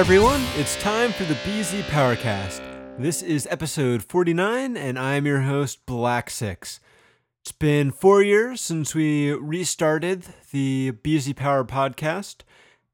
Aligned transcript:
Everyone, 0.00 0.40
it's 0.56 0.80
time 0.80 1.12
for 1.12 1.24
the 1.24 1.34
BZ 1.34 1.82
Powercast. 1.82 2.62
This 2.98 3.20
is 3.20 3.46
episode 3.50 4.02
49, 4.02 4.74
and 4.74 4.98
I'm 4.98 5.26
your 5.26 5.42
host, 5.42 5.84
Black 5.84 6.30
Six. 6.30 6.80
It's 7.42 7.52
been 7.52 7.90
four 7.90 8.22
years 8.22 8.62
since 8.62 8.94
we 8.94 9.30
restarted 9.32 10.24
the 10.52 10.92
BZ 11.04 11.36
Power 11.36 11.64
podcast, 11.64 12.36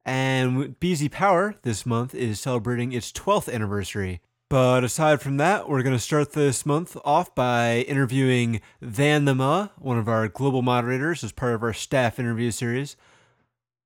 and 0.05 0.81
BZ 0.81 1.13
Power 1.13 1.55
this 1.63 1.87
month 1.87 2.13
is 2.13 2.41
celebrating 2.41 2.91
its 2.91 3.13
12th 3.13 3.55
anniversary. 3.55 4.21
But 4.51 4.83
aside 4.83 5.23
from 5.23 5.37
that, 5.37 5.69
we're 5.69 5.85
going 5.85 5.95
to 5.95 6.01
start 6.03 6.33
this 6.33 6.67
month 6.67 6.97
off 7.05 7.33
by 7.37 7.85
interviewing 7.87 8.61
Van 8.83 9.25
Moa, 9.25 9.71
one 9.79 9.97
of 9.97 10.09
our 10.09 10.27
global 10.27 10.61
moderators, 10.61 11.23
as 11.23 11.31
part 11.31 11.55
of 11.55 11.63
our 11.63 11.73
staff 11.73 12.19
interview 12.19 12.51
series. 12.51 12.97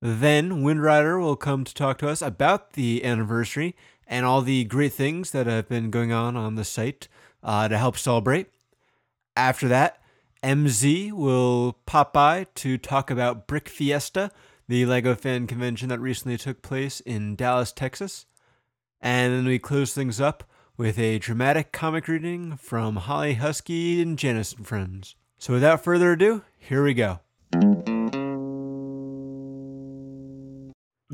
Then 0.00 0.62
Windrider 0.62 1.20
will 1.20 1.36
come 1.36 1.64
to 1.64 1.74
talk 1.74 1.98
to 1.98 2.09
us 2.09 2.22
about 2.22 2.72
the 2.72 3.04
anniversary 3.04 3.77
and 4.06 4.24
all 4.24 4.40
the 4.42 4.64
great 4.64 4.95
things 4.95 5.30
that 5.32 5.46
have 5.46 5.68
been 5.68 5.90
going 5.90 6.10
on 6.10 6.36
on 6.36 6.54
the 6.54 6.64
site 6.64 7.06
uh, 7.42 7.68
to 7.68 7.76
help 7.76 7.98
celebrate. 7.98 8.48
After 9.36 9.68
that, 9.68 10.00
MZ 10.42 11.12
will 11.12 11.78
pop 11.84 12.12
by 12.12 12.46
to 12.56 12.78
talk 12.78 13.10
about 13.10 13.46
Brick 13.46 13.68
Fiesta, 13.68 14.30
the 14.68 14.87
LEGO 14.87 15.15
fan 15.15 15.46
convention 15.46 15.90
that 15.90 16.01
recently 16.01 16.38
took 16.38 16.62
place 16.62 17.01
in 17.01 17.37
Dallas, 17.37 17.73
Texas. 17.73 18.24
And 19.02 19.34
then 19.34 19.45
we 19.45 19.59
close 19.59 19.93
things 19.93 20.21
up 20.21 20.45
with 20.76 20.98
a 20.98 21.18
dramatic 21.18 21.73
comic 21.73 22.09
reading 22.09 22.56
from 22.56 22.96
Holly 22.96 23.34
Husky 23.34 24.01
and 24.01 24.18
Janice 24.18 24.54
and 24.54 24.66
Friends. 24.66 25.15
So 25.38 25.52
without 25.52 25.84
further 25.84 26.12
ado, 26.12 26.43
here 26.59 26.82
we 26.82 26.95
go. 26.95 27.21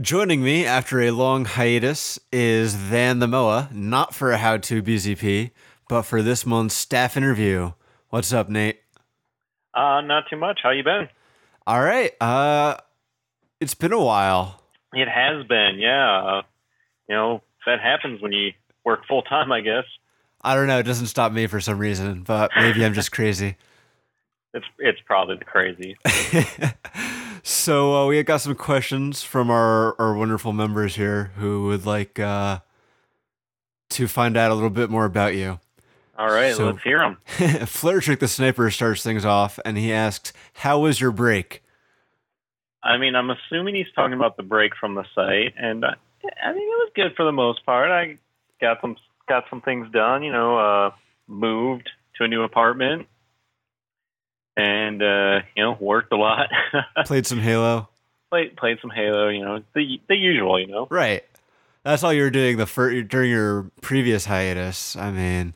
Joining 0.01 0.45
me 0.45 0.67
after 0.67 1.01
a 1.01 1.11
long 1.11 1.47
hiatus 1.47 2.19
is 2.31 2.75
Van 2.75 3.19
the 3.19 3.27
Moa, 3.27 3.71
not 3.73 4.15
for 4.15 4.31
a 4.31 4.37
How 4.37 4.59
to 4.59 4.83
BZP, 4.83 5.53
but 5.89 6.03
for 6.03 6.21
this 6.21 6.45
month's 6.45 6.75
staff 6.75 7.17
interview. 7.17 7.73
What's 8.11 8.31
up, 8.31 8.51
Nate? 8.51 8.83
Uh, 9.73 10.03
not 10.03 10.25
too 10.29 10.37
much. 10.37 10.61
How 10.63 10.69
you 10.69 10.85
been? 10.85 11.09
All 11.67 11.81
right. 11.81 12.13
Uh, 12.21 12.77
it's 13.59 13.73
been 13.73 13.95
a 13.95 13.99
while. 13.99 14.61
It 14.93 15.09
has 15.09 15.47
been, 15.47 15.79
yeah. 15.79 16.19
Uh, 16.19 16.43
you 17.09 17.17
know, 17.17 17.43
that 17.65 17.81
happens 17.81 18.21
when 18.21 18.33
you 18.33 18.53
work 18.85 19.07
full 19.09 19.23
time, 19.23 19.51
I 19.51 19.63
guess. 19.63 19.85
I 20.43 20.55
don't 20.55 20.67
know. 20.67 20.79
It 20.79 20.83
doesn't 20.83 21.07
stop 21.07 21.33
me 21.33 21.47
for 21.47 21.59
some 21.59 21.79
reason, 21.79 22.23
but 22.23 22.51
maybe 22.55 22.85
I'm 22.85 22.93
just 22.93 23.13
crazy. 23.13 23.57
It's 24.53 24.67
it's 24.79 25.01
probably 25.07 25.37
the 25.37 25.45
crazy. 25.47 25.97
so 27.47 27.95
uh, 27.95 28.07
we 28.09 28.21
got 28.25 28.41
some 28.41 28.57
questions 28.57 29.23
from 29.23 29.51
our, 29.51 29.95
our 30.01 30.15
wonderful 30.17 30.53
members 30.53 30.97
here 30.97 31.31
who 31.37 31.67
would 31.67 31.87
like 31.87 32.19
uh, 32.19 32.59
to 33.91 34.09
find 34.09 34.37
out 34.37 34.51
a 34.51 34.55
little 34.55 34.69
bit 34.71 34.91
more 34.91 35.05
about 35.05 35.37
you. 35.37 35.61
All 36.19 36.27
right, 36.27 36.55
So- 36.57 36.67
let's 36.71 36.83
hear 36.83 36.99
them. 36.99 37.19
Flirtrick 37.67 38.19
the 38.19 38.27
sniper 38.27 38.69
starts 38.71 39.03
things 39.05 39.25
off, 39.25 39.61
and 39.65 39.77
he 39.79 39.93
asks, 39.93 40.33
"How 40.55 40.81
was 40.81 41.01
your 41.01 41.13
break?" 41.13 41.63
I 42.83 42.97
mean, 42.97 43.15
I'm 43.15 43.31
assuming 43.31 43.75
he's 43.77 43.93
talking 43.95 44.15
about 44.15 44.37
the 44.37 44.43
break 44.43 44.73
from 44.77 44.95
the 44.95 45.05
site, 45.15 45.55
and 45.57 45.85
uh, 45.85 45.89
I 46.43 46.53
mean, 46.53 46.63
it 46.63 46.79
was 46.79 46.91
good 46.97 47.15
for 47.17 47.25
the 47.25 47.33
most 47.33 47.65
part. 47.65 47.91
I 47.91 48.19
got 48.61 48.81
some 48.81 48.97
got 49.29 49.45
some 49.51 49.61
things 49.61 49.87
done. 49.93 50.23
You 50.25 50.33
know, 50.33 50.59
uh, 50.59 50.91
moved 51.29 51.91
to 52.17 52.25
a 52.25 52.29
new 52.29 52.43
apartment, 52.43 53.07
and 54.57 55.03
uh, 55.03 55.41
you 55.55 55.63
know, 55.63 55.77
worked 55.79 56.13
a 56.13 56.17
lot. 56.17 56.49
Played 57.05 57.27
some 57.27 57.39
Halo. 57.39 57.89
played 58.31 58.57
played 58.57 58.79
some 58.81 58.91
Halo. 58.91 59.29
You 59.29 59.45
know, 59.45 59.63
the 59.75 60.01
the 60.09 60.17
usual. 60.17 60.59
You 60.59 60.67
know. 60.67 60.87
Right. 60.91 61.25
That's 61.85 62.03
all 62.03 62.13
you 62.13 62.23
were 62.23 62.31
doing 62.31 62.57
the 62.57 62.67
fir- 62.67 63.03
during 63.03 63.31
your 63.31 63.71
previous 63.81 64.25
hiatus. 64.25 64.97
I 64.97 65.13
mean, 65.13 65.55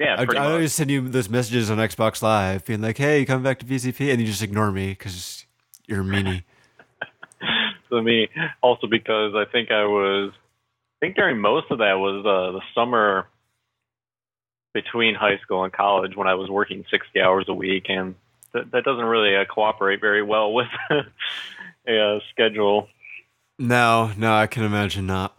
Yeah, 0.00 0.16
I, 0.18 0.36
I 0.36 0.50
always 0.50 0.74
send 0.74 0.90
you 0.90 1.08
those 1.08 1.28
messages 1.28 1.70
on 1.70 1.78
Xbox 1.78 2.22
Live, 2.22 2.64
being 2.64 2.80
like, 2.80 2.98
"Hey, 2.98 3.20
you 3.20 3.26
coming 3.26 3.44
back 3.44 3.60
to 3.60 3.64
BZP?" 3.66 4.10
and 4.10 4.20
you 4.20 4.26
just 4.26 4.42
ignore 4.42 4.72
me 4.72 4.88
because 4.88 5.46
you're 5.86 6.00
a 6.00 6.04
meanie. 6.04 6.42
to 7.90 8.02
me. 8.02 8.28
Also 8.62 8.86
because 8.86 9.34
I 9.34 9.44
think 9.50 9.70
I 9.70 9.84
was, 9.84 10.32
I 10.34 11.06
think 11.06 11.16
during 11.16 11.38
most 11.38 11.70
of 11.70 11.78
that 11.78 11.94
was 11.98 12.24
uh, 12.26 12.52
the 12.52 12.62
summer 12.74 13.26
between 14.72 15.14
high 15.14 15.38
school 15.38 15.64
and 15.64 15.72
college 15.72 16.16
when 16.16 16.28
I 16.28 16.34
was 16.34 16.48
working 16.48 16.84
60 16.90 17.20
hours 17.20 17.44
a 17.48 17.54
week, 17.54 17.86
and 17.88 18.14
that, 18.54 18.70
that 18.72 18.84
doesn't 18.84 19.04
really 19.04 19.36
uh, 19.36 19.44
cooperate 19.44 20.00
very 20.00 20.22
well 20.22 20.52
with 20.52 20.68
a 20.90 20.98
uh, 22.16 22.20
schedule. 22.30 22.88
no, 23.58 24.12
no, 24.16 24.34
I 24.34 24.46
can 24.46 24.64
imagine 24.64 25.06
not. 25.06 25.36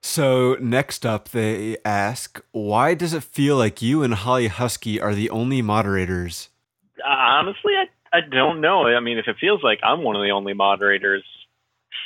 So 0.00 0.54
next 0.60 1.06
up, 1.06 1.30
they 1.30 1.78
ask, 1.84 2.40
"Why 2.52 2.94
does 2.94 3.12
it 3.14 3.24
feel 3.24 3.56
like 3.56 3.82
you 3.82 4.02
and 4.02 4.14
Holly 4.14 4.48
Husky 4.48 5.00
are 5.00 5.14
the 5.14 5.30
only 5.30 5.62
moderators?" 5.62 6.50
Uh, 7.02 7.08
honestly, 7.08 7.72
I 7.76 7.86
I 8.16 8.20
don't 8.20 8.60
know. 8.60 8.86
I 8.86 9.00
mean, 9.00 9.18
if 9.18 9.26
it 9.26 9.36
feels 9.40 9.62
like 9.62 9.80
I'm 9.82 10.02
one 10.02 10.14
of 10.16 10.22
the 10.22 10.30
only 10.30 10.52
moderators, 10.54 11.24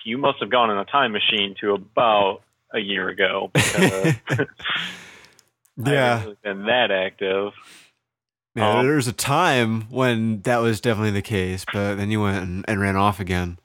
you 0.05 0.17
must 0.17 0.39
have 0.41 0.51
gone 0.51 0.71
in 0.71 0.79
a 0.79 0.85
time 0.87 1.13
machine 1.13 1.55
to 1.61 1.75
about 1.75 2.43
a 2.73 2.79
year 2.79 3.09
ago 3.09 3.51
because 3.53 4.15
I 4.31 4.45
Yeah, 5.77 6.19
haven't 6.19 6.25
really 6.25 6.37
been 6.43 6.67
that 6.67 6.91
active. 6.91 7.53
Yeah. 8.59 8.79
Um, 8.79 8.87
there 8.87 8.97
was 8.97 9.09
a 9.09 9.13
time 9.13 9.83
when 9.91 10.43
that 10.43 10.59
was 10.59 10.81
definitely 10.81 11.13
the 11.13 11.23
case, 11.23 11.65
but 11.73 11.95
then 11.95 12.11
you 12.11 12.23
went 12.23 12.43
and, 12.43 12.65
and 12.69 12.81
ran 12.81 12.97
off 12.97 13.21
again. 13.21 13.59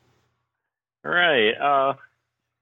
Right. 1.04 1.52
Uh, 1.52 1.94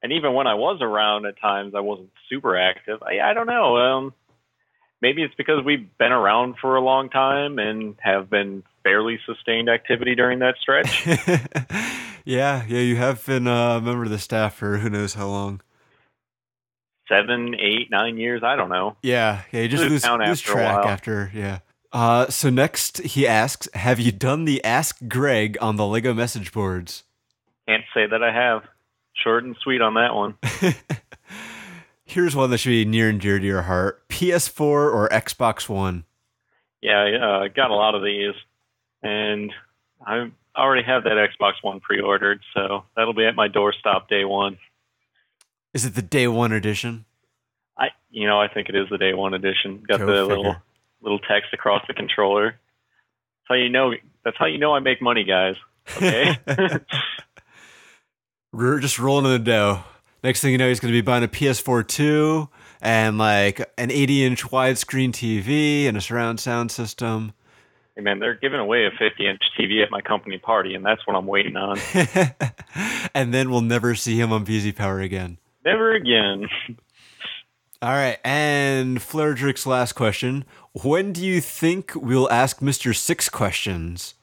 and 0.02 0.12
even 0.14 0.34
when 0.34 0.47
I 0.47 0.56
was 0.56 0.80
around 0.81 1.25
at 1.25 1.40
times, 1.40 1.74
I 1.75 1.81
wasn't 1.81 2.12
super 2.30 2.58
active. 2.58 3.03
I, 3.03 3.20
I 3.20 3.34
don't 3.34 3.47
know. 3.47 3.78
Um, 3.78 4.14
maybe 5.02 5.24
it's 5.24 5.36
because 5.36 5.64
we've 5.64 5.96
been 5.97 6.12
around 6.12 6.56
for 6.59 6.75
a 6.75 6.81
long 6.81 7.09
time 7.09 7.59
and 7.59 7.96
have 8.00 8.30
been 8.30 8.64
fairly 8.84 9.20
sustained 9.25 9.70
activity 9.70 10.16
during 10.16 10.40
that 10.40 10.56
stretch. 10.59 11.06
yeah, 12.25 12.64
yeah, 12.68 12.80
you 12.80 12.96
have 12.96 13.25
been 13.25 13.47
uh, 13.47 13.78
a 13.78 13.81
member 13.81 14.03
of 14.03 14.09
the 14.09 14.20
staff 14.20 14.56
for 14.56 14.78
who 14.78 14.90
knows 14.90 15.14
how 15.14 15.28
long. 15.28 15.62
Seven, 17.08 17.56
eight, 17.56 17.91
nine 17.91 18.18
years. 18.18 18.41
I 18.44 18.56
don't 18.56 18.70
know. 18.70 18.96
Yeah, 19.03 19.41
yeah, 19.52 19.62
you 19.62 19.68
just 19.68 19.84
Lose 19.84 19.91
lose, 19.91 20.06
lose 20.06 20.40
after 20.40 20.52
track 20.52 20.86
after, 20.86 21.31
yeah. 21.34 21.59
Uh, 21.94 22.28
so 22.29 22.50
next 22.50 23.00
he 23.02 23.28
asks, 23.28 23.68
have 23.74 24.00
you 24.00 24.12
done 24.12 24.46
the 24.46 24.63
Ask 24.63 24.97
Greg 25.07 25.57
on 25.59 25.75
the 25.75 25.85
Lego 25.85 26.13
message 26.13 26.52
boards? 26.52 27.03
Can't 27.68 27.84
say 27.94 28.07
that 28.07 28.24
I 28.24 28.31
have. 28.31 28.63
Short 29.13 29.44
and 29.44 29.56
sweet 29.62 29.81
on 29.81 29.96
that 29.96 30.16
one. 30.16 30.35
Here's 32.06 32.35
one 32.35 32.50
that 32.50 32.57
should 32.57 32.69
be 32.69 32.85
near 32.85 33.09
and 33.09 33.19
dear 33.19 33.40
to 33.40 33.46
your 33.46 33.62
heart: 33.63 34.07
PS4 34.09 34.59
or 34.62 35.09
Xbox 35.09 35.69
One. 35.69 36.06
Yeah, 36.81 36.97
I 36.97 37.46
uh, 37.46 37.47
got 37.50 37.72
a 37.72 37.75
lot 37.75 37.94
of 37.94 38.03
these, 38.03 38.34
and 39.03 39.53
I 40.06 40.31
already 40.56 40.84
have 40.84 41.03
that 41.03 41.13
Xbox 41.13 41.53
One 41.62 41.79
pre-ordered, 41.79 42.41
so 42.53 42.85
that'll 42.96 43.13
be 43.13 43.25
at 43.25 43.35
my 43.35 43.47
doorstop 43.47 44.08
day 44.09 44.25
one. 44.25 44.58
Is 45.73 45.85
it 45.85 45.96
the 45.96 46.02
day 46.02 46.28
one 46.28 46.52
edition? 46.52 47.06
I, 47.78 47.90
you 48.09 48.28
know, 48.28 48.41
I 48.41 48.47
think 48.47 48.68
it 48.68 48.75
is 48.75 48.90
the 48.90 48.97
day 48.97 49.13
one 49.13 49.34
edition. 49.34 49.84
Got 49.88 50.00
Go 50.00 50.06
the 50.06 50.12
figure. 50.12 50.25
little 50.25 50.56
little 51.02 51.20
text 51.20 51.54
across 51.54 51.84
the 51.88 51.94
controller. 51.94 52.52
That's 52.52 53.48
how 53.50 53.56
you 53.56 53.70
know. 53.70 53.94
That's 54.24 54.38
how 54.38 54.46
you 54.46 54.58
know 54.58 54.74
I 54.74 54.80
make 54.80 55.02
money, 55.02 55.24
guys. 55.24 55.56
Okay. 55.98 56.38
We're 58.53 58.80
just 58.80 59.00
rolling 59.00 59.26
in 59.26 59.32
the 59.32 59.40
dough. 59.40 59.84
Next 60.24 60.42
thing 60.42 60.52
you 60.52 60.58
know, 60.58 60.68
he's 60.68 60.80
going 60.80 60.94
to 60.94 60.98
be 60.98 61.02
buying 61.02 61.24
a 61.24 61.28
PS4 61.28 61.88
too, 61.88 62.50
and 62.80 63.18
like 63.18 63.59
an 63.78 63.90
80 63.90 64.26
inch 64.26 64.44
widescreen 64.44 65.09
TV 65.09 65.88
and 65.88 65.98
a 65.98 66.02
surround 66.02 66.40
sound 66.40 66.72
system. 66.72 67.34
hey 67.96 68.02
man, 68.02 68.20
they're 68.20 68.36
giving 68.36 68.59
away 68.59 68.86
a 68.86 68.92
50 68.92 69.28
inch 69.28 69.42
TV 69.58 69.82
at 69.84 69.90
my 69.90 70.02
company 70.02 70.38
party, 70.38 70.76
and 70.76 70.86
that's 70.86 71.06
what 71.08 71.16
I'm 71.16 71.26
waiting 71.26 71.56
on. 71.56 71.80
and 73.16 73.34
then 73.34 73.50
we'll 73.50 73.62
never 73.62 73.96
see 73.96 74.20
him 74.20 74.32
on 74.32 74.46
BZ 74.46 74.76
Power 74.76 75.00
again. 75.00 75.40
Never 75.66 75.94
again. 75.96 76.47
All 77.84 77.90
right, 77.90 78.20
and 78.24 79.00
Flerdrick's 79.00 79.66
last 79.66 79.94
question: 79.94 80.46
When 80.84 81.14
do 81.14 81.26
you 81.26 81.42
think 81.42 81.94
we'll 81.96 82.30
ask 82.32 82.62
Mister 82.62 82.94
Six 82.94 83.28
questions? 83.28 84.14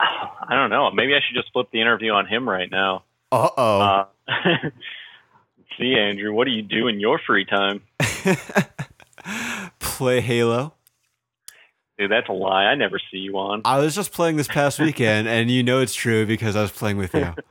I 0.00 0.54
don't 0.54 0.70
know. 0.70 0.90
Maybe 0.90 1.14
I 1.14 1.20
should 1.26 1.34
just 1.34 1.52
flip 1.52 1.68
the 1.72 1.80
interview 1.80 2.12
on 2.12 2.26
him 2.26 2.48
right 2.48 2.70
now. 2.70 3.04
Uh 3.32 3.48
oh. 3.56 4.06
Uh, 4.26 4.70
see, 5.78 5.96
Andrew, 5.96 6.32
what 6.32 6.46
do 6.46 6.50
you 6.50 6.62
do 6.62 6.88
in 6.88 6.98
your 6.98 7.20
free 7.26 7.44
time? 7.44 7.82
Play 9.78 10.22
Halo. 10.22 10.72
Dude, 11.98 12.10
that's 12.10 12.28
a 12.28 12.32
lie. 12.32 12.64
I 12.64 12.74
never 12.74 12.98
see 13.10 13.18
you 13.18 13.36
on. 13.36 13.60
I 13.66 13.78
was 13.80 13.94
just 13.94 14.12
playing 14.12 14.36
this 14.36 14.48
past 14.48 14.78
weekend, 14.78 15.28
and 15.28 15.50
you 15.50 15.62
know 15.62 15.80
it's 15.80 15.94
true 15.94 16.24
because 16.24 16.56
I 16.56 16.62
was 16.62 16.70
playing 16.72 16.96
with 16.96 17.12
you. 17.14 17.34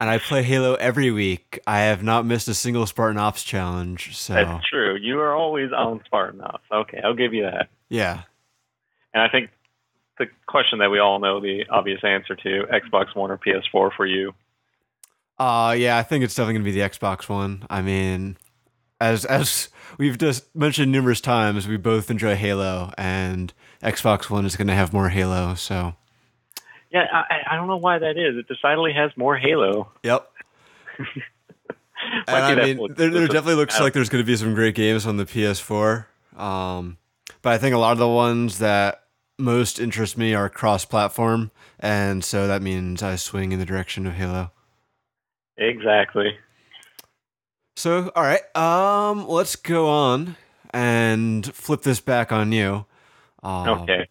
and 0.00 0.10
I 0.10 0.18
play 0.18 0.42
Halo 0.42 0.74
every 0.74 1.10
week. 1.10 1.60
I 1.66 1.80
have 1.80 2.02
not 2.02 2.26
missed 2.26 2.48
a 2.48 2.54
single 2.54 2.86
Spartan 2.86 3.18
Ops 3.18 3.42
challenge. 3.44 4.16
So 4.16 4.34
That's 4.34 4.68
true. 4.68 4.96
You 4.96 5.20
are 5.20 5.34
always 5.34 5.70
on 5.72 6.00
Spartan 6.04 6.40
Ops. 6.40 6.64
Okay, 6.70 7.00
I'll 7.02 7.14
give 7.14 7.32
you 7.32 7.42
that. 7.44 7.68
yeah, 7.88 8.22
And 9.12 9.22
I 9.22 9.28
think 9.28 9.50
the 10.18 10.26
question 10.46 10.78
that 10.80 10.90
we 10.90 10.98
all 10.98 11.18
know 11.18 11.40
the 11.40 11.64
obvious 11.70 12.00
answer 12.04 12.36
to 12.36 12.64
Xbox 12.72 13.14
One 13.16 13.30
or 13.30 13.38
PS4 13.38 13.90
for 13.96 14.06
you. 14.06 14.34
Uh 15.38 15.74
yeah, 15.76 15.98
I 15.98 16.02
think 16.04 16.22
it's 16.24 16.34
definitely 16.34 16.54
gonna 16.54 16.64
be 16.64 16.70
the 16.72 16.88
Xbox 16.88 17.28
One. 17.28 17.66
I 17.68 17.82
mean, 17.82 18.36
as 19.00 19.24
as 19.24 19.68
we've 19.98 20.16
just 20.18 20.54
mentioned 20.54 20.92
numerous 20.92 21.20
times, 21.20 21.66
we 21.66 21.76
both 21.76 22.10
enjoy 22.10 22.36
Halo, 22.36 22.92
and 22.96 23.52
Xbox 23.82 24.30
One 24.30 24.46
is 24.46 24.54
gonna 24.54 24.76
have 24.76 24.92
more 24.92 25.08
Halo. 25.08 25.54
So 25.54 25.94
Yeah, 26.94 27.06
I, 27.12 27.40
I 27.50 27.56
don't 27.56 27.66
know 27.66 27.76
why 27.76 27.98
that 27.98 28.16
is. 28.16 28.36
It 28.36 28.46
decidedly 28.48 28.92
has 28.92 29.10
more 29.16 29.36
Halo. 29.36 29.90
yep. 30.02 30.30
And 32.28 32.36
I 32.36 32.54
mean, 32.54 32.94
there, 32.94 33.08
there 33.08 33.26
definitely 33.26 33.54
looks 33.54 33.80
like 33.80 33.94
there's 33.94 34.10
going 34.10 34.22
to 34.22 34.26
be 34.26 34.36
some 34.36 34.52
great 34.54 34.74
games 34.74 35.06
on 35.06 35.16
the 35.16 35.24
PS4. 35.24 36.04
Um, 36.38 36.98
but 37.40 37.52
I 37.54 37.58
think 37.58 37.74
a 37.74 37.78
lot 37.78 37.92
of 37.92 37.98
the 37.98 38.08
ones 38.08 38.58
that 38.58 39.04
most 39.38 39.80
interest 39.80 40.18
me 40.18 40.34
are 40.34 40.50
cross-platform, 40.50 41.50
and 41.80 42.22
so 42.22 42.46
that 42.46 42.60
means 42.60 43.02
I 43.02 43.16
swing 43.16 43.52
in 43.52 43.58
the 43.58 43.64
direction 43.64 44.06
of 44.06 44.12
Halo. 44.14 44.50
exactly. 45.56 46.36
So, 47.76 48.12
all 48.14 48.22
right, 48.22 48.54
um, 48.54 49.26
let's 49.26 49.56
go 49.56 49.88
on 49.88 50.36
and 50.74 51.46
flip 51.54 51.82
this 51.82 52.00
back 52.00 52.32
on 52.32 52.52
you. 52.52 52.84
Uh, 53.42 53.80
Okay. 53.82 54.08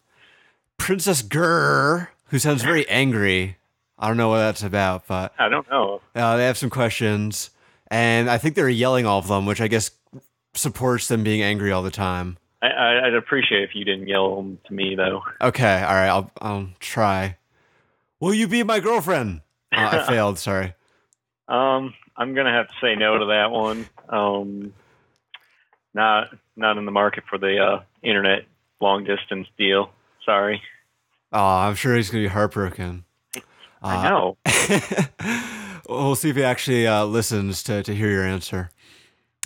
Princess 0.78 1.22
Grr, 1.22 2.08
who 2.34 2.40
sounds 2.40 2.64
very 2.64 2.84
angry. 2.88 3.56
I 3.96 4.08
don't 4.08 4.16
know 4.16 4.28
what 4.28 4.38
that's 4.38 4.64
about, 4.64 5.06
but 5.06 5.32
I 5.38 5.48
don't 5.48 5.70
know. 5.70 6.00
Uh, 6.16 6.36
they 6.36 6.46
have 6.46 6.58
some 6.58 6.68
questions, 6.68 7.50
and 7.92 8.28
I 8.28 8.38
think 8.38 8.56
they're 8.56 8.68
yelling 8.68 9.06
all 9.06 9.20
of 9.20 9.28
them, 9.28 9.46
which 9.46 9.60
I 9.60 9.68
guess 9.68 9.92
supports 10.52 11.06
them 11.06 11.22
being 11.22 11.42
angry 11.42 11.70
all 11.70 11.84
the 11.84 11.92
time. 11.92 12.36
I, 12.60 13.02
I'd 13.04 13.14
appreciate 13.14 13.62
if 13.62 13.76
you 13.76 13.84
didn't 13.84 14.08
yell 14.08 14.34
them 14.34 14.58
to 14.66 14.74
me 14.74 14.96
though. 14.96 15.22
Okay, 15.40 15.80
all 15.80 15.94
right, 15.94 16.08
I'll 16.08 16.28
I'll 16.40 16.70
try. 16.80 17.36
Will 18.18 18.34
you 18.34 18.48
be 18.48 18.64
my 18.64 18.80
girlfriend? 18.80 19.42
Uh, 19.72 20.02
I 20.02 20.06
failed. 20.08 20.40
Sorry. 20.40 20.74
Um, 21.46 21.94
I'm 22.16 22.34
gonna 22.34 22.52
have 22.52 22.66
to 22.66 22.74
say 22.80 22.96
no 22.96 23.16
to 23.16 23.26
that 23.26 23.52
one. 23.52 23.86
Um, 24.08 24.74
not 25.94 26.30
not 26.56 26.78
in 26.78 26.84
the 26.84 26.90
market 26.90 27.22
for 27.30 27.38
the 27.38 27.58
uh, 27.60 27.82
internet 28.02 28.46
long 28.80 29.04
distance 29.04 29.46
deal. 29.56 29.92
Sorry. 30.24 30.60
Oh, 31.34 31.44
I'm 31.44 31.74
sure 31.74 31.96
he's 31.96 32.10
gonna 32.10 32.22
be 32.22 32.28
heartbroken. 32.28 33.04
I 33.82 34.08
know. 34.08 34.36
we'll 35.88 36.14
see 36.14 36.30
if 36.30 36.36
he 36.36 36.44
actually 36.44 36.86
uh, 36.86 37.04
listens 37.04 37.64
to 37.64 37.82
to 37.82 37.94
hear 37.94 38.08
your 38.08 38.24
answer. 38.24 38.70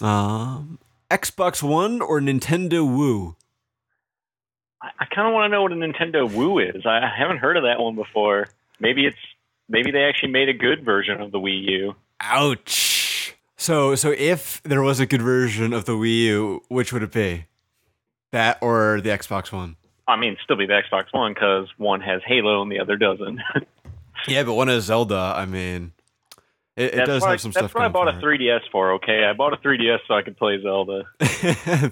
Um, 0.03 0.79
Xbox 1.11 1.63
One 1.63 2.03
or 2.03 2.21
Nintendo 2.21 2.87
Woo? 2.87 3.37
I, 4.83 4.91
I 5.01 5.05
kind 5.07 5.27
of 5.27 5.33
want 5.33 5.47
to 5.47 5.49
know 5.49 5.63
what 5.63 5.73
a 5.73 5.77
Nintendo 5.77 6.29
Wii 6.29 6.77
is. 6.77 6.83
I, 6.85 6.99
I 6.99 7.13
haven't 7.19 7.39
heard 7.39 7.57
of 7.57 7.63
that 7.65 7.81
one 7.81 7.97
before. 7.97 8.49
Maybe 8.79 9.07
it's 9.07 9.17
maybe 9.69 9.91
they 9.91 10.05
actually 10.05 10.33
made 10.33 10.51
a 10.51 10.55
good 10.55 10.85
version 10.85 11.23
of 11.23 11.33
the 11.33 11.39
Wii 11.39 11.71
U. 11.71 11.97
Ouch. 12.21 13.35
So 13.57 13.95
so 13.95 14.13
if 14.17 14.63
there 14.63 14.83
was 14.83 15.01
a 15.01 15.07
good 15.07 15.23
version 15.23 15.73
of 15.73 15.87
the 15.87 15.93
Wii 15.93 16.19
U, 16.25 16.63
which 16.69 16.93
would 16.93 17.03
it 17.03 17.13
be? 17.13 17.47
That 18.31 18.59
or 18.61 19.01
the 19.01 19.09
Xbox 19.09 19.51
One? 19.53 19.77
I 20.09 20.17
mean, 20.17 20.37
still 20.43 20.57
be 20.57 20.67
the 20.67 20.81
Xbox 20.91 21.05
One 21.13 21.35
because 21.35 21.69
one 21.77 22.01
has 22.01 22.23
Halo 22.27 22.63
and 22.63 22.73
the 22.73 22.81
other 22.81 22.97
doesn't. 22.97 23.41
Yeah, 24.27 24.43
but 24.43 24.55
one 24.55 24.67
has 24.67 24.85
Zelda. 24.85 25.33
I 25.37 25.47
mean, 25.47 25.93
it, 26.77 26.95
it 26.95 27.07
does 27.07 27.25
have 27.25 27.41
some 27.41 27.53
that's 27.53 27.71
stuff. 27.71 27.75
what 27.75 27.85
I 27.85 27.89
bought 27.89 28.09
a 28.09 28.13
3DS 28.13 28.63
for. 28.73 28.95
Okay, 28.95 29.25
I 29.25 29.33
bought 29.33 29.53
a 29.53 29.57
3DS 29.57 29.99
so 30.09 30.15
I 30.15 30.23
could 30.23 30.37
play 30.37 30.61
Zelda. 30.61 31.05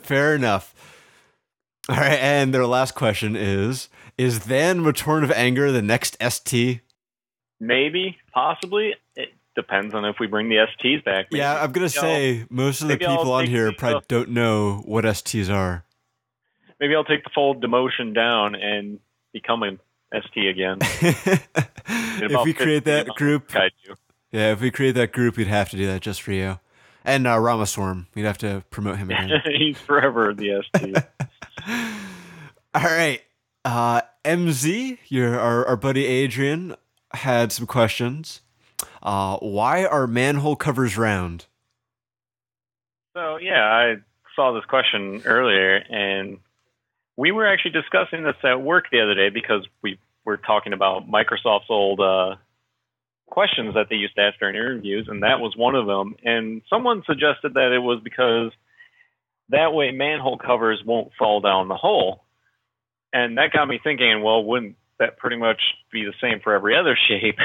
Fair 0.02 0.34
enough. 0.34 0.74
All 1.88 1.96
right, 1.96 2.18
and 2.18 2.52
their 2.52 2.66
last 2.66 2.96
question 2.96 3.36
is: 3.36 3.88
Is 4.18 4.46
then 4.46 4.82
Return 4.82 5.22
of 5.22 5.30
Anger 5.30 5.70
the 5.70 5.82
next 5.82 6.16
ST? 6.20 6.80
Maybe, 7.60 8.18
possibly. 8.32 8.94
It 9.14 9.28
depends 9.54 9.94
on 9.94 10.04
if 10.04 10.16
we 10.18 10.26
bring 10.26 10.48
the 10.48 10.56
STs 10.56 11.04
back. 11.04 11.28
Maybe. 11.30 11.38
Yeah, 11.38 11.62
I'm 11.62 11.70
gonna 11.72 11.88
say 11.88 12.44
most 12.50 12.82
of 12.82 12.88
the 12.88 12.96
people 12.96 13.32
on 13.32 13.46
here 13.46 13.72
probably 13.72 14.04
don't 14.08 14.30
know 14.30 14.82
what 14.84 15.04
STs 15.04 15.48
are. 15.48 15.84
Maybe 16.80 16.94
I'll 16.94 17.04
take 17.04 17.24
the 17.24 17.30
full 17.34 17.54
demotion 17.54 18.14
down 18.14 18.54
and 18.54 19.00
become 19.32 19.62
an 19.62 19.80
ST 20.14 20.46
again. 20.48 20.78
if 20.80 22.44
we 22.44 22.52
create 22.52 22.84
that 22.84 23.08
group. 23.16 23.52
Yeah, 24.32 24.52
if 24.52 24.60
we 24.60 24.70
create 24.70 24.92
that 24.92 25.12
group, 25.12 25.36
we'd 25.36 25.46
have 25.46 25.70
to 25.70 25.76
do 25.76 25.86
that 25.86 26.00
just 26.00 26.22
for 26.22 26.32
you. 26.32 26.58
And 27.04 27.26
uh, 27.26 27.36
Ramaswarm, 27.36 28.06
we'd 28.14 28.24
have 28.24 28.38
to 28.38 28.64
promote 28.70 28.98
him 28.98 29.10
again. 29.10 29.30
He's 29.44 29.78
forever 29.78 30.34
the 30.34 30.62
ST. 30.74 30.96
All 32.74 32.82
right, 32.82 33.22
uh, 33.64 34.02
MZ, 34.24 34.98
your 35.08 35.38
our, 35.38 35.64
our 35.66 35.76
buddy 35.76 36.04
Adrian 36.04 36.74
had 37.12 37.52
some 37.52 37.66
questions. 37.66 38.42
Uh, 39.02 39.36
why 39.38 39.86
are 39.86 40.06
manhole 40.06 40.56
covers 40.56 40.98
round? 40.98 41.46
So 43.14 43.38
yeah, 43.38 43.64
I 43.64 43.94
saw 44.34 44.52
this 44.52 44.64
question 44.64 45.22
earlier, 45.24 45.76
and 45.76 46.38
we 47.16 47.32
were 47.32 47.46
actually 47.46 47.72
discussing 47.72 48.22
this 48.24 48.36
at 48.44 48.60
work 48.60 48.86
the 48.90 49.00
other 49.00 49.14
day 49.14 49.30
because 49.30 49.66
we 49.82 49.98
were 50.24 50.36
talking 50.36 50.72
about 50.72 51.08
Microsoft's 51.08 51.70
old 51.70 52.00
uh, 52.00 52.36
questions 53.26 53.74
that 53.74 53.86
they 53.88 53.96
used 53.96 54.14
to 54.16 54.22
ask 54.22 54.38
during 54.38 54.54
interviews, 54.54 55.06
and 55.08 55.22
that 55.22 55.40
was 55.40 55.54
one 55.56 55.74
of 55.74 55.86
them. 55.86 56.16
And 56.22 56.62
someone 56.68 57.02
suggested 57.06 57.54
that 57.54 57.72
it 57.72 57.78
was 57.78 58.00
because 58.02 58.52
that 59.48 59.72
way 59.72 59.92
manhole 59.92 60.38
covers 60.38 60.82
won't 60.84 61.12
fall 61.18 61.40
down 61.40 61.68
the 61.68 61.76
hole, 61.76 62.24
and 63.12 63.38
that 63.38 63.52
got 63.52 63.66
me 63.66 63.80
thinking. 63.82 64.22
Well, 64.22 64.44
wouldn't 64.44 64.76
that 64.98 65.16
pretty 65.16 65.36
much 65.36 65.60
be 65.92 66.04
the 66.04 66.14
same 66.20 66.40
for 66.42 66.54
every 66.54 66.76
other 66.76 66.98
shape? 67.08 67.38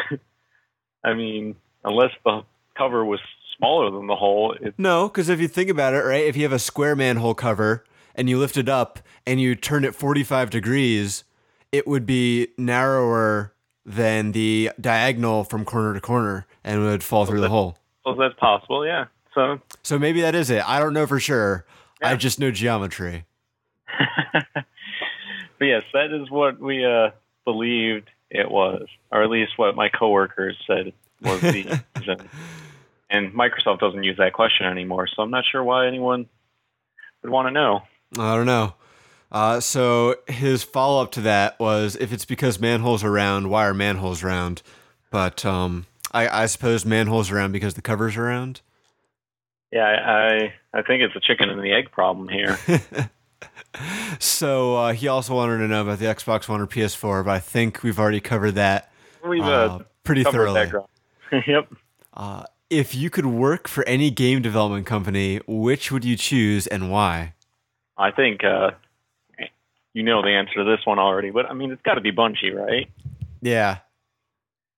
I 1.04 1.14
mean, 1.14 1.56
unless 1.84 2.12
the 2.26 2.44
cover 2.78 3.06
was 3.06 3.20
smaller 3.58 3.92
than 3.92 4.08
the 4.08 4.16
hole, 4.16 4.56
No, 4.78 5.08
because 5.08 5.30
if 5.30 5.40
you 5.40 5.48
think 5.48 5.70
about 5.70 5.94
it, 5.94 6.00
right, 6.00 6.26
if 6.26 6.36
you 6.36 6.44
have 6.44 6.52
a 6.52 6.60
square 6.60 6.96
manhole 6.96 7.36
cover 7.36 7.84
and 8.16 8.30
you 8.30 8.38
lift 8.38 8.58
it 8.58 8.70
up 8.70 9.00
and 9.26 9.40
you 9.40 9.56
turn 9.56 9.84
it 9.84 9.96
45 9.96 10.50
degrees, 10.50 11.24
it 11.72 11.88
would 11.88 12.06
be 12.06 12.50
narrower 12.58 13.54
than 13.86 14.32
the 14.32 14.72
diagonal 14.80 15.44
from 15.44 15.66
corner 15.66 15.94
to 15.94 16.02
corner 16.02 16.46
and 16.64 16.82
would 16.84 17.04
fall 17.04 17.26
through 17.26 17.42
the 17.42 17.50
hole. 17.50 17.78
Well, 18.06 18.16
that's 18.16 18.36
possible, 18.36 18.86
yeah. 18.86 19.06
So, 19.34 19.60
So 19.84 19.98
maybe 19.98 20.22
that 20.22 20.36
is 20.36 20.50
it. 20.50 20.68
I 20.68 20.80
don't 20.80 20.94
know 20.94 21.08
for 21.08 21.20
sure. 21.20 21.66
I 22.02 22.16
just 22.16 22.40
know 22.40 22.52
geometry. 22.52 23.26
but 24.34 25.66
yes, 25.66 25.84
that 25.94 26.12
is 26.12 26.30
what 26.30 26.60
we 26.60 26.84
uh, 26.84 27.12
believed 27.46 28.10
it 28.30 28.50
was, 28.50 28.88
or 29.12 29.24
at 29.24 29.30
least 29.30 29.58
what 29.58 29.76
my 29.76 29.90
coworkers 29.90 30.58
said 30.66 30.94
was 31.22 31.42
the 31.42 31.82
reason. 31.98 32.30
And 33.10 33.34
Microsoft 33.34 33.80
doesn't 33.80 34.04
use 34.04 34.18
that 34.18 34.34
question 34.34 34.66
anymore, 34.66 35.08
so 35.08 35.22
I'm 35.22 35.32
not 35.32 35.44
sure 35.46 35.64
why 35.64 35.86
anyone 35.88 36.28
would 37.22 37.32
want 37.32 37.48
to 37.48 37.52
know. 37.52 37.82
I 38.18 38.36
don't 38.36 38.46
know. 38.46 38.76
Uh, 39.32 39.60
so 39.62 40.16
his 40.28 40.64
follow 40.64 41.02
up 41.02 41.12
to 41.12 41.22
that 41.22 41.58
was 41.60 41.96
if 41.96 42.12
it's 42.12 42.26
because 42.26 42.60
manholes 42.60 43.04
are 43.04 43.12
round, 43.12 43.50
why 43.50 43.66
are 43.66 43.74
manholes 43.74 44.24
round? 44.24 44.62
But 45.10 45.46
um, 45.46 45.86
I, 46.12 46.44
I 46.44 46.46
suppose 46.48 46.86
manholes 46.86 47.32
are 47.32 47.36
round 47.36 47.54
because 47.54 47.76
the 47.76 47.82
cover's 47.82 48.18
are 48.18 48.24
round. 48.24 48.62
Yeah, 49.72 49.86
I 49.86 50.54
I, 50.78 50.82
think 50.82 51.02
it's 51.02 51.16
a 51.16 51.22
chicken 51.22 51.50
and 51.50 51.64
the 51.64 51.72
egg 51.72 51.92
problem 51.92 52.28
here. 52.28 52.60
so 54.20 54.76
uh, 54.76 54.94
he 54.94 55.08
also 55.08 55.34
wanted 55.34 55.60
to 55.60 55.68
know 55.70 55.84
about 55.84 56.00
the 56.00 56.06
Xbox 56.06 56.50
One 56.50 56.60
or 56.60 56.68
PS4, 56.68 57.24
but 57.24 57.32
I 57.32 57.40
think 57.40 57.84
we've 57.84 58.00
already 58.00 58.20
covered 58.20 58.52
that 58.56 58.92
We've 59.26 59.42
uh, 59.42 59.46
uh, 59.46 59.80
pretty 60.04 60.24
thoroughly. 60.24 60.70
yep. 61.48 61.72
Uh, 62.14 62.44
if 62.70 62.94
you 62.96 63.10
could 63.10 63.26
work 63.26 63.70
for 63.70 63.88
any 63.88 64.10
game 64.10 64.42
development 64.42 64.86
company, 64.86 65.40
which 65.48 65.90
would 65.92 66.04
you 66.04 66.18
choose 66.18 66.68
and 66.68 66.92
why? 66.92 67.34
I 67.98 68.12
think 68.12 68.44
uh, 68.44 68.72
you 69.94 70.04
know 70.04 70.22
the 70.22 70.30
answer 70.30 70.56
to 70.56 70.64
this 70.64 70.86
one 70.86 71.00
already, 71.00 71.30
but 71.32 71.46
I 71.48 71.54
mean, 71.54 71.72
it's 71.72 71.82
got 71.84 71.96
to 71.96 72.02
be 72.02 72.12
Bungie, 72.12 72.54
right? 72.54 72.90
Yeah, 73.42 73.80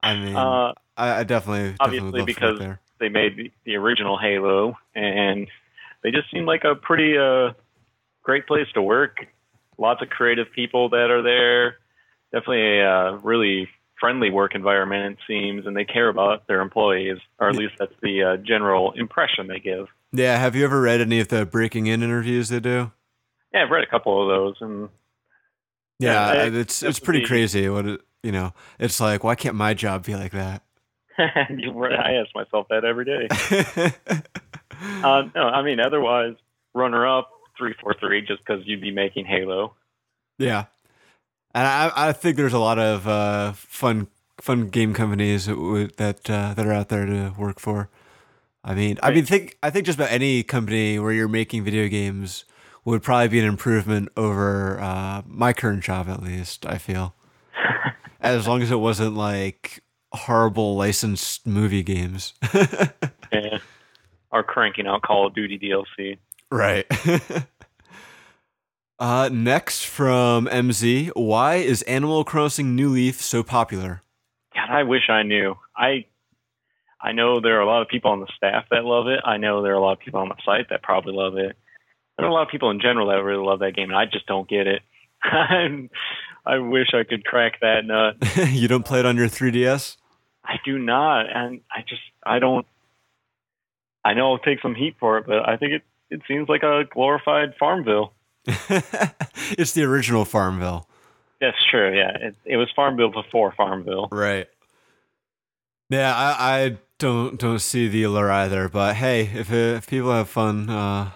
I 0.02 0.16
mean, 0.16 0.36
Uh, 0.36 0.74
I, 0.98 1.20
I 1.20 1.24
definitely, 1.24 1.72
definitely 1.72 1.76
obviously 1.80 2.06
would 2.12 2.20
love 2.20 2.28
to 2.28 2.46
work 2.46 2.58
because- 2.60 2.78
they 3.00 3.10
made 3.10 3.36
the, 3.36 3.52
the 3.66 3.76
original 3.76 4.18
Halo, 4.18 4.78
and 4.96 5.48
they 6.04 6.12
just 6.12 6.32
seem 6.32 6.46
like 6.46 6.64
a 6.64 6.74
pretty 6.76 7.18
uh, 7.18 7.52
great 8.22 8.48
place 8.48 8.68
to 8.76 8.82
work. 8.82 9.18
Lots 9.78 10.02
of 10.02 10.10
creative 10.10 10.50
people 10.56 10.88
that 10.90 11.10
are 11.12 11.22
there. 11.22 11.78
Definitely 12.32 12.80
a 12.80 12.90
uh, 12.90 13.12
really 13.24 13.68
friendly 14.00 14.30
work 14.30 14.56
environment, 14.56 15.18
it 15.18 15.24
seems, 15.28 15.66
and 15.66 15.76
they 15.76 15.84
care 15.84 16.08
about 16.08 16.48
their 16.48 16.62
employees, 16.62 17.18
or 17.40 17.50
at 17.50 17.56
least 17.56 17.74
that's 17.78 17.94
the 18.02 18.24
uh, 18.24 18.38
general 18.38 18.94
impression 18.94 19.48
they 19.48 19.60
give. 19.60 19.88
Yeah, 20.14 20.38
have 20.38 20.56
you 20.56 20.64
ever 20.64 20.80
read 20.80 21.02
any 21.02 21.20
of 21.20 21.28
the 21.28 21.46
breaking 21.46 21.88
in 21.88 22.04
interviews 22.04 22.50
they 22.50 22.60
do? 22.62 22.92
Yeah, 23.54 23.64
I've 23.64 23.70
read 23.70 23.84
a 23.84 23.90
couple 23.90 24.22
of 24.22 24.28
those, 24.28 24.56
and 24.62 24.90
Yeah, 26.00 26.46
it's 26.46 26.84
it's 26.84 27.00
pretty 27.00 27.26
crazy. 27.26 27.70
What 27.70 27.86
it, 27.86 28.02
you 28.24 28.32
know, 28.32 28.54
it's 28.80 29.00
like, 29.00 29.24
why 29.24 29.36
can't 29.36 29.56
my 29.56 29.74
job 29.74 30.06
be 30.06 30.16
like 30.16 30.32
that? 30.32 30.64
I 31.18 32.14
ask 32.14 32.34
myself 32.34 32.68
that 32.70 32.84
every 32.86 33.06
day. 33.06 34.22
Uh, 35.02 35.24
no, 35.34 35.44
I 35.44 35.62
mean, 35.62 35.80
otherwise, 35.80 36.36
runner 36.74 37.08
up, 37.08 37.30
343, 37.58 38.22
just 38.26 38.40
because 38.46 38.62
you'd 38.66 38.82
be 38.82 38.92
making 38.92 39.26
Halo. 39.26 39.76
yeah, 40.38 40.66
and 41.54 41.66
I 41.66 41.92
I 41.96 42.12
think 42.12 42.36
there's 42.36 42.54
a 42.54 42.60
lot 42.60 42.80
of 42.80 43.08
uh, 43.08 43.54
fun 43.54 44.08
fun 44.42 44.70
game 44.70 44.94
companies 44.94 45.46
that 45.46 45.94
that 45.98 46.30
uh, 46.30 46.54
that 46.54 46.66
are 46.66 46.74
out 46.74 46.90
there 46.90 47.06
to 47.06 47.34
work 47.38 47.60
for. 47.60 47.90
I 48.64 48.74
mean, 48.74 48.98
I 49.04 49.12
mean, 49.12 49.26
think 49.26 49.58
I 49.64 49.70
think 49.70 49.86
just 49.86 49.98
about 49.98 50.12
any 50.12 50.44
company 50.44 51.00
where 51.00 51.14
you're 51.14 51.28
making 51.28 51.64
video 51.64 51.88
games 51.88 52.46
would 52.86 53.02
probably 53.02 53.30
be 53.30 53.40
an 53.40 53.46
improvement 53.46 54.10
over 54.18 54.80
uh, 54.80 55.22
my 55.26 55.54
current 55.54 55.84
job, 55.84 56.10
at 56.10 56.22
least. 56.22 56.66
I 56.66 56.78
feel, 56.78 57.16
as 58.22 58.48
long 58.48 58.62
as 58.62 58.72
it 58.72 58.80
wasn't 58.80 59.16
like 59.16 59.84
horrible 60.12 60.76
licensed 60.76 61.46
movie 61.48 61.84
games. 61.84 62.34
Yeah. 63.34 63.58
Or 64.32 64.44
cranking 64.44 64.88
out 64.88 65.02
Call 65.02 65.28
of 65.28 65.34
Duty 65.34 65.58
DLC. 65.58 66.18
Right. 66.52 66.86
uh, 69.00 69.30
next 69.32 69.86
from 69.86 70.48
MZ, 70.48 71.12
why 71.16 71.56
is 71.56 71.82
Animal 71.84 72.24
Crossing 72.24 72.76
New 72.76 72.90
Leaf 72.90 73.22
so 73.22 73.42
popular? 73.42 74.04
God, 74.54 74.70
I 74.70 74.84
wish 74.84 75.10
I 75.10 75.24
knew. 75.24 75.56
I 75.76 76.06
I 77.02 77.12
know 77.12 77.42
there 77.42 77.58
are 77.58 77.62
a 77.62 77.66
lot 77.66 77.82
of 77.82 77.88
people 77.88 78.12
on 78.12 78.22
the 78.22 78.32
staff 78.38 78.66
that 78.72 78.86
love 78.86 79.08
it. 79.08 79.20
I 79.26 79.38
know 79.38 79.62
there 79.62 79.74
are 79.74 79.78
a 79.78 79.82
lot 79.82 79.94
of 79.94 80.00
people 80.00 80.22
on 80.22 80.30
the 80.30 80.36
site 80.46 80.70
that 80.70 80.84
probably 80.84 81.14
love 81.14 81.38
it. 81.38 81.58
There 82.18 82.26
are 82.26 82.30
a 82.30 82.34
lot 82.34 82.44
of 82.44 82.50
people 82.50 82.70
in 82.70 82.80
general 82.80 83.08
that 83.08 83.24
really 83.24 83.44
love 83.44 83.60
that 83.60 83.76
game, 83.76 83.90
and 83.90 83.98
I 83.98 84.06
just 84.06 84.28
don't 84.28 84.48
get 84.48 84.68
it. 84.68 84.82
I 85.24 86.58
wish 86.58 86.88
I 86.94 87.04
could 87.04 87.26
crack 87.26 87.60
that 87.62 87.86
nut. 87.86 88.18
you 88.52 88.68
don't 88.68 88.86
play 88.86 89.00
it 89.00 89.06
on 89.06 89.18
your 89.18 89.28
3DS? 89.28 89.98
I 90.46 90.56
do 90.66 90.78
not, 90.78 91.26
and 91.34 91.62
I 91.72 91.82
just 91.88 92.02
I 92.26 92.40
don't. 92.40 92.66
I 94.06 94.14
know 94.14 94.34
I'll 94.34 94.40
take 94.40 94.62
some 94.62 94.76
heat 94.76 94.98
for 95.00 95.18
it, 95.18 95.26
but 95.26 95.48
I 95.48 95.56
think 95.56 95.74
it 95.74 95.84
it 96.10 96.22
seems 96.28 96.50
like 96.50 96.64
a 96.64 96.84
glorified 96.92 97.56
Farmville. 97.58 98.14
it's 98.46 99.72
the 99.72 99.84
original 99.84 100.26
Farmville. 100.26 100.88
That's 101.40 101.58
true. 101.72 101.96
Yeah, 101.98 102.12
it, 102.20 102.36
it 102.46 102.58
was 102.58 102.70
Farmville 102.76 103.12
before 103.12 103.54
Farmville. 103.56 104.10
Right. 104.12 104.48
Yeah, 105.90 106.14
I, 106.16 106.64
I 106.64 106.78
don't 107.00 107.40
don't 107.40 107.60
see 107.60 107.88
the 107.88 108.04
allure 108.04 108.32
either. 108.32 108.68
But 108.68 108.96
hey, 108.96 109.30
if 109.34 109.52
if 109.52 109.88
people 109.88 110.12
have 110.12 110.30
fun, 110.30 110.70
uh, 110.70 111.12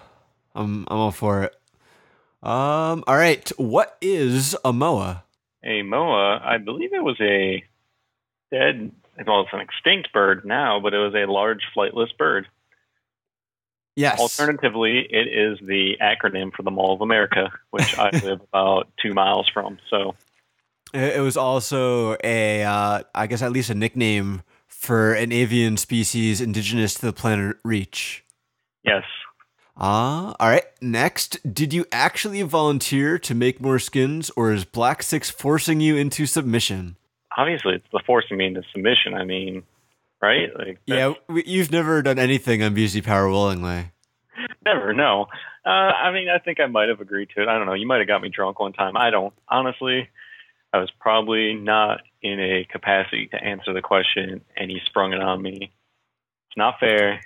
I'm 0.58 0.86
I'm 0.88 0.98
all 0.98 1.12
for 1.12 1.44
it. 1.44 1.54
Um. 2.42 3.04
All 3.06 3.16
right. 3.16 3.48
What 3.56 3.96
is 4.00 4.56
a 4.64 4.72
moa? 4.72 5.24
A 5.64 5.82
moa, 5.82 6.40
I 6.42 6.58
believe 6.58 6.92
it 6.92 7.02
was 7.02 7.20
a 7.20 7.64
dead. 8.52 8.92
Well, 9.26 9.40
it's 9.40 9.52
an 9.52 9.60
extinct 9.60 10.12
bird 10.12 10.44
now, 10.44 10.78
but 10.78 10.94
it 10.94 10.98
was 10.98 11.14
a 11.14 11.30
large 11.30 11.62
flightless 11.76 12.16
bird. 12.16 12.46
Yes. 13.96 14.20
Alternatively, 14.20 15.00
it 15.10 15.26
is 15.26 15.58
the 15.60 15.96
acronym 16.00 16.52
for 16.54 16.62
the 16.62 16.70
Mall 16.70 16.94
of 16.94 17.00
America, 17.00 17.50
which 17.70 17.98
I 17.98 18.10
live 18.22 18.40
about 18.52 18.88
two 19.02 19.12
miles 19.12 19.48
from. 19.52 19.78
So 19.90 20.14
It 20.94 21.20
was 21.20 21.36
also 21.36 22.16
a, 22.22 22.62
uh, 22.62 23.02
I 23.12 23.26
guess 23.26 23.42
at 23.42 23.50
least 23.50 23.70
a 23.70 23.74
nickname 23.74 24.42
for 24.68 25.14
an 25.14 25.32
avian 25.32 25.76
species 25.76 26.40
indigenous 26.40 26.94
to 26.94 27.06
the 27.06 27.12
planet 27.12 27.56
Reach. 27.64 28.24
yes, 28.84 29.02
Ah, 29.78 30.34
all 30.40 30.48
right. 30.48 30.64
Next, 30.80 31.38
did 31.54 31.72
you 31.72 31.86
actually 31.92 32.42
volunteer 32.42 33.18
to 33.20 33.34
make 33.34 33.60
more 33.60 33.78
skins, 33.78 34.30
or 34.36 34.52
is 34.52 34.64
Black 34.64 35.02
Six 35.02 35.30
forcing 35.30 35.80
you 35.80 35.96
into 35.96 36.26
submission? 36.26 36.96
obviously 37.38 37.74
it's 37.74 37.86
the 37.92 38.02
forcing 38.04 38.36
me 38.36 38.46
into 38.46 38.62
submission. 38.72 39.14
I 39.14 39.24
mean, 39.24 39.62
right? 40.20 40.50
Like 40.58 40.80
Yeah, 40.86 41.14
you've 41.28 41.70
never 41.70 42.02
done 42.02 42.18
anything 42.18 42.62
on 42.62 42.74
BZ 42.74 43.04
Power 43.04 43.30
willingly. 43.30 43.92
Never 44.64 44.92
no. 44.92 45.26
Uh, 45.64 45.68
I 45.68 46.12
mean, 46.12 46.28
I 46.28 46.38
think 46.38 46.60
I 46.60 46.66
might 46.66 46.88
have 46.88 47.00
agreed 47.00 47.30
to 47.34 47.42
it. 47.42 47.48
I 47.48 47.56
don't 47.56 47.66
know. 47.66 47.74
You 47.74 47.86
might 47.86 47.98
have 47.98 48.06
got 48.06 48.20
me 48.22 48.28
drunk 48.28 48.58
one 48.58 48.72
time. 48.72 48.96
I 48.96 49.10
don't. 49.10 49.32
Honestly, 49.48 50.08
I 50.72 50.78
was 50.78 50.90
probably 51.00 51.54
not 51.54 52.00
in 52.22 52.40
a 52.40 52.64
capacity 52.64 53.28
to 53.28 53.42
answer 53.42 53.72
the 53.72 53.82
question, 53.82 54.42
and 54.56 54.70
he 54.70 54.80
sprung 54.86 55.12
it 55.12 55.20
on 55.20 55.40
me. 55.40 55.70
It's 56.48 56.56
not 56.56 56.80
fair. 56.80 57.20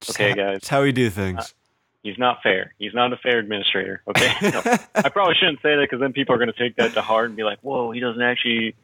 Just 0.00 0.18
Okay, 0.18 0.30
ha- 0.30 0.36
guys. 0.36 0.52
That's 0.54 0.68
how 0.68 0.82
we 0.82 0.92
do 0.92 1.10
things. 1.10 1.54
He's 2.02 2.18
not 2.18 2.42
fair. 2.42 2.72
He's 2.78 2.94
not 2.94 3.12
a 3.12 3.16
fair 3.16 3.38
administrator. 3.38 4.02
Okay. 4.06 4.32
No, 4.42 4.62
I 4.94 5.08
probably 5.08 5.34
shouldn't 5.34 5.60
say 5.60 5.74
that 5.74 5.82
because 5.90 6.00
then 6.00 6.12
people 6.12 6.34
are 6.34 6.38
going 6.38 6.52
to 6.52 6.58
take 6.58 6.76
that 6.76 6.94
to 6.94 7.02
heart 7.02 7.26
and 7.26 7.36
be 7.36 7.42
like, 7.42 7.58
"Whoa, 7.62 7.90
he 7.90 8.00
doesn't 8.00 8.22
actually 8.22 8.76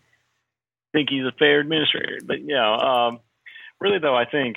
think 0.93 1.09
he's 1.11 1.25
a 1.25 1.33
fair 1.39 1.61
administrator." 1.61 2.19
But 2.25 2.41
you 2.41 2.55
know, 2.55 2.75
um, 2.75 3.21
really 3.81 3.99
though, 4.01 4.17
I 4.17 4.25
think 4.25 4.57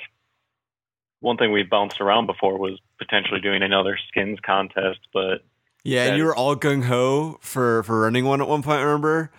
one 1.20 1.36
thing 1.36 1.52
we 1.52 1.62
bounced 1.62 2.00
around 2.00 2.26
before 2.26 2.58
was 2.58 2.78
potentially 2.98 3.40
doing 3.40 3.62
another 3.62 3.98
skins 4.08 4.38
contest, 4.44 5.00
but 5.12 5.44
yeah, 5.84 6.06
and 6.06 6.16
you 6.16 6.24
were 6.24 6.34
all 6.34 6.56
gung 6.56 6.82
ho 6.84 7.38
for 7.40 7.84
for 7.84 8.00
running 8.00 8.24
one 8.24 8.40
at 8.40 8.48
one 8.48 8.62
point. 8.62 8.80
I 8.80 8.82
remember, 8.82 9.30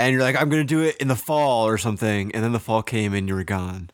and 0.00 0.12
you're 0.12 0.22
like, 0.22 0.34
"I'm 0.34 0.48
going 0.48 0.62
to 0.62 0.66
do 0.66 0.80
it 0.80 0.96
in 0.96 1.06
the 1.06 1.16
fall 1.16 1.68
or 1.68 1.78
something," 1.78 2.32
and 2.32 2.42
then 2.42 2.50
the 2.52 2.58
fall 2.58 2.82
came 2.82 3.14
and 3.14 3.28
you 3.28 3.36
were 3.36 3.44
gone. 3.44 3.90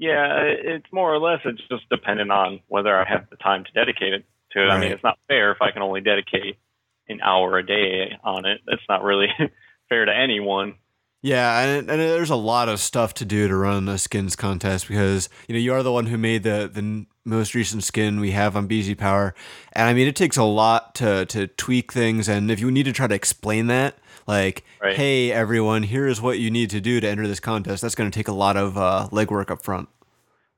Yeah, 0.00 0.40
it's 0.44 0.90
more 0.92 1.12
or 1.12 1.18
less 1.18 1.40
it's 1.44 1.60
just 1.70 1.86
dependent 1.90 2.32
on 2.32 2.60
whether 2.68 2.96
I 2.96 3.06
have 3.06 3.28
the 3.28 3.36
time 3.36 3.64
to 3.64 3.72
dedicate 3.72 4.14
it 4.14 4.24
to 4.52 4.64
it. 4.64 4.70
I 4.70 4.80
mean, 4.80 4.92
it's 4.92 5.04
not 5.04 5.18
fair 5.28 5.52
if 5.52 5.60
I 5.60 5.72
can 5.72 5.82
only 5.82 6.00
dedicate 6.00 6.56
an 7.10 7.20
hour 7.22 7.58
a 7.58 7.66
day 7.66 8.12
on 8.24 8.46
it. 8.46 8.62
That's 8.66 8.80
not 8.88 9.02
really 9.02 9.26
fair 9.90 10.06
to 10.06 10.16
anyone. 10.16 10.76
Yeah, 11.20 11.60
and, 11.60 11.90
and 11.90 12.00
there's 12.00 12.30
a 12.30 12.36
lot 12.36 12.70
of 12.70 12.80
stuff 12.80 13.12
to 13.14 13.26
do 13.26 13.46
to 13.46 13.54
run 13.54 13.90
a 13.90 13.98
skins 13.98 14.36
contest 14.36 14.88
because 14.88 15.28
you 15.46 15.54
know 15.54 15.60
you 15.60 15.74
are 15.74 15.82
the 15.82 15.92
one 15.92 16.06
who 16.06 16.16
made 16.16 16.44
the 16.44 16.70
the 16.72 17.04
most 17.26 17.54
recent 17.54 17.84
skin 17.84 18.20
we 18.20 18.30
have 18.30 18.56
on 18.56 18.66
BZ 18.66 18.96
Power, 18.96 19.34
and 19.74 19.86
I 19.86 19.92
mean 19.92 20.08
it 20.08 20.16
takes 20.16 20.38
a 20.38 20.44
lot 20.44 20.94
to 20.94 21.26
to 21.26 21.46
tweak 21.46 21.92
things, 21.92 22.26
and 22.26 22.50
if 22.50 22.58
you 22.58 22.70
need 22.70 22.84
to 22.84 22.92
try 22.92 23.06
to 23.06 23.14
explain 23.14 23.66
that, 23.66 23.98
like, 24.30 24.64
Right. 24.80 24.96
hey 24.96 25.32
everyone, 25.32 25.82
here 25.82 26.06
is 26.06 26.20
what 26.22 26.38
you 26.38 26.50
need 26.50 26.70
to 26.70 26.80
do 26.80 27.00
to 27.00 27.08
enter 27.08 27.26
this 27.26 27.40
contest, 27.40 27.82
that's 27.82 27.96
going 27.96 28.10
to 28.10 28.16
take 28.16 28.28
a 28.28 28.32
lot 28.32 28.56
of 28.56 28.78
uh, 28.78 29.08
legwork 29.10 29.50
up 29.50 29.62
front. 29.62 29.88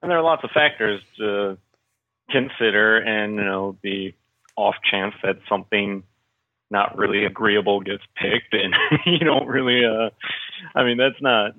And 0.02 0.11
there 0.11 0.19
are 0.19 0.23
lots 0.23 0.45
of 0.45 0.50
factors 0.50 1.00
to 1.17 1.57
consider, 2.31 2.99
and 2.99 3.37
you 3.37 3.45
know, 3.45 3.79
the 3.83 4.14
off 4.57 4.75
chance 4.91 5.14
that 5.23 5.37
something 5.49 6.02
not 6.71 6.97
really 6.99 7.25
agreeable 7.25 7.81
gets 7.81 8.02
picked, 8.17 8.52
and 8.52 8.75
you 9.07 9.21
don't 9.21 9.47
really. 9.47 9.85
Uh, 9.85 10.11
I 10.75 10.85
mean, 10.85 10.99
that's 10.99 11.21
not 11.21 11.52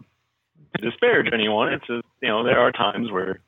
to 0.76 0.82
disparage 0.90 1.30
anyone. 1.34 1.74
It's 1.74 1.88
just 1.88 2.06
you 2.22 2.28
know, 2.30 2.44
there 2.44 2.60
are 2.60 2.72
times 2.72 3.12
where 3.12 3.40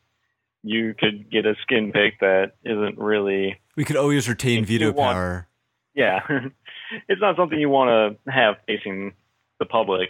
you 0.63 0.95
could 0.97 1.29
get 1.29 1.45
a 1.45 1.55
skin 1.61 1.91
pick 1.91 2.19
that 2.21 2.53
isn't 2.63 2.97
really. 2.97 3.59
We 3.75 3.83
could 3.83 3.97
always 3.97 4.27
retain 4.29 4.65
veto 4.65 4.93
power. 4.93 5.47
Yeah, 5.93 6.19
it's 7.07 7.21
not 7.21 7.35
something 7.35 7.59
you 7.59 7.69
want 7.69 8.17
to 8.25 8.31
have 8.31 8.55
facing 8.67 9.13
the 9.59 9.65
public. 9.65 10.09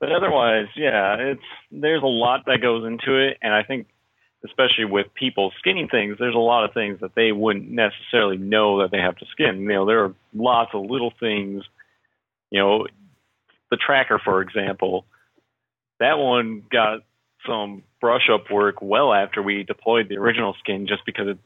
But 0.00 0.12
otherwise, 0.12 0.66
yeah, 0.76 1.16
it's 1.18 1.42
there's 1.70 2.02
a 2.02 2.06
lot 2.06 2.46
that 2.46 2.62
goes 2.62 2.86
into 2.86 3.16
it, 3.16 3.36
and 3.42 3.52
I 3.52 3.62
think 3.62 3.86
especially 4.44 4.86
with 4.86 5.12
people 5.14 5.52
skinning 5.58 5.88
things, 5.88 6.16
there's 6.18 6.34
a 6.34 6.38
lot 6.38 6.64
of 6.64 6.72
things 6.72 7.00
that 7.00 7.14
they 7.14 7.30
wouldn't 7.30 7.70
necessarily 7.70 8.38
know 8.38 8.80
that 8.80 8.90
they 8.90 8.98
have 8.98 9.16
to 9.16 9.26
skin. 9.32 9.60
You 9.60 9.68
know, 9.68 9.86
there 9.86 10.04
are 10.04 10.14
lots 10.34 10.70
of 10.72 10.90
little 10.90 11.12
things. 11.20 11.62
You 12.50 12.60
know, 12.60 12.86
the 13.70 13.76
tracker, 13.76 14.18
for 14.24 14.40
example, 14.40 15.04
that 15.98 16.18
one 16.18 16.62
got 16.72 17.00
some 17.46 17.82
brush 18.00 18.30
up 18.32 18.50
work 18.50 18.76
well 18.80 19.12
after 19.12 19.42
we 19.42 19.62
deployed 19.62 20.08
the 20.08 20.16
original 20.16 20.54
skin, 20.58 20.86
just 20.86 21.04
because 21.04 21.28
it's 21.28 21.40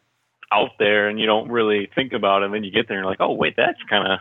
out 0.53 0.71
there 0.79 1.09
and 1.09 1.19
you 1.19 1.27
don't 1.27 1.51
really 1.51 1.91
think 1.95 2.13
about 2.13 2.43
it. 2.43 2.47
And 2.47 2.55
then 2.55 2.63
you 2.63 2.71
get 2.71 2.87
there 2.87 2.97
and 2.97 3.05
you're 3.05 3.11
like, 3.11 3.21
oh 3.21 3.33
wait, 3.33 3.55
that's 3.57 3.83
kind 3.91 4.13
of 4.13 4.21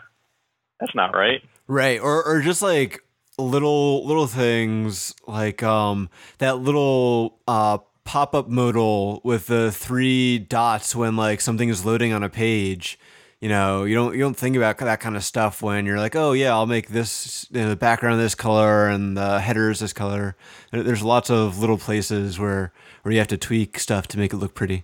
that's 0.83 0.95
not 0.95 1.15
right. 1.15 1.41
Right, 1.67 1.99
or 1.99 2.23
or 2.23 2.41
just 2.41 2.61
like 2.61 3.01
little 3.37 4.05
little 4.05 4.27
things 4.27 5.15
like 5.25 5.63
um 5.63 6.09
that 6.39 6.59
little 6.59 7.39
uh 7.47 7.77
pop-up 8.03 8.49
modal 8.49 9.21
with 9.23 9.47
the 9.47 9.71
three 9.71 10.37
dots 10.37 10.93
when 10.93 11.15
like 11.15 11.39
something 11.39 11.69
is 11.69 11.85
loading 11.85 12.11
on 12.11 12.21
a 12.21 12.29
page. 12.29 12.99
You 13.39 13.49
know, 13.49 13.85
you 13.85 13.95
don't 13.95 14.13
you 14.13 14.19
don't 14.19 14.35
think 14.35 14.57
about 14.57 14.77
that 14.79 14.99
kind 14.99 15.15
of 15.15 15.23
stuff 15.23 15.61
when 15.61 15.85
you're 15.85 15.97
like, 15.97 16.15
oh 16.15 16.33
yeah, 16.33 16.51
I'll 16.51 16.65
make 16.65 16.89
this 16.89 17.47
you 17.51 17.61
know, 17.61 17.69
the 17.69 17.75
background 17.77 18.19
this 18.19 18.35
color 18.35 18.87
and 18.87 19.15
the 19.15 19.39
headers 19.39 19.79
this 19.79 19.93
color. 19.93 20.35
There's 20.71 21.01
lots 21.01 21.29
of 21.29 21.59
little 21.59 21.77
places 21.77 22.37
where 22.37 22.73
where 23.03 23.13
you 23.13 23.19
have 23.19 23.27
to 23.29 23.37
tweak 23.37 23.79
stuff 23.79 24.07
to 24.09 24.17
make 24.17 24.33
it 24.33 24.37
look 24.37 24.53
pretty. 24.53 24.83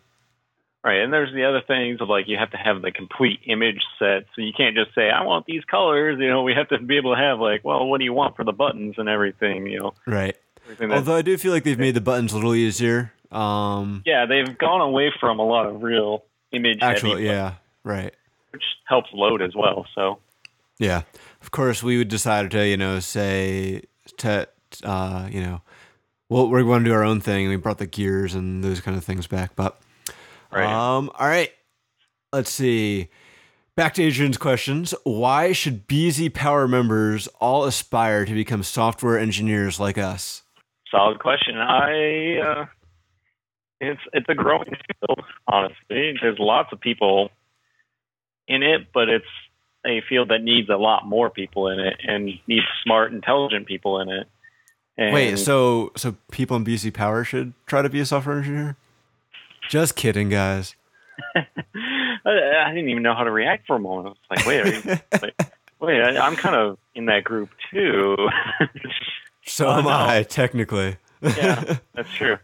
Right, 0.84 1.02
and 1.02 1.12
there's 1.12 1.34
the 1.34 1.44
other 1.44 1.62
things 1.66 2.00
of 2.00 2.08
like 2.08 2.30
you 2.30 2.38
have 2.38 2.52
to 2.52 2.58
have 2.58 2.82
the 2.82 2.92
complete 2.92 3.42
image 3.46 3.82
set, 4.00 4.26
so 4.34 4.42
you 4.42 4.54
can't 4.56 4.76
just 4.76 4.96
say 4.96 5.10
I 5.10 5.24
want 5.24 5.46
these 5.46 5.64
colors. 5.66 6.18
You 6.20 6.30
know, 6.30 6.44
we 6.44 6.54
have 6.54 6.70
to 6.70 6.80
be 6.80 6.98
able 6.98 7.16
to 7.16 7.22
have 7.22 7.40
like, 7.40 7.66
well, 7.66 7.86
what 7.86 7.98
do 7.98 8.06
you 8.06 8.14
want 8.14 8.38
for 8.38 8.46
the 8.46 8.54
buttons 8.54 8.96
and 8.98 9.10
everything? 9.10 9.68
You 9.68 9.80
know, 9.80 9.94
Right. 10.08 10.38
Although 10.82 11.16
I 11.16 11.22
do 11.22 11.38
feel 11.38 11.52
like 11.52 11.64
they've 11.64 11.80
made 11.80 11.96
the 11.96 12.02
buttons 12.02 12.32
a 12.32 12.36
little 12.36 12.54
easier. 12.54 13.12
Um, 13.32 14.04
yeah, 14.06 14.26
they've 14.26 14.58
gone 14.58 14.82
away 14.82 15.12
from 15.20 15.40
a 15.40 15.46
lot 15.46 15.66
of 15.66 15.82
real 15.82 16.24
image 16.52 16.80
actual, 16.82 17.20
yeah, 17.20 17.56
right. 17.84 18.14
which 18.52 18.64
helps 18.86 19.10
load 19.14 19.42
as 19.42 19.56
well. 19.56 19.86
So 19.96 20.20
Yeah. 20.80 21.04
Of 21.42 21.52
course, 21.52 21.84
we 21.84 21.98
would 21.98 22.08
decide 22.08 22.50
to, 22.52 22.66
you 22.66 22.78
know, 22.78 23.00
say, 23.00 23.84
to, 24.18 24.48
uh, 24.84 25.28
you 25.32 25.42
know, 25.42 25.62
well, 26.30 26.50
we're 26.50 26.64
going 26.64 26.84
to 26.84 26.90
do 26.90 26.94
our 26.94 27.04
own 27.04 27.22
thing. 27.22 27.50
We 27.50 27.56
brought 27.58 27.78
the 27.78 27.88
gears 27.88 28.34
and 28.34 28.64
those 28.64 28.82
kind 28.82 28.98
of 28.98 29.04
things 29.04 29.28
back. 29.28 29.56
But, 29.56 29.80
Right. 30.52 30.66
um, 30.66 31.12
all 31.18 31.28
right. 31.28 31.52
Let's 32.32 32.50
see. 32.50 33.10
Back 33.76 33.94
to 33.94 34.04
Adrian's 34.04 34.38
questions. 34.38 34.94
Why 35.04 35.54
should 35.54 35.88
BZ 35.88 36.34
Power 36.34 36.68
members 36.68 37.28
all 37.40 37.64
aspire 37.64 38.26
to 38.26 38.34
become 38.34 38.62
software 38.62 39.18
engineers 39.18 39.80
like 39.80 39.98
us? 39.98 40.44
Solid 40.92 41.20
question. 41.20 41.58
I 41.58 42.40
uh, 42.40 42.66
it's 43.80 44.02
it's 44.12 44.26
a 44.28 44.36
growing 44.36 44.66
field, 44.66 45.24
honestly. 45.48 46.14
There's 46.22 46.40
lots 46.40 46.74
of 46.74 46.82
people 46.82 47.30
in 48.48 48.64
it, 48.64 48.88
but 48.94 49.08
it's 49.08 49.26
a 49.86 50.02
field 50.10 50.30
that 50.30 50.44
needs 50.44 50.70
a 50.70 50.76
lot 50.76 51.08
more 51.08 51.30
people 51.30 51.70
in 51.70 51.80
it 51.80 51.96
and 52.04 52.32
needs 52.48 52.66
smart, 52.84 53.14
intelligent 53.14 53.66
people 53.66 54.00
in 54.02 54.10
it. 54.10 54.28
And 54.98 55.14
Wait, 55.14 55.38
so 55.38 55.94
so 55.96 56.18
people 56.32 56.58
in 56.58 56.66
BZ 56.66 56.94
Power 56.94 57.24
should 57.24 57.54
try 57.66 57.82
to 57.82 57.90
be 57.90 58.02
a 58.02 58.06
software 58.06 58.40
engineer? 58.40 58.76
Just 59.70 59.96
kidding, 59.96 60.30
guys. 60.30 60.76
I 61.36 62.72
didn't 62.74 62.90
even 62.90 63.04
know 63.04 63.14
how 63.14 63.24
to 63.24 63.30
react 63.30 63.68
for 63.68 63.76
a 63.76 63.80
moment. 63.80 64.08
I 64.08 64.10
was 64.10 64.18
like, 64.32 64.46
wait, 64.48 64.66
you, 64.66 65.00
wait, 65.22 65.34
wait, 65.80 66.02
I, 66.02 66.28
am 66.28 66.36
kind 66.36 66.56
of 66.56 66.80
in 66.96 67.06
that 67.06 67.24
group 67.24 67.52
too. 67.72 68.18
so 69.46 69.68
oh, 69.68 69.78
am 69.78 69.88
I, 69.88 70.24
technically. 70.24 70.98
yeah, 71.22 71.78
that's 71.94 72.12
true. 72.14 72.38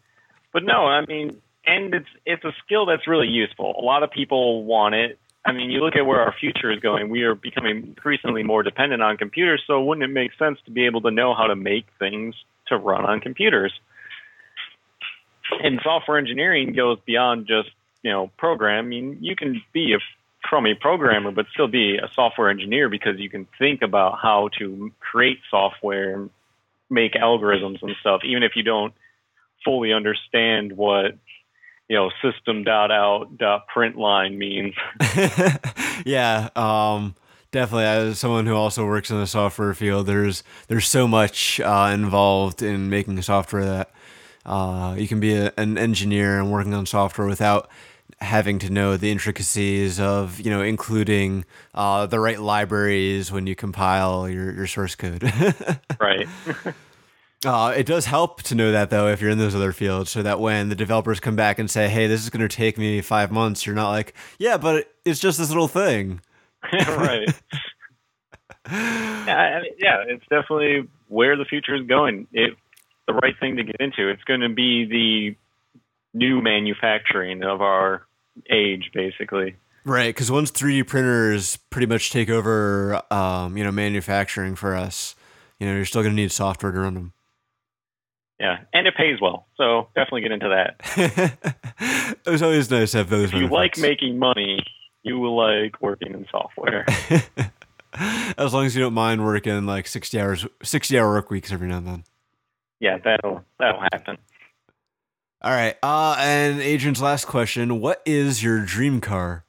But 0.54 0.66
no, 0.66 0.86
I 0.86 1.04
mean, 1.08 1.42
and 1.66 1.96
it's 1.96 2.10
it's 2.28 2.44
a 2.44 2.54
skill 2.64 2.86
that's 2.86 3.08
really 3.08 3.28
useful. 3.28 3.76
A 3.80 3.84
lot 3.84 4.04
of 4.04 4.12
people 4.12 4.64
want 4.64 4.94
it. 4.94 5.18
I 5.44 5.52
mean, 5.52 5.72
you 5.72 5.80
look 5.80 5.96
at 5.96 6.06
where 6.06 6.22
our 6.22 6.34
future 6.40 6.72
is 6.72 6.80
going. 6.80 7.10
We 7.10 7.24
are 7.24 7.34
becoming 7.34 7.78
increasingly 7.78 8.44
more 8.44 8.62
dependent 8.62 9.02
on 9.02 9.18
computers. 9.18 9.64
So 9.66 9.84
wouldn't 9.84 10.04
it 10.04 10.14
make 10.14 10.32
sense 10.38 10.60
to 10.66 10.72
be 10.72 10.86
able 10.86 11.02
to 11.02 11.12
know 11.12 11.34
how 11.34 11.48
to 11.48 11.56
make 11.56 11.88
things 11.98 12.36
to 12.68 12.78
run 12.78 13.04
on 13.04 13.20
computers? 13.20 13.74
And 15.64 15.80
software 15.84 16.18
engineering 16.18 16.74
goes 16.74 16.98
beyond 17.06 17.48
just 17.48 17.70
you 18.04 18.12
know 18.12 18.32
program. 18.38 18.86
I 18.86 18.88
mean, 18.88 19.18
you 19.22 19.36
can 19.36 19.62
be 19.74 19.94
a 19.94 20.00
a 20.68 20.76
programmer, 20.76 21.32
but 21.32 21.48
still 21.54 21.68
be 21.68 21.98
a 21.98 22.10
software 22.14 22.50
engineer 22.50 22.90
because 22.90 23.20
you 23.20 23.30
can 23.30 23.48
think 23.58 23.82
about 23.82 24.20
how 24.22 24.50
to 24.60 24.92
create 25.00 25.40
software, 25.50 26.30
make 26.90 27.14
algorithms 27.14 27.82
and 27.82 27.96
stuff, 28.00 28.22
even 28.24 28.44
if 28.44 28.56
you 28.56 28.64
don't 28.64 28.94
fully 29.64 29.92
understand 29.92 30.74
what 30.74 31.18
you 31.88 31.96
know 31.96 32.12
system 32.22 32.64
dot 32.64 32.92
out 32.92 33.38
dot 33.38 33.68
print 33.68 33.98
line 33.98 34.38
means. 34.38 34.76
yeah, 36.06 36.50
um, 36.56 37.16
definitely. 37.52 37.86
As 37.86 38.20
someone 38.20 38.46
who 38.46 38.56
also 38.56 38.86
works 38.86 39.10
in 39.10 39.18
the 39.18 39.28
software 39.28 39.74
field, 39.74 40.08
there's 40.08 40.44
there's 40.68 40.88
so 40.88 41.08
much 41.08 41.60
uh, 41.60 41.92
involved 41.94 42.62
in 42.62 42.90
making 42.90 43.20
software 43.22 43.66
that 43.66 43.92
uh, 44.46 44.96
you 44.98 45.08
can 45.08 45.20
be 45.20 45.34
a, 45.36 45.52
an 45.58 45.78
engineer 45.78 46.40
and 46.40 46.52
working 46.52 46.74
on 46.74 46.86
software 46.86 47.28
without 47.28 47.70
having 48.22 48.60
to 48.60 48.70
know 48.70 48.96
the 48.98 49.12
intricacies 49.12 50.00
of 50.00 50.40
you 50.40 50.50
know 50.50 50.62
including 50.62 51.44
uh, 51.74 52.06
the 52.06 52.20
right 52.20 52.40
libraries 52.40 53.32
when 53.32 53.48
you 53.48 53.56
compile 53.56 54.30
your, 54.30 54.52
your 54.54 54.68
source 54.68 54.96
code. 54.96 55.24
Right. 56.00 56.28
Uh, 57.46 57.76
it 57.78 57.86
does 57.86 58.06
help 58.06 58.42
to 58.42 58.56
know 58.56 58.72
that 58.72 58.90
though 58.90 59.08
if 59.08 59.22
you're 59.22 59.30
in 59.30 59.38
those 59.38 59.54
other 59.54 59.72
fields 59.72 60.10
so 60.10 60.24
that 60.24 60.40
when 60.40 60.70
the 60.70 60.74
developers 60.74 61.20
come 61.20 61.36
back 61.36 61.60
and 61.60 61.70
say 61.70 61.88
hey 61.88 62.08
this 62.08 62.24
is 62.24 62.32
going 62.32 62.42
to 62.42 62.48
take 62.48 62.76
me 62.76 63.02
five 63.02 63.32
months 63.32 63.68
you're 63.68 63.76
not 63.76 63.92
like 63.92 64.16
yeah 64.40 64.58
but 64.58 64.92
it's 65.04 65.20
just 65.20 65.38
this 65.38 65.50
little 65.50 65.68
thing. 65.68 66.22
Right. 66.74 67.30
Yeah, 68.72 69.58
I 69.58 69.62
mean, 69.62 69.72
yeah 69.78 70.04
it's 70.08 70.24
definitely 70.28 70.88
where 71.08 71.36
the 71.36 71.46
future 71.46 71.76
is 71.76 71.86
going. 71.86 72.26
It 72.32 72.56
the 73.08 73.14
right 73.14 73.36
thing 73.40 73.58
to 73.58 73.64
get 73.64 73.76
into 73.80 74.10
it's 74.10 74.24
going 74.24 74.42
to 74.42 74.50
be 74.50 74.86
the 74.86 75.36
new 76.16 76.42
manufacturing 76.42 77.44
of 77.44 77.62
our 77.62 78.04
age, 78.50 78.92
basically. 78.94 79.56
Right, 79.84 80.10
because 80.10 80.32
once 80.32 80.52
3D 80.52 80.88
printers 80.88 81.58
pretty 81.70 81.86
much 81.86 82.10
take 82.10 82.30
over, 82.30 83.02
um, 83.14 83.56
you 83.56 83.64
know, 83.64 83.72
manufacturing 83.72 84.56
for 84.56 84.76
us, 84.76 85.16
you 85.60 85.68
know, 85.68 85.76
you're 85.76 85.86
still 85.86 86.02
going 86.02 86.16
to 86.16 86.22
need 86.22 86.32
software 86.32 86.72
to 86.72 86.80
run 86.80 86.96
them. 86.96 87.14
Yeah, 88.40 88.58
and 88.74 88.88
it 88.88 88.96
pays 88.98 89.22
well, 89.22 89.48
so 89.56 89.88
definitely 89.96 90.22
get 90.22 90.32
into 90.32 90.50
that. 90.50 92.18
it 92.26 92.30
was 92.30 92.42
always 92.42 92.70
nice 92.70 92.92
to 92.92 92.98
have 92.98 93.10
those. 93.10 93.34
If 93.34 93.40
you 93.40 93.48
like 93.48 93.78
making 93.78 94.20
money, 94.20 94.60
you 95.04 95.20
will 95.20 95.38
like 95.38 95.82
working 95.82 96.14
in 96.14 96.26
software. 96.30 96.86
as 98.38 98.54
long 98.54 98.66
as 98.66 98.76
you 98.76 98.82
don't 98.82 98.94
mind 98.94 99.24
working 99.24 99.66
like 99.66 99.88
sixty 99.88 100.20
hours, 100.20 100.46
sixty 100.64 101.00
hour 101.00 101.14
work 101.14 101.30
weeks 101.30 101.54
every 101.54 101.70
now 101.70 101.78
and 101.78 101.88
then. 101.88 102.04
Yeah, 102.86 103.00
that'll 103.04 103.44
that'll 103.58 103.82
happen. 103.82 104.20
All 105.42 105.52
right. 105.52 105.76
Uh, 105.82 106.16
and 106.20 106.62
Adrian's 106.62 107.02
last 107.02 107.26
question: 107.26 107.82
What 107.82 108.04
is 108.06 108.44
your 108.44 108.64
dream 108.64 109.02
car? 109.02 109.44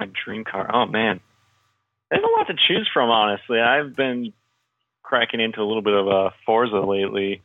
My 0.00 0.08
dream 0.24 0.42
car. 0.42 0.68
Oh 0.74 0.86
man, 0.86 1.20
there's 2.10 2.24
a 2.24 2.36
lot 2.36 2.48
to 2.48 2.54
choose 2.54 2.90
from. 2.92 3.08
Honestly, 3.08 3.60
I've 3.60 3.94
been 3.94 4.32
cracking 5.04 5.38
into 5.38 5.60
a 5.60 5.62
little 5.62 5.80
bit 5.80 5.94
of 5.94 6.08
a 6.08 6.34
Forza 6.44 6.80
lately. 6.80 7.40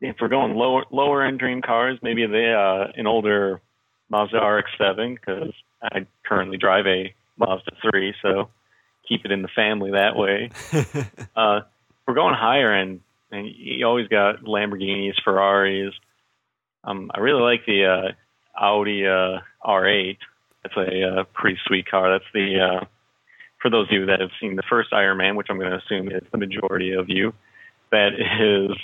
If 0.00 0.18
we're 0.20 0.28
going 0.28 0.54
lower 0.54 0.84
lower 0.92 1.24
end 1.24 1.40
dream 1.40 1.62
cars, 1.62 1.98
maybe 2.00 2.24
the 2.26 2.52
uh, 2.52 2.92
an 2.94 3.08
older 3.08 3.60
Mazda 4.08 4.38
RX-7 4.38 5.16
because 5.16 5.52
I 5.82 6.06
currently 6.24 6.58
drive 6.58 6.86
a 6.86 7.12
Mazda 7.38 7.72
3, 7.90 8.14
so 8.22 8.50
keep 9.08 9.24
it 9.24 9.32
in 9.32 9.42
the 9.42 9.48
family 9.48 9.90
that 9.90 10.14
way. 10.14 10.50
uh, 11.36 11.62
we're 12.06 12.14
going 12.14 12.34
higher 12.34 12.72
end, 12.72 13.00
and 13.30 13.48
you 13.54 13.86
always 13.86 14.08
got 14.08 14.42
Lamborghinis, 14.42 15.14
Ferraris. 15.24 15.94
Um, 16.84 17.10
I 17.14 17.20
really 17.20 17.42
like 17.42 17.66
the 17.66 17.84
uh, 17.86 18.60
Audi 18.60 19.06
uh, 19.06 19.40
R8. 19.64 20.16
That's 20.62 20.76
a 20.76 21.20
uh, 21.20 21.24
pretty 21.34 21.58
sweet 21.66 21.86
car. 21.90 22.12
That's 22.12 22.30
the 22.34 22.60
uh, 22.60 22.84
for 23.60 23.70
those 23.70 23.88
of 23.88 23.92
you 23.92 24.06
that 24.06 24.20
have 24.20 24.30
seen 24.40 24.56
the 24.56 24.62
first 24.68 24.92
Iron 24.92 25.18
Man, 25.18 25.36
which 25.36 25.48
I'm 25.50 25.58
going 25.58 25.70
to 25.70 25.78
assume 25.78 26.08
is 26.08 26.22
the 26.32 26.38
majority 26.38 26.92
of 26.92 27.08
you. 27.08 27.32
That 27.90 28.10
is 28.14 28.76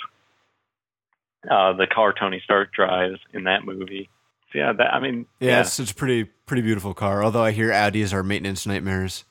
uh, 1.49 1.73
the 1.73 1.87
car 1.87 2.13
Tony 2.17 2.41
Stark 2.43 2.73
drives 2.73 3.19
in 3.33 3.45
that 3.45 3.65
movie. 3.65 4.09
So 4.51 4.59
yeah, 4.59 4.73
that 4.73 4.93
I 4.93 4.99
mean, 4.99 5.25
yeah, 5.39 5.51
yeah. 5.51 5.61
It's, 5.61 5.79
it's 5.79 5.91
a 5.91 5.95
pretty 5.95 6.23
pretty 6.23 6.61
beautiful 6.61 6.93
car. 6.93 7.23
Although 7.23 7.43
I 7.43 7.51
hear 7.51 7.69
Audis 7.69 8.13
are 8.13 8.23
maintenance 8.23 8.65
nightmares. 8.65 9.25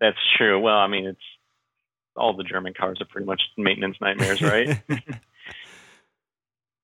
That's 0.00 0.18
true. 0.36 0.58
Well, 0.60 0.76
I 0.76 0.88
mean, 0.88 1.06
it's 1.06 1.20
all 2.16 2.36
the 2.36 2.44
German 2.44 2.74
cars 2.74 3.00
are 3.00 3.06
pretty 3.06 3.26
much 3.26 3.42
maintenance 3.56 3.96
nightmares, 4.00 4.42
right? 4.42 4.80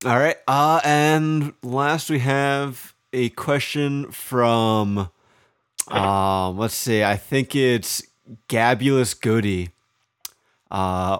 All 0.04 0.18
right. 0.18 0.36
Uh, 0.46 0.80
and 0.84 1.52
last 1.62 2.08
we 2.08 2.20
have 2.20 2.94
a 3.12 3.30
question 3.30 4.10
from, 4.12 5.10
um, 5.88 6.58
let's 6.58 6.74
see, 6.74 7.02
I 7.02 7.16
think 7.16 7.56
it's 7.56 8.02
Gabulous 8.46 9.14
Goody. 9.14 9.70
Uh, 10.70 11.18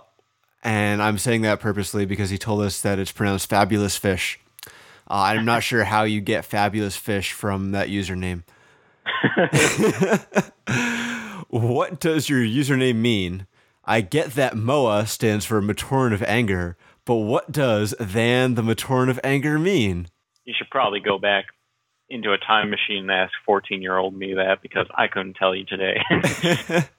and 0.63 1.03
I'm 1.03 1.19
saying 1.19 1.43
that 1.43 1.61
purposely 1.61 2.05
because 2.05 2.31
he 2.31 2.39
told 2.39 2.63
us 2.63 2.81
that 2.83 2.99
it's 2.99 3.13
pronounced 3.13 3.49
fabulous 3.49 3.97
fish. 3.97 4.39
Uh, 5.11 5.33
I'm 5.33 5.45
not 5.45 5.63
sure 5.63 5.85
how 5.85 6.05
you 6.05 6.21
get 6.21 6.45
fabulous 6.45 6.97
fish 6.97 7.33
from 7.33 7.73
that 7.73 7.89
username. 7.89 8.45
what 11.49 11.99
does 11.99 12.29
your 12.29 12.41
username 12.41 12.97
mean? 12.97 13.47
I 13.89 14.03
get 14.03 14.33
that 14.33 14.55
MOA 14.55 15.07
stands 15.07 15.47
for 15.47 15.63
Matoran 15.63 16.13
of 16.13 16.23
Anger, 16.25 16.77
but 17.07 17.15
what 17.15 17.51
does 17.51 17.95
Van 17.99 18.55
the 18.55 18.61
Matoran 18.61 19.09
of 19.09 19.19
Anger 19.25 19.59
mean? 19.59 20.09
You 20.45 20.53
should 20.55 20.69
probably 20.69 21.01
go 21.01 21.19
back 21.19 21.47
into 22.11 22.35
a 22.35 22.39
time 22.39 22.69
machine 22.69 23.05
and 23.05 23.11
ask 23.11 23.33
14 23.47 23.81
year 23.81 23.97
old 23.97 24.15
me 24.15 24.35
that 24.35 24.61
because 24.61 24.87
I 24.95 25.09
couldn't 25.09 25.37
tell 25.37 25.55
you 25.55 25.65
today. 25.65 26.03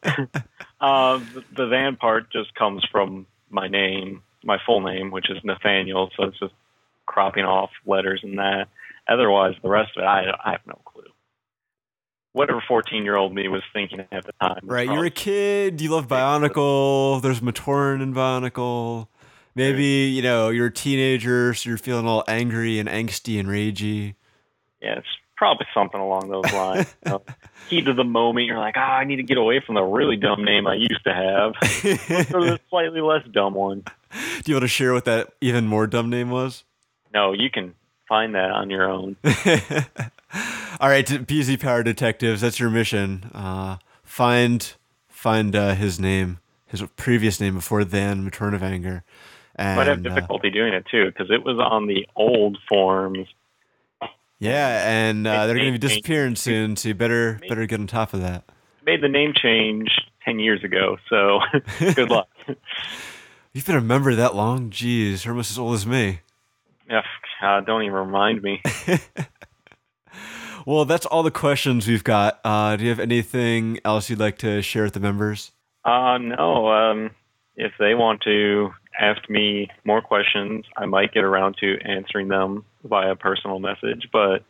uh, 0.82 1.20
the, 1.56 1.68
Van 1.68 1.96
part 1.96 2.32
just 2.32 2.56
comes 2.56 2.84
from 2.92 3.28
my 3.52 3.68
name, 3.68 4.24
my 4.44 4.58
full 4.66 4.82
name, 4.82 5.12
which 5.12 5.30
is 5.30 5.38
Nathaniel. 5.44 6.10
So 6.18 6.24
it's 6.24 6.40
just 6.40 6.56
cropping 7.06 7.46
off 7.46 7.70
letters 7.86 8.22
and 8.24 8.40
that. 8.40 8.68
Otherwise, 9.08 9.54
the 9.62 9.70
rest 9.70 9.92
of 9.96 10.02
it, 10.02 10.08
I, 10.08 10.24
I 10.44 10.52
have 10.54 10.66
no 10.66 10.80
clue. 10.86 10.89
Whatever 12.40 12.64
14 12.66 13.04
year 13.04 13.18
old 13.18 13.36
me 13.36 13.50
was 13.50 13.64
thinking 13.74 14.00
at 14.00 14.26
the 14.26 14.32
time. 14.40 14.62
Right. 14.64 14.88
You're 14.88 15.04
a 15.04 15.10
kid. 15.10 15.82
You 15.82 15.90
love 15.90 16.08
Bionicle. 16.08 17.22
There's 17.22 17.42
Matoran 17.42 18.02
in 18.02 18.14
Bionicle. 18.14 19.10
Maybe 19.56 19.84
you 19.84 20.22
know 20.22 20.48
you're 20.48 20.68
a 20.68 20.72
teenager, 20.72 21.54
so 21.54 21.68
you're 21.68 21.78
feeling 21.78 22.08
all 22.08 22.24
angry 22.30 22.80
and 22.80 22.88
angsty 22.88 23.42
and 23.42 23.50
ragey. 23.50 24.16
Yeah, 24.82 25.00
it's 25.00 25.08
probably 25.36 25.68
something 25.74 26.00
along 26.00 26.30
those 26.30 26.50
lines. 26.54 26.96
you 27.06 27.12
know, 27.12 27.24
heat 27.68 27.90
of 27.90 27.98
the 27.98 28.06
moment, 28.06 28.46
you're 28.48 28.58
like, 28.58 28.76
ah, 28.78 28.88
oh, 28.88 28.94
I 28.94 29.04
need 29.04 29.18
to 29.18 29.24
get 29.24 29.38
away 29.38 29.60
from 29.60 29.76
the 29.76 29.84
really 29.84 30.16
dumb 30.16 30.46
name 30.46 30.66
I 30.66 30.76
used 30.76 31.04
to 31.04 31.14
have 31.14 31.56
for 32.28 32.42
the 32.42 32.58
slightly 32.70 33.02
less 33.02 33.26
dumb 33.34 33.54
one. 33.54 33.84
Do 34.14 34.44
you 34.46 34.56
want 34.56 34.64
to 34.64 34.70
share 34.70 34.94
what 34.94 35.04
that 35.04 35.34
even 35.42 35.68
more 35.68 35.88
dumb 35.88 36.10
name 36.10 36.30
was? 36.30 36.64
No, 37.14 37.34
you 37.34 37.50
can 37.50 37.76
find 38.08 38.34
that 38.36 38.52
on 38.52 38.70
your 38.70 38.90
own. 38.90 39.18
all 40.80 40.90
right, 40.90 41.06
BZ 41.06 41.60
Power 41.60 41.84
Detectives, 41.84 42.42
that's 42.42 42.60
your 42.60 42.70
mission. 42.70 43.30
Uh, 43.34 43.78
find 44.04 44.74
find 45.08 45.56
uh, 45.56 45.74
his 45.76 46.00
name, 46.00 46.40
his 46.68 46.84
previous 46.96 47.40
name 47.40 47.56
before 47.56 47.84
then, 47.84 48.24
Return 48.26 48.54
of 48.54 48.64
Anger. 48.64 49.04
And, 49.56 49.76
Might 49.76 49.88
have 49.88 50.06
uh, 50.06 50.10
difficulty 50.10 50.50
uh, 50.50 50.54
doing 50.54 50.74
it 50.74 50.86
too 50.90 51.06
because 51.06 51.32
it 51.32 51.44
was 51.44 51.60
on 51.60 51.88
the 51.88 52.08
old 52.16 52.58
forms. 52.68 53.28
Yeah, 54.40 54.90
and 54.90 55.28
uh, 55.28 55.46
they're 55.48 55.56
going 55.56 55.74
to 55.74 55.80
be 55.80 55.88
disappearing 55.88 56.36
soon, 56.38 56.78
so 56.78 56.90
you 56.90 56.96
better 56.96 57.40
better 57.50 57.66
get 57.66 57.80
on 57.80 57.88
top 57.88 58.14
of 58.14 58.22
that. 58.22 58.46
Made 58.86 59.02
the 59.02 59.10
name 59.10 59.34
change 59.36 59.90
ten 60.24 60.40
years 60.40 60.64
ago. 60.64 60.98
So 61.10 61.40
good 61.80 62.10
luck. 62.10 62.30
You've 63.54 63.66
been 63.66 63.76
a 63.76 63.82
member 63.82 64.14
that 64.16 64.36
long? 64.36 64.70
Jeez, 64.70 65.26
you're 65.26 65.34
almost 65.34 65.52
as 65.52 65.58
old 65.58 65.74
as 65.74 65.86
me. 65.86 66.22
Yeah, 66.88 67.02
uh, 67.42 67.62
don't 67.62 67.82
even 67.82 67.96
remind 67.96 68.42
me. 68.44 68.62
Well, 70.70 70.86
that's 70.86 71.08
all 71.08 71.24
the 71.24 71.32
questions 71.32 71.88
we've 71.88 72.04
got. 72.04 72.40
Uh, 72.44 72.76
do 72.76 72.84
you 72.84 72.90
have 72.92 73.00
anything 73.00 73.80
else 73.84 74.08
you'd 74.08 74.20
like 74.20 74.38
to 74.38 74.62
share 74.62 74.84
with 74.84 74.94
the 74.94 75.00
members? 75.00 75.52
Uh, 75.84 76.20
no. 76.20 76.68
Um, 76.70 77.10
if 77.56 77.72
they 77.80 77.96
want 77.96 78.22
to 78.26 78.70
ask 79.00 79.28
me 79.32 79.70
more 79.84 80.00
questions, 80.00 80.66
I 80.78 80.86
might 80.86 81.12
get 81.12 81.24
around 81.24 81.58
to 81.62 81.80
answering 81.84 82.28
them 82.28 82.66
via 82.84 83.16
personal 83.16 83.58
message, 83.58 84.10
but 84.14 84.44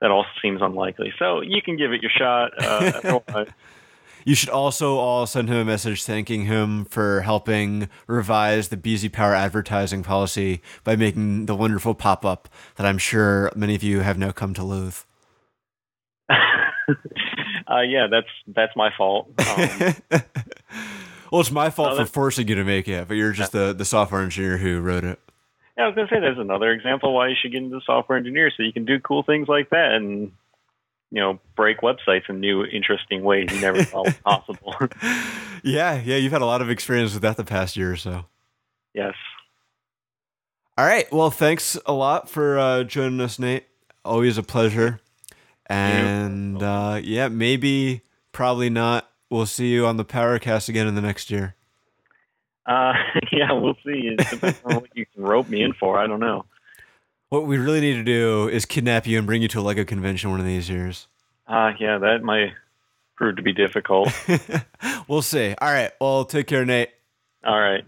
that 0.00 0.12
also 0.12 0.28
seems 0.40 0.60
unlikely. 0.62 1.12
So 1.18 1.40
you 1.40 1.60
can 1.60 1.76
give 1.76 1.90
it 1.90 2.02
your 2.02 2.12
shot. 2.16 2.52
Uh, 2.62 3.44
you 4.24 4.36
should 4.36 4.48
also 4.48 4.96
all 4.98 5.26
send 5.26 5.48
him 5.48 5.56
a 5.56 5.64
message 5.64 6.04
thanking 6.04 6.44
him 6.44 6.84
for 6.84 7.22
helping 7.22 7.88
revise 8.06 8.68
the 8.68 8.76
BZ 8.76 9.12
Power 9.12 9.34
advertising 9.34 10.04
policy 10.04 10.62
by 10.84 10.94
making 10.94 11.46
the 11.46 11.56
wonderful 11.56 11.96
pop 11.96 12.24
up 12.24 12.48
that 12.76 12.86
I'm 12.86 12.98
sure 12.98 13.50
many 13.56 13.74
of 13.74 13.82
you 13.82 14.00
have 14.02 14.18
now 14.18 14.30
come 14.30 14.54
to 14.54 14.62
loathe. 14.62 14.98
Uh, 17.70 17.80
yeah, 17.80 18.06
that's 18.10 18.26
that's 18.46 18.74
my 18.76 18.90
fault. 18.96 19.28
Um, 19.38 19.94
well, 21.30 21.40
it's 21.40 21.50
my 21.50 21.70
fault 21.70 21.96
for 21.96 22.06
forcing 22.06 22.48
you 22.48 22.54
to 22.56 22.64
make 22.64 22.88
it, 22.88 23.08
but 23.08 23.14
you're 23.14 23.32
just 23.32 23.52
the, 23.52 23.72
the 23.72 23.84
software 23.84 24.22
engineer 24.22 24.58
who 24.58 24.80
wrote 24.80 25.04
it. 25.04 25.18
Yeah, 25.76 25.84
I 25.84 25.86
was 25.86 25.94
gonna 25.94 26.08
say 26.08 26.20
there's 26.20 26.38
another 26.38 26.70
example 26.72 27.14
why 27.14 27.28
you 27.28 27.36
should 27.40 27.52
get 27.52 27.62
into 27.62 27.80
software 27.84 28.18
engineer 28.18 28.50
so 28.54 28.62
you 28.62 28.72
can 28.72 28.84
do 28.84 29.00
cool 29.00 29.22
things 29.22 29.48
like 29.48 29.70
that 29.70 29.92
and 29.92 30.32
you 31.10 31.20
know 31.20 31.38
break 31.56 31.80
websites 31.80 32.28
in 32.28 32.40
new 32.40 32.64
interesting 32.64 33.22
ways 33.22 33.50
you 33.52 33.60
never 33.60 33.82
thought 33.84 34.06
was 34.06 34.16
possible. 34.18 34.74
yeah, 35.62 36.00
yeah, 36.02 36.16
you've 36.16 36.32
had 36.32 36.42
a 36.42 36.46
lot 36.46 36.62
of 36.62 36.70
experience 36.70 37.12
with 37.12 37.22
that 37.22 37.36
the 37.36 37.44
past 37.44 37.76
year 37.76 37.92
or 37.92 37.96
so. 37.96 38.26
Yes. 38.94 39.14
All 40.78 40.86
right. 40.86 41.10
Well, 41.12 41.30
thanks 41.30 41.78
a 41.84 41.92
lot 41.92 42.30
for 42.30 42.58
uh, 42.58 42.84
joining 42.84 43.20
us, 43.20 43.38
Nate. 43.38 43.66
Always 44.04 44.38
a 44.38 44.42
pleasure. 44.42 45.01
And 45.66 46.62
uh, 46.62 47.00
yeah, 47.02 47.28
maybe, 47.28 48.02
probably 48.32 48.70
not. 48.70 49.08
We'll 49.30 49.46
see 49.46 49.68
you 49.68 49.86
on 49.86 49.96
the 49.96 50.04
Powercast 50.04 50.68
again 50.68 50.86
in 50.86 50.94
the 50.94 51.00
next 51.00 51.30
year. 51.30 51.54
Uh, 52.66 52.92
yeah, 53.32 53.52
we'll 53.52 53.76
see. 53.84 54.14
It 54.18 54.18
depends 54.30 54.60
on 54.64 54.76
what 54.76 54.90
you 54.94 55.06
can 55.06 55.22
rope 55.22 55.48
me 55.48 55.62
in 55.62 55.72
for. 55.72 55.98
I 55.98 56.06
don't 56.06 56.20
know. 56.20 56.44
What 57.28 57.46
we 57.46 57.56
really 57.56 57.80
need 57.80 57.94
to 57.94 58.04
do 58.04 58.48
is 58.48 58.66
kidnap 58.66 59.06
you 59.06 59.16
and 59.16 59.26
bring 59.26 59.40
you 59.40 59.48
to 59.48 59.60
a 59.60 59.62
Lego 59.62 59.84
convention 59.84 60.30
one 60.30 60.40
of 60.40 60.46
these 60.46 60.68
years. 60.68 61.08
Uh, 61.46 61.72
yeah, 61.80 61.98
that 61.98 62.22
might 62.22 62.52
prove 63.16 63.36
to 63.36 63.42
be 63.42 63.52
difficult. 63.52 64.12
we'll 65.08 65.22
see. 65.22 65.54
All 65.60 65.72
right. 65.72 65.92
Well, 66.00 66.24
take 66.26 66.46
care, 66.46 66.66
Nate. 66.66 66.90
All 67.44 67.58
right. 67.58 67.84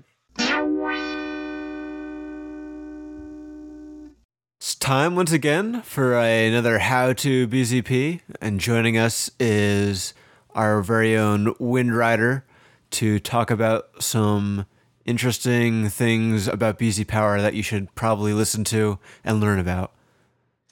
It's 4.65 4.75
time 4.75 5.15
once 5.15 5.31
again 5.31 5.83
for 5.83 6.15
another 6.15 6.79
How 6.79 7.13
to 7.13 7.47
BZP, 7.47 8.23
and 8.41 8.59
joining 8.59 8.97
us 8.97 9.31
is 9.39 10.15
our 10.55 10.81
very 10.81 11.19
own 11.19 11.55
Wind 11.59 11.95
Rider 11.95 12.47
to 12.93 13.19
talk 13.19 13.51
about 13.51 14.03
some 14.03 14.65
interesting 15.05 15.91
things 15.91 16.49
about 16.49 16.79
BZ 16.79 17.07
Power 17.07 17.43
that 17.43 17.53
you 17.53 17.63
should 17.63 17.95
probably 17.95 18.33
listen 18.33 18.65
to 18.65 18.99
and 19.23 19.39
learn 19.39 19.59
about. 19.59 19.93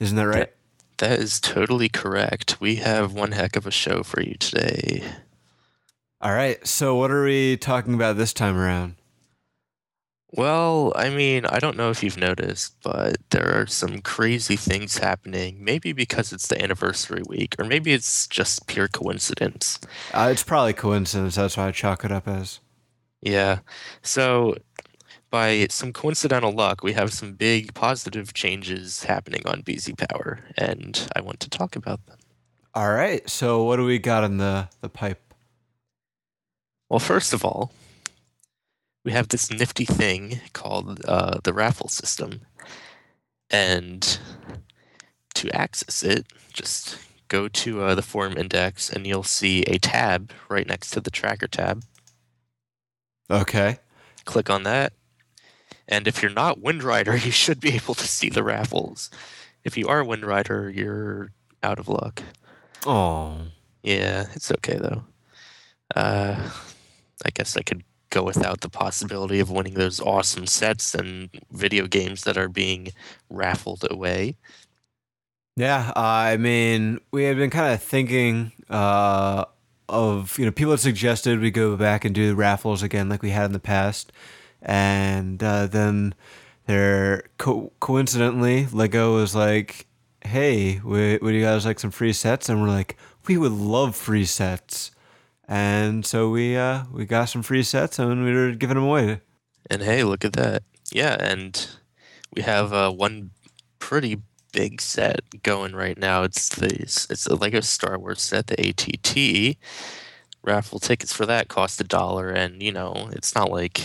Isn't 0.01 0.17
that 0.17 0.27
right? 0.27 0.51
That, 0.97 1.11
that 1.11 1.19
is 1.21 1.39
totally 1.39 1.91
correct. 1.91 2.63
We 2.63 2.77
have 2.77 3.13
one 3.13 3.33
heck 3.33 3.57
of 3.57 3.67
a 3.67 3.71
show 3.71 4.03
for 4.03 4.23
you 4.23 4.37
today. 4.37 5.05
All 6.23 6.33
right. 6.33 6.67
So, 6.67 6.97
what 6.97 7.11
are 7.11 7.25
we 7.25 7.59
talking 7.59 7.93
about 7.93 8.17
this 8.17 8.33
time 8.33 8.57
around? 8.57 8.95
Well, 10.35 10.95
I 10.97 11.11
mean, 11.11 11.45
I 11.45 11.59
don't 11.59 11.77
know 11.77 11.91
if 11.91 12.03
you've 12.03 12.17
noticed, 12.17 12.77
but 12.83 13.19
there 13.31 13.53
are 13.61 13.67
some 13.67 14.01
crazy 14.01 14.57
things 14.57 14.97
happening. 14.97 15.63
Maybe 15.63 15.93
because 15.93 16.33
it's 16.33 16.49
the 16.49 16.61
anniversary 16.63 17.23
week, 17.29 17.55
or 17.59 17.67
maybe 17.67 17.93
it's 17.93 18.27
just 18.29 18.67
pure 18.67 18.89
coincidence. 18.89 19.79
Uh, 20.15 20.31
it's 20.33 20.43
probably 20.43 20.73
coincidence. 20.73 21.35
That's 21.35 21.59
why 21.59 21.69
I 21.69 21.73
chalk 21.73 22.03
it 22.05 22.11
up 22.11 22.27
as. 22.27 22.61
Yeah. 23.21 23.59
So, 24.01 24.57
by 25.31 25.67
some 25.69 25.93
coincidental 25.93 26.53
luck, 26.53 26.83
we 26.83 26.95
have 26.95 27.13
some 27.13 27.35
big 27.35 27.75
positive 27.75 28.33
changes 28.33 29.05
happening 29.05 29.43
on 29.47 29.63
BZ 29.63 29.99
Power, 30.09 30.41
and 30.57 31.09
I 31.15 31.21
want 31.21 31.41
to 31.41 31.51
talk 31.51 31.77
about 31.77 32.07
them. 32.07 32.17
All 32.75 32.91
right. 32.91 33.29
So, 33.29 33.65
what 33.65 33.77
do 33.77 33.85
we 33.85 33.99
got 33.99 34.25
in 34.25 34.39
the, 34.39 34.71
the 34.81 34.89
pipe? 34.89 35.35
Well, 36.89 37.01
first 37.01 37.35
of 37.35 37.45
all, 37.45 37.71
we 39.05 39.13
have 39.13 39.29
this 39.29 39.51
nifty 39.51 39.85
thing 39.85 40.41
called 40.53 41.05
uh, 41.07 41.39
the 41.43 41.53
raffle 41.53 41.89
system. 41.89 42.43
And 43.51 44.19
to 45.35 45.51
access 45.51 46.03
it, 46.03 46.27
just 46.53 46.99
go 47.29 47.49
to 47.49 47.83
uh, 47.83 47.95
the 47.95 48.03
forum 48.03 48.37
index 48.37 48.91
and 48.91 49.07
you'll 49.07 49.23
see 49.23 49.63
a 49.63 49.79
tab 49.79 50.33
right 50.49 50.67
next 50.67 50.91
to 50.91 51.01
the 51.01 51.11
tracker 51.11 51.49
tab. 51.49 51.83
Okay. 53.31 53.79
Click 54.25 54.51
on 54.51 54.63
that. 54.65 54.93
And 55.89 56.07
if 56.07 56.23
you're 56.23 56.31
not 56.31 56.61
Windrider, 56.61 57.13
you 57.25 57.31
should 57.31 57.61
be 57.61 57.75
able 57.75 57.95
to 57.95 58.07
see 58.07 58.29
the 58.29 58.45
raffles. 58.45 59.11
If 59.65 59.77
you 59.77 59.89
are 59.89 60.03
Windrider, 60.03 60.75
you're 60.75 61.33
out 61.63 61.79
of 61.79 61.89
luck. 61.89 62.23
Oh. 62.87 63.39
Yeah, 63.83 64.27
it's 64.35 64.53
okay 64.53 64.77
though. 64.77 65.05
Uh, 65.95 66.51
I 67.25 67.31
guess 67.35 67.57
I 67.57 67.63
could 67.63 67.83
go 68.13 68.23
without 68.23 68.61
the 68.61 68.69
possibility 68.69 69.41
of 69.41 69.51
winning 69.51 69.75
those 69.75 70.01
awesome 70.01 70.47
sets 70.47 70.95
and 70.95 71.31
video 71.51 71.87
games 71.87 72.23
that 72.25 72.37
are 72.37 72.49
being 72.49 72.89
raffled 73.31 73.85
away. 73.91 74.37
Yeah, 75.57 75.93
uh, 75.97 76.01
I 76.01 76.37
mean, 76.37 77.01
we 77.11 77.25
had 77.25 77.37
been 77.37 77.51
kind 77.51 77.75
of 77.75 77.83
thinking 77.83 78.53
uh, 78.71 79.45
of 79.89 80.39
you 80.39 80.45
know 80.45 80.53
people 80.53 80.73
had 80.73 80.81
suggested 80.81 81.41
we 81.41 81.51
go 81.51 81.77
back 81.77 82.05
and 82.05 82.15
do 82.15 82.35
raffles 82.35 82.83
again 82.83 83.09
like 83.09 83.23
we 83.23 83.31
had 83.31 83.47
in 83.47 83.53
the 83.53 83.61
past, 83.61 84.13
and 84.63 85.43
uh, 85.43 85.67
then 85.67 86.15
there 86.67 87.25
co- 87.39 87.73
coincidentally 87.81 88.67
Lego 88.73 89.15
was 89.15 89.35
like, 89.35 89.87
"Hey, 90.23 90.81
would, 90.85 91.21
would 91.23 91.35
you 91.35 91.43
guys 91.43 91.67
like 91.67 91.81
some 91.81 91.91
free 91.91 92.13
sets?" 92.15 92.49
And 92.49 92.63
we're 92.63 92.69
like, 92.69 92.97
"We 93.27 93.37
would 93.37 93.53
love 93.53 93.97
free 93.97 94.25
sets." 94.25 94.91
And 95.49 96.05
so 96.07 96.31
we 96.31 96.57
uh, 96.57 96.85
we 96.93 97.05
got 97.05 97.27
some 97.27 97.43
free 97.43 97.63
sets 97.63 97.99
and 97.99 98.25
we 98.25 98.35
were 98.35 98.53
giving 98.53 98.77
them 98.77 98.85
away. 98.85 99.21
And 99.71 99.83
hey, 99.83 100.05
look 100.05 100.25
at 100.25 100.33
that! 100.35 100.63
Yeah, 100.93 101.17
and 101.19 101.69
we 102.35 102.43
have 102.43 102.73
uh, 102.73 102.91
one 102.91 103.31
pretty 103.79 104.19
big 104.53 104.81
set 104.81 105.21
going 105.43 105.75
right 105.75 105.99
now. 105.99 106.23
It's 106.23 106.49
the 106.51 106.67
it's 106.67 107.27
a 107.27 107.35
Lego 107.35 107.61
Star 107.61 107.99
Wars 107.99 108.23
set, 108.23 108.47
the 108.47 108.69
ATT. 108.69 109.57
Raffle 110.45 110.81
tickets 110.81 111.13
for 111.13 111.25
that 111.27 111.49
cost 111.49 111.81
a 111.81 111.85
dollar, 111.85 112.29
and 112.31 112.63
you 112.63 112.73
know 112.73 113.09
it's 113.13 113.35
not 113.35 113.51
like 113.51 113.81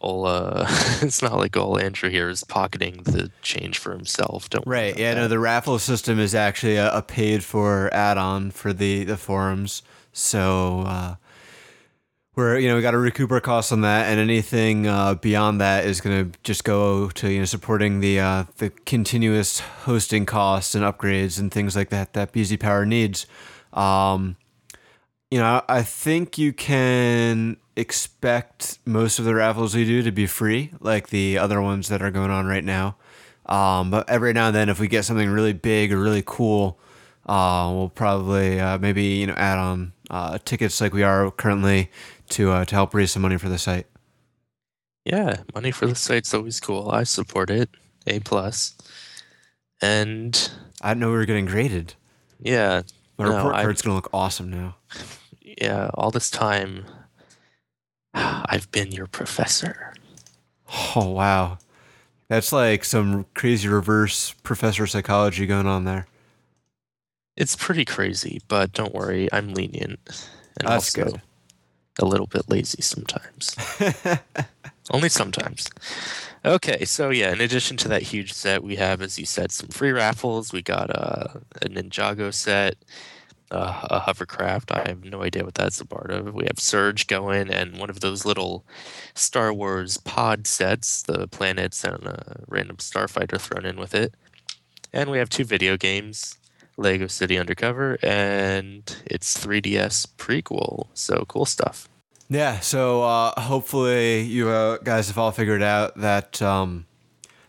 all 0.00 0.26
uh, 0.26 0.66
it's 1.02 1.22
not 1.22 1.36
like 1.36 1.56
all 1.56 1.78
Andrew 1.78 2.10
here 2.10 2.28
is 2.28 2.44
pocketing 2.44 3.02
the 3.04 3.30
change 3.42 3.78
for 3.78 3.92
himself. 3.92 4.50
Don't 4.50 4.66
right? 4.66 4.96
Yeah, 4.96 5.14
that. 5.14 5.20
no. 5.22 5.28
The 5.28 5.38
raffle 5.38 5.78
system 5.78 6.18
is 6.18 6.34
actually 6.34 6.76
a, 6.76 6.92
a 6.92 7.02
paid 7.02 7.44
for 7.44 7.92
add 7.92 8.18
on 8.18 8.50
for 8.50 8.72
the 8.72 9.04
the 9.04 9.16
forums. 9.16 9.82
So 10.14 10.84
uh, 10.86 11.16
we're 12.36 12.58
you 12.58 12.68
know 12.68 12.76
we 12.76 12.82
got 12.82 12.92
to 12.92 12.98
recoup 12.98 13.32
our 13.32 13.40
costs 13.40 13.72
on 13.72 13.80
that, 13.80 14.06
and 14.06 14.20
anything 14.20 14.86
uh, 14.86 15.14
beyond 15.14 15.60
that 15.60 15.84
is 15.84 16.00
going 16.00 16.30
to 16.30 16.38
just 16.44 16.62
go 16.62 17.08
to 17.10 17.30
you 17.30 17.40
know 17.40 17.44
supporting 17.44 17.98
the 17.98 18.20
uh, 18.20 18.44
the 18.58 18.70
continuous 18.70 19.58
hosting 19.58 20.24
costs 20.24 20.76
and 20.76 20.84
upgrades 20.84 21.38
and 21.38 21.52
things 21.52 21.74
like 21.74 21.90
that 21.90 22.12
that 22.12 22.32
BZ 22.32 22.60
Power 22.60 22.86
needs. 22.86 23.26
Um, 23.72 24.36
you 25.32 25.40
know, 25.40 25.62
I 25.68 25.82
think 25.82 26.38
you 26.38 26.52
can 26.52 27.56
expect 27.76 28.78
most 28.86 29.18
of 29.18 29.24
the 29.24 29.34
raffles 29.34 29.74
we 29.74 29.84
do 29.84 30.00
to 30.02 30.12
be 30.12 30.28
free, 30.28 30.70
like 30.78 31.08
the 31.08 31.38
other 31.38 31.60
ones 31.60 31.88
that 31.88 32.02
are 32.02 32.12
going 32.12 32.30
on 32.30 32.46
right 32.46 32.62
now. 32.62 32.96
Um, 33.46 33.90
but 33.90 34.08
every 34.08 34.32
now 34.32 34.46
and 34.46 34.54
then, 34.54 34.68
if 34.68 34.78
we 34.78 34.86
get 34.86 35.04
something 35.04 35.28
really 35.28 35.52
big 35.52 35.92
or 35.92 35.98
really 35.98 36.22
cool, 36.24 36.78
uh, 37.26 37.68
we'll 37.74 37.88
probably 37.88 38.60
uh, 38.60 38.78
maybe 38.78 39.02
you 39.02 39.26
know 39.26 39.34
add 39.34 39.58
on 39.58 39.93
uh, 40.10 40.38
tickets 40.44 40.80
like 40.80 40.92
we 40.92 41.02
are 41.02 41.30
currently 41.30 41.90
to 42.30 42.50
uh, 42.50 42.64
to 42.64 42.74
help 42.74 42.94
raise 42.94 43.12
some 43.12 43.22
money 43.22 43.38
for 43.38 43.48
the 43.48 43.58
site. 43.58 43.86
Yeah, 45.04 45.42
money 45.54 45.70
for 45.70 45.86
the 45.86 45.94
site's 45.94 46.32
always 46.32 46.60
cool. 46.60 46.90
I 46.90 47.04
support 47.04 47.50
it. 47.50 47.70
A 48.06 48.20
plus. 48.20 48.74
And 49.80 50.50
I 50.80 50.90
didn't 50.90 51.00
know 51.00 51.10
we 51.10 51.16
were 51.16 51.26
getting 51.26 51.46
graded. 51.46 51.94
Yeah. 52.40 52.82
My 53.18 53.26
no, 53.26 53.36
report 53.36 53.54
card's 53.54 53.82
gonna 53.82 53.96
look 53.96 54.10
awesome 54.12 54.50
now. 54.50 54.76
Yeah, 55.40 55.90
all 55.94 56.10
this 56.10 56.30
time 56.30 56.86
I've 58.14 58.70
been 58.70 58.92
your 58.92 59.06
professor. 59.06 59.92
Oh 60.96 61.10
wow. 61.10 61.58
That's 62.28 62.50
like 62.50 62.84
some 62.84 63.26
crazy 63.34 63.68
reverse 63.68 64.32
professor 64.42 64.86
psychology 64.86 65.46
going 65.46 65.66
on 65.66 65.84
there. 65.84 66.06
It's 67.36 67.56
pretty 67.56 67.84
crazy, 67.84 68.40
but 68.48 68.72
don't 68.72 68.94
worry, 68.94 69.28
I'm 69.32 69.54
lenient. 69.54 69.98
And 70.58 70.68
That's 70.68 70.96
also 70.96 71.04
good. 71.12 71.22
a 72.00 72.04
little 72.04 72.26
bit 72.26 72.48
lazy 72.48 72.82
sometimes. 72.82 73.56
Only 74.92 75.08
sometimes. 75.08 75.68
Okay, 76.44 76.84
so 76.84 77.10
yeah, 77.10 77.32
in 77.32 77.40
addition 77.40 77.76
to 77.78 77.88
that 77.88 78.02
huge 78.02 78.32
set, 78.32 78.62
we 78.62 78.76
have, 78.76 79.00
as 79.00 79.18
you 79.18 79.24
said, 79.24 79.50
some 79.50 79.68
free 79.68 79.92
raffles. 79.92 80.52
We 80.52 80.62
got 80.62 80.90
uh, 80.94 81.38
a 81.62 81.68
Ninjago 81.68 82.32
set, 82.34 82.76
uh, 83.50 83.86
a 83.90 83.98
hovercraft. 84.00 84.70
I 84.70 84.86
have 84.86 85.04
no 85.04 85.22
idea 85.22 85.44
what 85.44 85.54
that's 85.54 85.80
a 85.80 85.86
part 85.86 86.10
of. 86.10 86.34
We 86.34 86.44
have 86.44 86.60
Surge 86.60 87.06
going, 87.06 87.50
and 87.50 87.78
one 87.78 87.88
of 87.88 88.00
those 88.00 88.26
little 88.26 88.64
Star 89.14 89.52
Wars 89.54 89.96
pod 89.96 90.46
sets, 90.46 91.02
the 91.02 91.26
planets 91.28 91.82
and 91.82 92.04
a 92.04 92.44
random 92.46 92.76
starfighter 92.76 93.40
thrown 93.40 93.64
in 93.64 93.76
with 93.76 93.94
it. 93.94 94.14
And 94.92 95.10
we 95.10 95.18
have 95.18 95.30
two 95.30 95.44
video 95.44 95.76
games. 95.78 96.36
Lego 96.76 97.06
City 97.06 97.38
Undercover 97.38 97.98
and 98.02 98.96
its 99.06 99.36
3DS 99.36 100.08
prequel. 100.16 100.88
So 100.94 101.24
cool 101.28 101.46
stuff. 101.46 101.88
Yeah, 102.28 102.60
so 102.60 103.02
uh, 103.02 103.38
hopefully 103.40 104.22
you 104.22 104.48
uh, 104.48 104.78
guys 104.78 105.08
have 105.08 105.18
all 105.18 105.30
figured 105.30 105.62
out 105.62 105.96
that 105.98 106.40
um, 106.40 106.86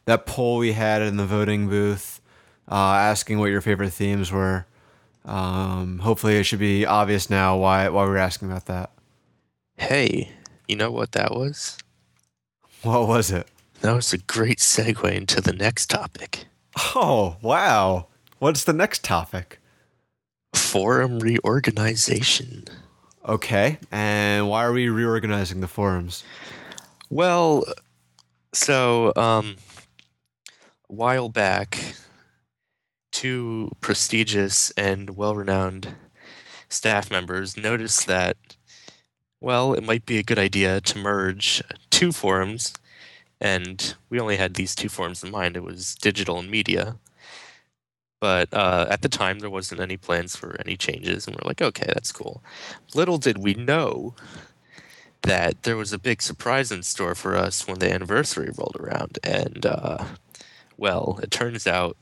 that 0.04 0.26
poll 0.26 0.58
we 0.58 0.74
had 0.74 1.02
in 1.02 1.18
the 1.18 1.26
voting 1.26 1.70
booth, 1.70 2.20
uh, 2.70 2.76
asking 2.76 3.40
what 3.40 3.50
your 3.50 3.62
favorite 3.62 3.92
themes 3.92 4.32
were. 4.32 4.66
Um, 5.24 6.00
hopefully, 6.00 6.36
it 6.36 6.44
should 6.44 6.60
be 6.60 6.86
obvious 6.86 7.30
now 7.30 7.58
why 7.58 7.88
why 7.90 8.04
we're 8.04 8.18
asking 8.18 8.52
about 8.52 8.66
that. 8.66 8.92
Hey, 9.78 10.32
you 10.68 10.76
know 10.76 10.92
what 10.92 11.14
that 11.14 11.32
was? 11.32 11.78
What 12.84 13.08
was 13.08 13.32
it? 13.32 13.48
That 13.82 13.96
was 13.96 14.14
a 14.14 14.18
great 14.18 14.60
segue 14.60 15.12
into 15.12 15.42
the 15.42 15.54
next 15.54 15.90
topic 15.90 16.46
Oh 16.96 17.38
wow! 17.42 18.08
What's 18.40 18.64
the 18.64 18.74
next 18.74 19.04
topic? 19.04 19.60
forum 20.76 21.20
reorganization. 21.20 22.66
Okay, 23.26 23.80
and 23.92 24.50
why 24.50 24.64
are 24.66 24.74
we 24.74 24.90
reorganizing 24.90 25.62
the 25.62 25.68
forums? 25.68 26.24
Well, 27.10 27.64
so 28.54 29.14
um, 29.16 29.56
a 30.90 30.94
while 30.94 31.30
back, 31.30 31.96
two 33.12 33.72
prestigious 33.80 34.72
and 34.72 35.12
well 35.12 35.36
renowned 35.36 35.96
staff 36.68 37.10
members 37.10 37.56
noticed 37.56 38.06
that, 38.08 38.38
well, 39.40 39.74
it 39.74 39.84
might 39.84 40.06
be 40.06 40.18
a 40.18 40.24
good 40.24 40.40
idea 40.40 40.82
to 40.82 40.98
merge 40.98 41.64
two 41.90 42.12
forums. 42.12 42.74
And 43.40 43.96
we 44.10 44.20
only 44.20 44.36
had 44.38 44.56
these 44.56 44.76
two 44.76 44.90
forums 44.90 45.24
in 45.24 45.32
mind 45.32 45.56
it 45.56 45.64
was 45.64 45.96
digital 45.96 46.40
and 46.40 46.50
media. 46.50 46.98
But 48.26 48.52
uh, 48.56 48.88
at 48.90 49.04
the 49.04 49.08
time, 49.08 49.38
there 49.38 49.52
wasn't 49.52 49.82
any 49.82 49.98
plans 49.98 50.36
for 50.36 50.60
any 50.60 50.76
changes. 50.76 51.28
And 51.28 51.36
we're 51.36 51.48
like, 51.48 51.62
okay, 51.62 51.86
that's 51.86 52.12
cool. 52.12 52.42
Little 52.96 53.20
did 53.20 53.38
we 53.38 53.54
know 53.54 54.16
that 55.22 55.62
there 55.62 55.78
was 55.78 55.94
a 55.94 56.00
big 56.00 56.24
surprise 56.24 56.72
in 56.72 56.82
store 56.82 57.14
for 57.14 57.36
us 57.36 57.68
when 57.68 57.78
the 57.78 57.94
anniversary 57.94 58.50
rolled 58.58 58.78
around. 58.80 59.20
And, 59.22 59.64
uh, 59.64 60.06
well, 60.76 61.20
it 61.22 61.30
turns 61.30 61.68
out 61.68 61.98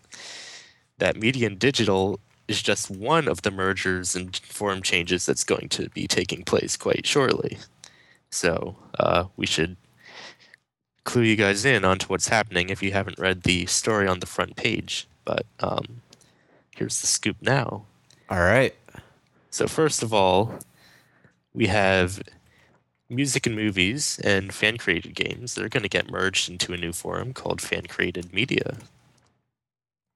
that 0.98 1.18
media 1.18 1.48
and 1.48 1.60
digital 1.60 2.22
is 2.48 2.62
just 2.62 2.90
one 2.90 3.28
of 3.28 3.42
the 3.42 3.52
mergers 3.52 4.16
and 4.16 4.34
form 4.38 4.82
changes 4.82 5.26
that's 5.26 5.44
going 5.44 5.68
to 5.68 5.90
be 5.90 6.08
taking 6.08 6.46
place 6.46 6.78
quite 6.78 7.06
shortly. 7.06 7.58
So 8.30 8.78
uh, 8.98 9.26
we 9.36 9.46
should 9.46 9.76
clue 11.04 11.24
you 11.24 11.36
guys 11.36 11.66
in 11.66 11.84
onto 11.84 12.08
what's 12.08 12.30
happening 12.30 12.70
if 12.70 12.82
you 12.82 12.94
haven't 12.94 13.20
read 13.20 13.44
the 13.44 13.66
story 13.66 14.08
on 14.08 14.22
the 14.22 14.26
front 14.26 14.56
page. 14.56 15.06
But 15.26 15.46
um, 15.60 16.02
here's 16.76 17.02
the 17.02 17.08
scoop 17.08 17.38
now. 17.42 17.86
All 18.30 18.40
right. 18.40 18.76
So 19.50 19.68
first 19.68 20.02
of 20.04 20.14
all, 20.14 20.60
we 21.54 21.68
have 21.68 22.22
music 23.10 23.46
and 23.46 23.56
movies 23.56 24.20
and 24.24 24.54
fan 24.54 24.78
created 24.78 25.14
games. 25.14 25.54
They're 25.54 25.70
going 25.70 25.84
to 25.84 25.90
get 25.90 26.10
merged 26.10 26.50
into 26.50 26.74
a 26.74 26.78
new 26.78 26.92
forum 26.94 27.34
called 27.34 27.62
Fan 27.62 27.86
Created 27.86 28.34
Media. 28.34 28.78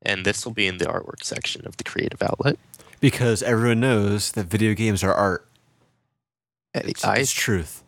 And 0.02 0.26
this 0.26 0.46
will 0.46 0.54
be 0.54 0.68
in 0.68 0.78
the 0.78 0.86
artwork 0.86 1.24
section 1.24 1.66
of 1.68 1.78
the 1.78 1.84
creative 1.84 2.22
outlet. 2.22 2.58
Because 3.00 3.44
everyone 3.44 3.80
knows 3.80 4.32
that 4.32 4.46
video 4.46 4.74
games 4.74 5.04
are 5.04 5.14
art. 5.14 5.48
It's, 6.74 7.04
I, 7.04 7.18
it's 7.18 7.32
truth. 7.32 7.84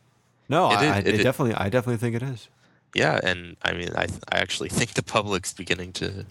No, 0.48 0.72
It 0.72 0.78
I, 0.78 1.00
it 1.00 1.08
it 1.08 1.24
definitely, 1.24 1.54
I 1.56 1.70
definitely 1.70 1.98
think 1.98 2.16
it 2.16 2.24
is. 2.24 2.48
yeah, 2.96 3.20
and 3.24 3.56
I 3.62 3.74
mean, 3.74 3.90
I, 3.96 4.08
I 4.32 4.38
actually 4.40 4.70
think 4.70 4.94
the 4.94 5.04
public's 5.04 5.54
beginning 5.54 5.94
to 5.94 6.26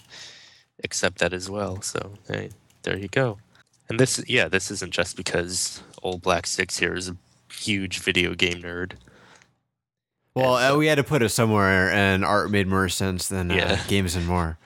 accept 0.84 1.18
that 1.18 1.32
as 1.32 1.48
well. 1.50 1.82
So 1.82 2.14
hey, 2.28 2.50
there 2.82 2.96
you 2.98 3.08
go. 3.08 3.38
And 3.88 3.98
this, 3.98 4.22
yeah, 4.28 4.48
this 4.48 4.70
isn't 4.70 4.92
just 4.92 5.16
because 5.16 5.82
old 6.02 6.20
Black 6.22 6.46
Six 6.46 6.78
here 6.78 6.94
is 6.94 7.08
a 7.08 7.16
huge 7.50 8.00
video 8.00 8.34
game 8.34 8.62
nerd. 8.62 8.92
Well, 10.34 10.56
so- 10.58 10.74
uh, 10.74 10.78
we 10.78 10.86
had 10.86 10.96
to 10.96 11.04
put 11.04 11.22
it 11.22 11.30
somewhere, 11.30 11.90
and 11.90 12.24
art 12.24 12.50
made 12.50 12.66
more 12.66 12.88
sense 12.88 13.28
than 13.28 13.50
uh, 13.50 13.78
games 13.88 14.14
and 14.14 14.26
more. 14.26 14.58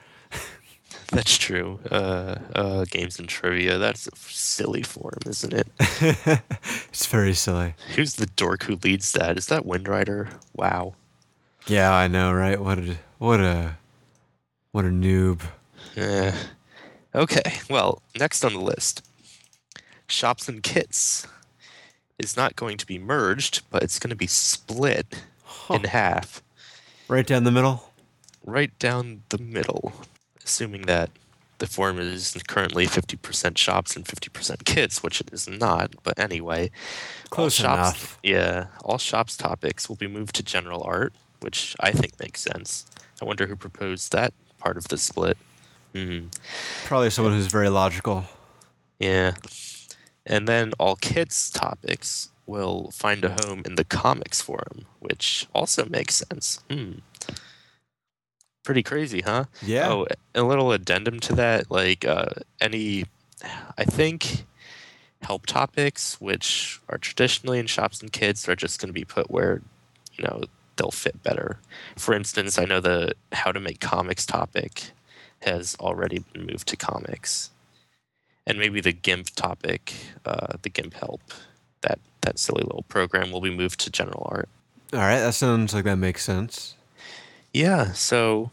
That's 1.09 1.37
true. 1.37 1.79
Uh, 1.91 2.35
uh, 2.55 2.85
games 2.85 3.19
and 3.19 3.29
trivia. 3.29 3.77
That's 3.77 4.07
a 4.07 4.15
silly 4.15 4.81
form, 4.81 5.19
isn't 5.27 5.53
it? 5.53 5.67
it's 6.89 7.05
very 7.05 7.33
silly. 7.35 7.75
Who's 7.95 8.15
the 8.15 8.25
dork 8.25 8.63
who 8.63 8.77
leads 8.83 9.11
that? 9.11 9.37
Is 9.37 9.45
that 9.47 9.63
Windrider? 9.63 10.29
Wow. 10.55 10.95
Yeah, 11.67 11.93
I 11.93 12.07
know, 12.07 12.33
right? 12.33 12.59
What 12.59 12.79
a 12.79 12.97
what 13.19 13.39
a 13.39 13.77
what 14.71 14.85
a 14.85 14.89
noob. 14.89 15.41
Eh. 15.95 16.31
Okay, 17.15 17.59
well, 17.69 18.01
next 18.17 18.43
on 18.43 18.53
the 18.53 18.59
list 18.59 19.07
Shops 20.07 20.49
and 20.49 20.63
Kits 20.63 21.27
is 22.17 22.35
not 22.35 22.55
going 22.55 22.77
to 22.77 22.85
be 22.85 22.97
merged, 22.97 23.61
but 23.69 23.83
it's 23.83 23.99
going 23.99 24.09
to 24.09 24.15
be 24.15 24.27
split 24.27 25.21
Huh. 25.43 25.75
in 25.75 25.83
half, 25.85 26.41
Right 27.07 27.25
down 27.25 27.43
the 27.43 27.51
middle. 27.51 27.91
right 28.43 28.77
down 28.79 29.21
the 29.29 29.37
middle, 29.37 29.93
assuming 30.43 30.83
that 30.83 31.09
the 31.59 31.67
form 31.67 31.99
is 31.99 32.35
currently 32.47 32.85
50% 32.87 33.57
shops 33.57 33.95
and 33.95 34.03
50% 34.05 34.65
kits, 34.65 35.01
which 35.03 35.21
it 35.21 35.29
is 35.31 35.47
not. 35.47 35.93
But 36.03 36.17
anyway, 36.19 36.71
Close 37.29 37.53
shops, 37.53 37.63
enough. 37.91 38.19
Yeah, 38.23 38.67
all 38.83 38.97
shops 38.97 39.37
topics 39.37 39.87
will 39.87 39.95
be 39.95 40.07
moved 40.07 40.35
to 40.35 40.43
general 40.43 40.83
art, 40.83 41.13
which 41.39 41.75
I 41.79 41.91
think 41.91 42.19
makes 42.19 42.41
sense. 42.41 42.85
I 43.21 43.25
wonder 43.25 43.45
who 43.47 43.55
proposed 43.55 44.11
that 44.11 44.33
part 44.57 44.75
of 44.75 44.87
the 44.89 44.97
split. 44.97 45.37
Hmm. 45.93 46.27
Probably 46.85 47.09
someone 47.09 47.33
who's 47.33 47.47
very 47.47 47.69
logical. 47.69 48.25
Yeah. 48.99 49.33
And 50.25 50.47
then 50.47 50.73
all 50.79 50.95
kits 50.95 51.49
topics 51.49 52.29
will 52.45 52.91
find 52.91 53.23
a 53.23 53.37
home 53.43 53.61
in 53.65 53.75
the 53.75 53.83
comics 53.83 54.41
forum, 54.41 54.85
which 54.99 55.47
also 55.53 55.85
makes 55.85 56.15
sense. 56.15 56.59
Hmm. 56.69 56.93
Pretty 58.63 58.83
crazy, 58.83 59.21
huh? 59.21 59.45
Yeah. 59.61 59.89
Oh, 59.89 60.07
a 60.33 60.43
little 60.43 60.71
addendum 60.71 61.19
to 61.21 61.35
that, 61.35 61.69
like 61.69 62.05
uh, 62.05 62.29
any, 62.61 63.05
I 63.77 63.83
think, 63.83 64.45
help 65.21 65.45
topics, 65.45 66.19
which 66.21 66.79
are 66.89 66.97
traditionally 66.97 67.59
in 67.59 67.67
shops 67.67 68.01
and 68.01 68.11
Kits, 68.11 68.47
are 68.47 68.55
just 68.55 68.79
going 68.79 68.87
to 68.87 68.93
be 68.93 69.05
put 69.05 69.29
where, 69.29 69.61
you 70.13 70.23
know, 70.23 70.43
they'll 70.77 70.91
fit 70.91 71.21
better. 71.23 71.59
For 71.97 72.13
instance, 72.13 72.57
I 72.57 72.65
know 72.65 72.79
the 72.79 73.13
how 73.33 73.51
to 73.51 73.59
make 73.59 73.79
comics 73.79 74.25
topic 74.25 74.91
has 75.43 75.75
already 75.79 76.19
been 76.19 76.45
moved 76.45 76.67
to 76.69 76.75
comics, 76.75 77.51
and 78.45 78.57
maybe 78.57 78.81
the 78.81 78.93
GIMP 78.93 79.29
topic, 79.35 79.93
uh, 80.25 80.57
the 80.61 80.69
GIMP 80.69 80.93
help, 80.95 81.21
that 81.81 81.99
that 82.21 82.39
silly 82.39 82.63
little 82.63 82.85
program 82.87 83.31
will 83.31 83.41
be 83.41 83.49
moved 83.49 83.79
to 83.81 83.89
general 83.89 84.27
art. 84.31 84.49
All 84.93 84.99
right, 84.99 85.19
that 85.19 85.33
sounds 85.33 85.73
like 85.73 85.85
that 85.85 85.97
makes 85.97 86.23
sense. 86.23 86.75
Yeah, 87.53 87.91
so 87.93 88.51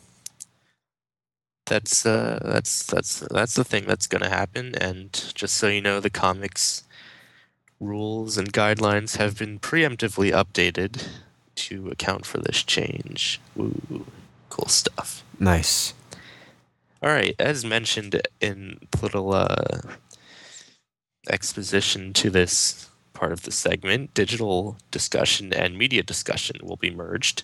that's 1.67 2.05
uh 2.05 2.41
that's 2.43 2.85
that's 2.85 3.21
that's 3.21 3.55
the 3.55 3.65
thing 3.65 3.85
that's 3.87 4.09
going 4.09 4.23
to 4.23 4.29
happen 4.29 4.75
and 4.75 5.13
just 5.35 5.55
so 5.55 5.69
you 5.69 5.81
know 5.81 6.01
the 6.01 6.11
comics 6.11 6.83
rules 7.79 8.37
and 8.37 8.53
guidelines 8.53 9.17
have 9.17 9.39
been 9.39 9.59
preemptively 9.59 10.33
updated 10.33 11.07
to 11.55 11.89
account 11.89 12.27
for 12.27 12.39
this 12.39 12.63
change. 12.63 13.41
Woo. 13.55 14.05
Cool 14.51 14.69
stuff. 14.69 15.23
Nice. 15.39 15.95
All 17.03 17.11
right, 17.11 17.35
as 17.39 17.65
mentioned 17.65 18.21
in 18.41 18.79
the 18.91 18.99
little 19.03 19.33
uh, 19.33 19.81
exposition 21.31 22.13
to 22.15 22.31
this 22.31 22.89
part 23.15 23.33
of 23.33 23.43
the 23.43 23.51
segment, 23.51 24.13
digital 24.15 24.77
discussion 24.91 25.53
and 25.53 25.79
media 25.79 26.03
discussion 26.03 26.57
will 26.63 26.77
be 26.77 26.91
merged, 26.91 27.43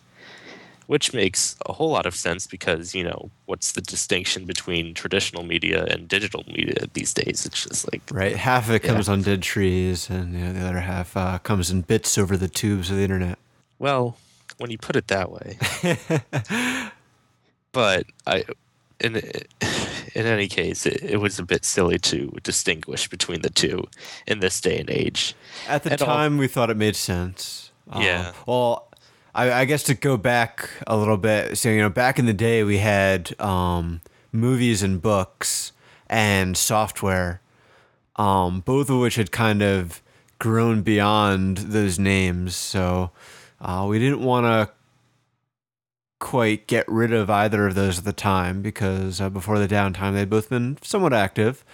which 0.88 1.14
makes 1.14 1.56
a 1.64 1.72
whole 1.72 1.90
lot 1.90 2.04
of 2.04 2.14
sense 2.14 2.46
because, 2.46 2.94
you 2.94 3.02
know, 3.02 3.30
what's 3.46 3.72
the 3.72 3.80
distinction 3.80 4.44
between 4.44 4.92
traditional 4.92 5.42
media 5.42 5.84
and 5.86 6.06
digital 6.06 6.44
media 6.48 6.86
these 6.92 7.14
days? 7.14 7.46
It's 7.46 7.64
just 7.64 7.90
like, 7.90 8.02
Right. 8.12 8.36
Half 8.36 8.68
of 8.68 8.74
it 8.74 8.84
Yeah. 8.84 8.90
comes 8.92 9.08
on 9.08 9.22
dead 9.22 9.42
trees, 9.42 10.10
and 10.10 10.34
you 10.34 10.40
know, 10.44 10.52
the 10.52 10.60
other 10.60 10.80
half 10.80 11.16
uh, 11.16 11.38
comes 11.38 11.70
in 11.70 11.80
bits 11.80 12.18
over 12.18 12.36
the 12.36 12.48
tubes 12.48 12.90
of 12.90 12.96
the 12.98 13.02
internet. 13.02 13.38
well, 13.78 14.16
when 14.58 14.70
you 14.70 14.78
put 14.78 14.96
it 14.96 15.08
that 15.08 15.30
way, 15.30 15.58
but 17.72 18.06
I 18.26 18.44
in 19.00 19.16
in 20.14 20.26
any 20.26 20.48
case, 20.48 20.86
it, 20.86 21.02
it 21.02 21.16
was 21.18 21.38
a 21.38 21.42
bit 21.44 21.64
silly 21.64 21.98
to 21.98 22.30
distinguish 22.42 23.08
between 23.08 23.42
the 23.42 23.50
two 23.50 23.84
in 24.26 24.40
this 24.40 24.60
day 24.60 24.78
and 24.78 24.88
age. 24.90 25.34
At 25.68 25.82
the 25.82 25.92
And 25.92 26.02
all- 26.02 26.06
time, 26.08 26.38
we 26.38 26.46
thought 26.48 26.70
it 26.70 26.76
made 26.76 26.96
sense. 26.96 27.70
Um, 27.90 28.02
Yeah. 28.02 28.32
well, 28.46 28.88
I, 29.34 29.52
I 29.52 29.64
guess 29.66 29.82
to 29.84 29.94
go 29.94 30.16
back 30.16 30.70
a 30.86 30.96
little 30.96 31.18
bit, 31.18 31.58
so 31.58 31.68
you 31.68 31.80
know, 31.82 31.90
back 31.90 32.18
in 32.18 32.24
the 32.26 32.32
day, 32.32 32.64
we 32.64 32.78
had 32.78 33.38
um, 33.40 34.00
movies 34.32 34.82
and 34.82 35.00
books 35.02 35.72
and 36.08 36.56
software, 36.56 37.40
um, 38.16 38.60
both 38.60 38.88
of 38.88 38.98
which 39.00 39.16
had 39.16 39.30
kind 39.30 39.60
of 39.62 40.00
grown 40.38 40.80
beyond 40.82 41.58
those 41.58 41.98
names. 41.98 42.56
So 42.56 43.10
uh, 43.60 43.86
we 43.88 43.98
didn't 43.98 44.20
want 44.22 44.44
to 44.46 44.72
quite 46.18 46.66
get 46.66 46.88
rid 46.88 47.12
of 47.12 47.28
either 47.28 47.66
of 47.66 47.74
those 47.74 47.98
at 47.98 48.04
the 48.04 48.12
time 48.12 48.62
because 48.62 49.20
uh, 49.20 49.28
before 49.28 49.58
the 49.58 49.68
downtime, 49.68 50.14
they'd 50.14 50.30
both 50.30 50.48
been 50.48 50.78
somewhat 50.82 51.12
active. 51.12 51.64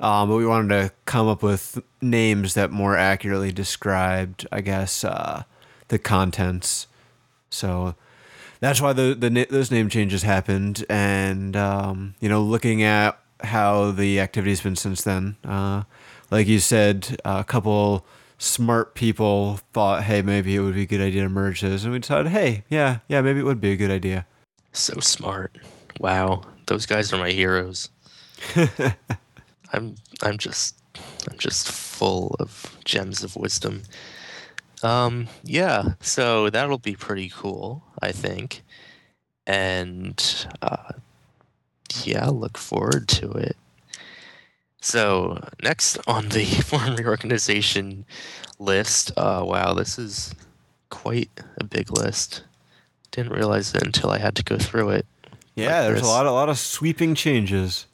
Um, 0.00 0.28
but 0.28 0.36
we 0.36 0.46
wanted 0.46 0.68
to 0.68 0.92
come 1.04 1.28
up 1.28 1.42
with 1.42 1.80
names 2.00 2.54
that 2.54 2.72
more 2.72 2.96
accurately 2.96 3.52
described, 3.52 4.46
I 4.50 4.60
guess, 4.60 5.04
uh, 5.04 5.44
the 5.88 5.98
contents. 5.98 6.88
So 7.50 7.94
that's 8.58 8.80
why 8.80 8.92
the, 8.92 9.14
the 9.14 9.46
those 9.48 9.70
name 9.70 9.88
changes 9.88 10.24
happened. 10.24 10.84
And 10.88 11.56
um, 11.56 12.14
you 12.20 12.28
know, 12.28 12.42
looking 12.42 12.82
at 12.82 13.16
how 13.44 13.92
the 13.92 14.18
activity's 14.18 14.60
been 14.60 14.76
since 14.76 15.02
then, 15.02 15.36
uh, 15.44 15.84
like 16.32 16.48
you 16.48 16.58
said, 16.58 17.20
a 17.24 17.44
couple 17.44 18.04
smart 18.42 18.94
people 18.94 19.60
thought, 19.72 20.02
hey, 20.02 20.20
maybe 20.20 20.56
it 20.56 20.60
would 20.60 20.74
be 20.74 20.82
a 20.82 20.86
good 20.86 21.00
idea 21.00 21.22
to 21.22 21.28
merge 21.28 21.60
those, 21.60 21.84
and 21.84 21.92
we 21.92 22.00
decided, 22.00 22.32
hey, 22.32 22.64
yeah, 22.68 22.98
yeah, 23.08 23.20
maybe 23.20 23.38
it 23.40 23.44
would 23.44 23.60
be 23.60 23.72
a 23.72 23.76
good 23.76 23.90
idea. 23.90 24.26
So 24.72 24.98
smart. 25.00 25.56
Wow, 26.00 26.42
those 26.66 26.84
guys 26.84 27.12
are 27.12 27.18
my 27.18 27.30
heroes. 27.30 27.90
I'm 29.72 29.94
I'm 30.22 30.38
just 30.38 30.76
I'm 31.30 31.38
just 31.38 31.70
full 31.70 32.34
of 32.40 32.76
gems 32.84 33.22
of 33.22 33.36
wisdom. 33.36 33.82
Um 34.82 35.28
yeah, 35.44 35.94
so 36.00 36.50
that'll 36.50 36.78
be 36.78 36.96
pretty 36.96 37.28
cool, 37.28 37.84
I 38.00 38.10
think. 38.12 38.62
And 39.46 40.46
uh 40.62 40.92
yeah, 42.02 42.26
look 42.28 42.58
forward 42.58 43.08
to 43.08 43.30
it. 43.32 43.56
So, 44.82 45.38
next 45.62 45.96
on 46.08 46.28
the 46.30 46.44
forum 46.66 46.96
reorganization 46.96 48.04
list, 48.58 49.12
uh 49.16 49.42
wow, 49.46 49.72
this 49.74 49.98
is 49.98 50.34
quite 50.90 51.30
a 51.58 51.64
big 51.64 51.90
list. 51.96 52.42
Didn't 53.12 53.32
realize 53.32 53.74
it 53.74 53.82
until 53.82 54.10
I 54.10 54.18
had 54.18 54.34
to 54.36 54.42
go 54.44 54.58
through 54.58 54.90
it. 54.90 55.06
Yeah, 55.54 55.80
Like 55.80 55.82
there's 55.88 56.00
this. 56.00 56.08
a 56.08 56.12
lot, 56.12 56.26
a 56.26 56.32
lot 56.32 56.48
of 56.48 56.58
sweeping 56.58 57.14
changes. 57.14 57.86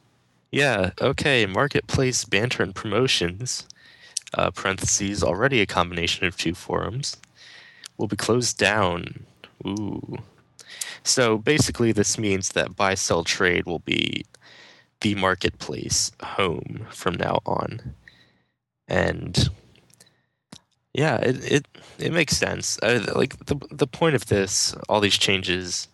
Yeah, 0.51 0.91
okay. 1.01 1.45
Marketplace 1.45 2.25
banter 2.25 2.63
and 2.63 2.75
promotions, 2.75 3.67
uh, 4.35 4.51
parentheses, 4.51 5.23
already 5.23 5.61
a 5.61 5.67
combination 5.67 6.27
of 6.27 6.37
two 6.39 6.55
forums, 6.55 7.17
will 7.99 8.07
be 8.09 8.17
closed 8.17 8.57
down. 8.59 9.27
Ooh. 9.67 10.19
So 11.03 11.37
basically, 11.37 11.93
this 11.93 12.17
means 12.17 12.51
that 12.51 12.77
buy 12.77 12.95
sell 12.95 13.25
trade 13.25 13.67
will 13.67 13.81
be 13.81 14.25
the 15.01 15.15
marketplace 15.15 16.13
home 16.23 16.87
from 16.91 17.15
now 17.15 17.41
on. 17.47 17.95
And 18.89 19.49
yeah, 20.95 21.17
it, 21.17 21.53
it, 21.53 21.69
it 21.99 22.13
makes 22.13 22.37
sense. 22.37 22.79
Uh, 22.83 23.13
like 23.15 23.47
the, 23.47 23.57
the 23.71 23.87
point 23.87 24.15
of 24.15 24.27
this, 24.27 24.75
all 24.89 25.01
these 25.01 25.19
changes, 25.19 25.89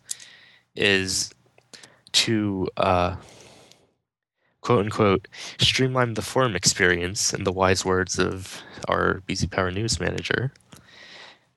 is 0.75 1.31
to. 2.13 2.69
Uh, 2.77 3.17
quote 4.65 4.81
unquote 4.81 5.29
streamline 5.59 6.15
the 6.15 6.23
forum 6.23 6.57
experience 6.57 7.35
in 7.35 7.45
the 7.45 7.53
wise 7.53 7.85
words 7.85 8.19
of 8.19 8.63
our 8.89 9.23
BZ 9.29 9.51
Power 9.51 9.71
News 9.71 10.01
manager. 10.01 10.53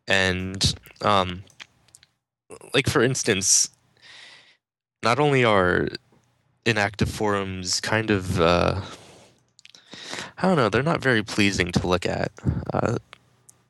And 0.07 0.75
um 1.01 1.43
like 2.73 2.87
for 2.87 3.01
instance, 3.01 3.69
not 5.03 5.19
only 5.19 5.43
are 5.43 5.87
inactive 6.67 7.09
forums 7.09 7.79
kind 7.81 8.09
of 8.11 8.39
uh 8.39 8.81
I 10.37 10.47
don't 10.47 10.57
know, 10.57 10.69
they're 10.69 10.83
not 10.83 11.01
very 11.01 11.23
pleasing 11.23 11.71
to 11.73 11.87
look 11.87 12.05
at. 12.05 12.31
Uh 12.73 12.97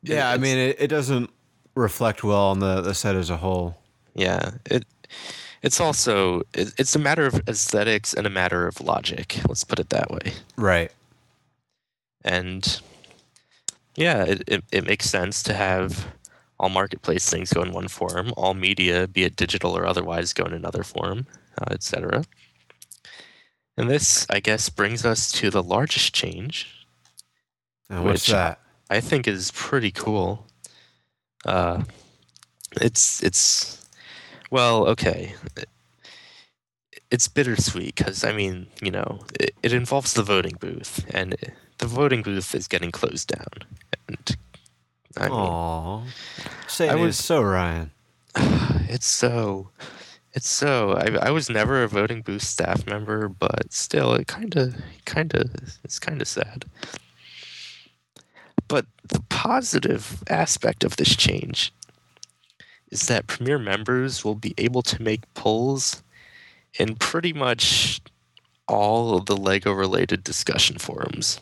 Yeah, 0.04 0.30
I 0.30 0.38
mean, 0.38 0.58
it, 0.58 0.76
it 0.80 0.88
doesn't 0.88 1.30
reflect 1.76 2.24
well 2.24 2.48
on 2.52 2.60
the, 2.60 2.82
the 2.82 2.94
set 2.94 3.16
as 3.16 3.30
a 3.30 3.38
whole. 3.38 3.78
Yeah, 4.16 4.52
it 4.66 4.86
it's 5.62 5.80
also 5.80 6.42
it, 6.54 6.74
it's 6.78 6.96
a 6.96 7.00
matter 7.00 7.26
of 7.26 7.42
aesthetics 7.48 8.14
and 8.14 8.28
a 8.28 8.30
matter 8.30 8.68
of 8.68 8.82
logic. 8.82 9.40
Let's 9.48 9.64
put 9.64 9.80
it 9.80 9.90
that 9.90 10.10
way. 10.12 10.34
Right. 10.58 10.92
and 12.24 12.82
yeah 13.96 14.24
it, 14.24 14.44
it, 14.48 14.64
it 14.72 14.86
makes 14.86 15.10
sense 15.10 15.42
to 15.44 15.54
have 15.54 16.08
all 16.60 16.70
marketplace 16.70 17.30
things 17.30 17.54
go 17.54 17.62
in 17.62 17.72
one 17.72 17.88
forum 17.88 18.34
all 18.38 18.54
media 18.54 19.08
be 19.08 19.24
it 19.24 19.36
digital 19.36 19.76
or 19.78 19.86
otherwise 19.86 20.34
go 20.34 20.46
in 20.46 20.54
another 20.54 20.84
forum 20.84 21.26
uh, 21.60 21.66
etc 21.72 22.24
and 23.78 23.90
this 23.90 24.26
i 24.30 24.40
guess 24.40 24.70
brings 24.70 25.06
us 25.06 25.32
to 25.32 25.50
the 25.50 25.64
largest 25.64 26.14
change 26.14 26.86
And 27.90 28.04
what's 28.04 28.28
Which- 28.28 28.34
that? 28.34 28.60
i 28.90 29.00
think 29.00 29.28
is 29.28 29.52
pretty 29.52 29.92
cool 29.92 30.46
uh, 31.46 31.84
it's 32.82 33.22
it's 33.24 33.86
well 34.52 34.88
okay 34.88 35.34
it's 37.12 37.28
bittersweet 37.28 37.96
because 37.96 38.24
i 38.24 38.32
mean 38.34 38.68
you 38.82 38.92
know 38.92 39.20
it, 39.40 39.54
it 39.64 39.74
involves 39.74 40.14
the 40.14 40.24
voting 40.24 40.58
booth 40.60 41.06
and 41.14 41.36
the 41.78 41.86
voting 41.88 42.22
booth 42.24 42.54
is 42.56 42.68
getting 42.68 42.92
closed 42.92 43.28
down 43.30 43.68
and 44.08 44.38
i 45.18 45.30
mean 45.30 45.32
Aw. 45.40 46.04
Saying 46.68 46.92
I 46.92 46.98
it 46.98 47.02
was- 47.02 47.18
so, 47.18 47.42
Ryan. 47.42 47.92
it's 48.90 49.08
so 49.08 49.70
it's 50.38 50.48
so 50.48 50.92
I, 50.92 51.28
I 51.28 51.32
was 51.32 51.50
never 51.50 51.82
a 51.82 51.88
voting 51.88 52.22
booth 52.22 52.44
staff 52.44 52.86
member 52.86 53.28
but 53.28 53.74
still 53.74 54.14
it 54.14 54.28
kind 54.28 54.56
of 54.56 54.76
kind 55.06 55.34
of 55.34 55.50
it's 55.84 55.98
kind 55.98 56.22
of 56.22 56.28
sad. 56.28 56.66
But 58.68 58.86
the 59.08 59.22
positive 59.30 60.24
aspect 60.30 60.84
of 60.84 60.98
this 60.98 61.16
change 61.16 61.74
is 62.92 63.08
that 63.08 63.26
premier 63.26 63.58
members 63.58 64.24
will 64.24 64.36
be 64.36 64.54
able 64.60 64.84
to 64.84 65.02
make 65.02 65.34
polls 65.34 66.04
in 66.78 66.96
pretty 66.96 67.34
much 67.34 68.00
all 68.68 69.18
of 69.18 69.26
the 69.26 69.36
lego 69.36 69.72
related 69.72 70.24
discussion 70.24 70.78
forums. 70.78 71.42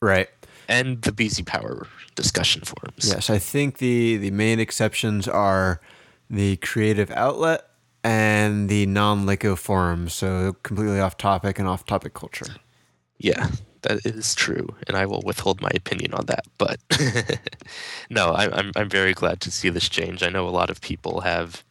Right. 0.00 0.28
and 0.68 1.00
the 1.02 1.12
bz 1.12 1.46
power 1.46 1.86
discussion 2.16 2.62
forums. 2.62 3.06
Yes, 3.06 3.30
I 3.30 3.38
think 3.38 3.78
the 3.78 4.16
the 4.16 4.32
main 4.32 4.58
exceptions 4.58 5.28
are 5.28 5.80
the 6.28 6.56
creative 6.56 7.12
outlet 7.12 7.68
and 8.04 8.68
the 8.68 8.86
non-Lego 8.86 9.56
forums. 9.56 10.14
So 10.14 10.56
completely 10.62 11.00
off 11.00 11.16
topic 11.16 11.58
and 11.58 11.68
off 11.68 11.84
topic 11.86 12.14
culture. 12.14 12.56
Yeah, 13.18 13.50
that 13.82 14.04
is 14.04 14.34
true, 14.34 14.68
and 14.86 14.96
I 14.96 15.06
will 15.06 15.22
withhold 15.24 15.60
my 15.60 15.70
opinion 15.74 16.14
on 16.14 16.26
that. 16.26 16.44
But 16.58 16.80
no, 18.10 18.32
I, 18.32 18.50
I'm 18.50 18.72
I'm 18.74 18.88
very 18.88 19.12
glad 19.12 19.40
to 19.42 19.50
see 19.50 19.68
this 19.68 19.88
change. 19.88 20.22
I 20.22 20.28
know 20.28 20.48
a 20.48 20.50
lot 20.50 20.70
of 20.70 20.80
people 20.80 21.20
have 21.20 21.64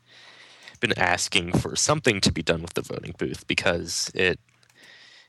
been 0.80 0.98
asking 0.98 1.54
for 1.54 1.76
something 1.76 2.20
to 2.22 2.32
be 2.32 2.41
done 2.41 2.62
with 2.62 2.74
the 2.74 2.82
voting 2.82 3.13
booth 3.17 3.46
because 3.48 4.12
it 4.13 4.39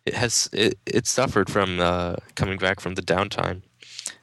it 0.05 0.15
has 0.15 0.49
it, 0.53 0.79
it 0.87 1.07
suffered 1.07 1.51
from 1.51 1.81
uh, 1.81 2.17
coming 2.35 2.59
back 2.59 2.81
from 2.81 2.95
the 2.95 3.03
downtime. 3.03 3.63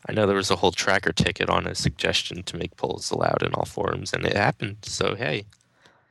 I 0.07 0.13
know 0.13 0.25
there 0.25 0.35
was 0.35 0.51
a 0.51 0.57
whole 0.57 0.71
tracker 0.71 1.13
ticket 1.13 1.49
on 1.49 1.67
a 1.67 1.75
suggestion 1.75 2.43
to 2.43 2.57
make 2.57 2.75
polls 2.75 3.11
allowed 3.11 3.43
in 3.43 3.53
all 3.53 3.65
forums, 3.65 4.13
and 4.13 4.25
it 4.25 4.35
happened. 4.35 4.77
So 4.83 5.15
hey, 5.15 5.45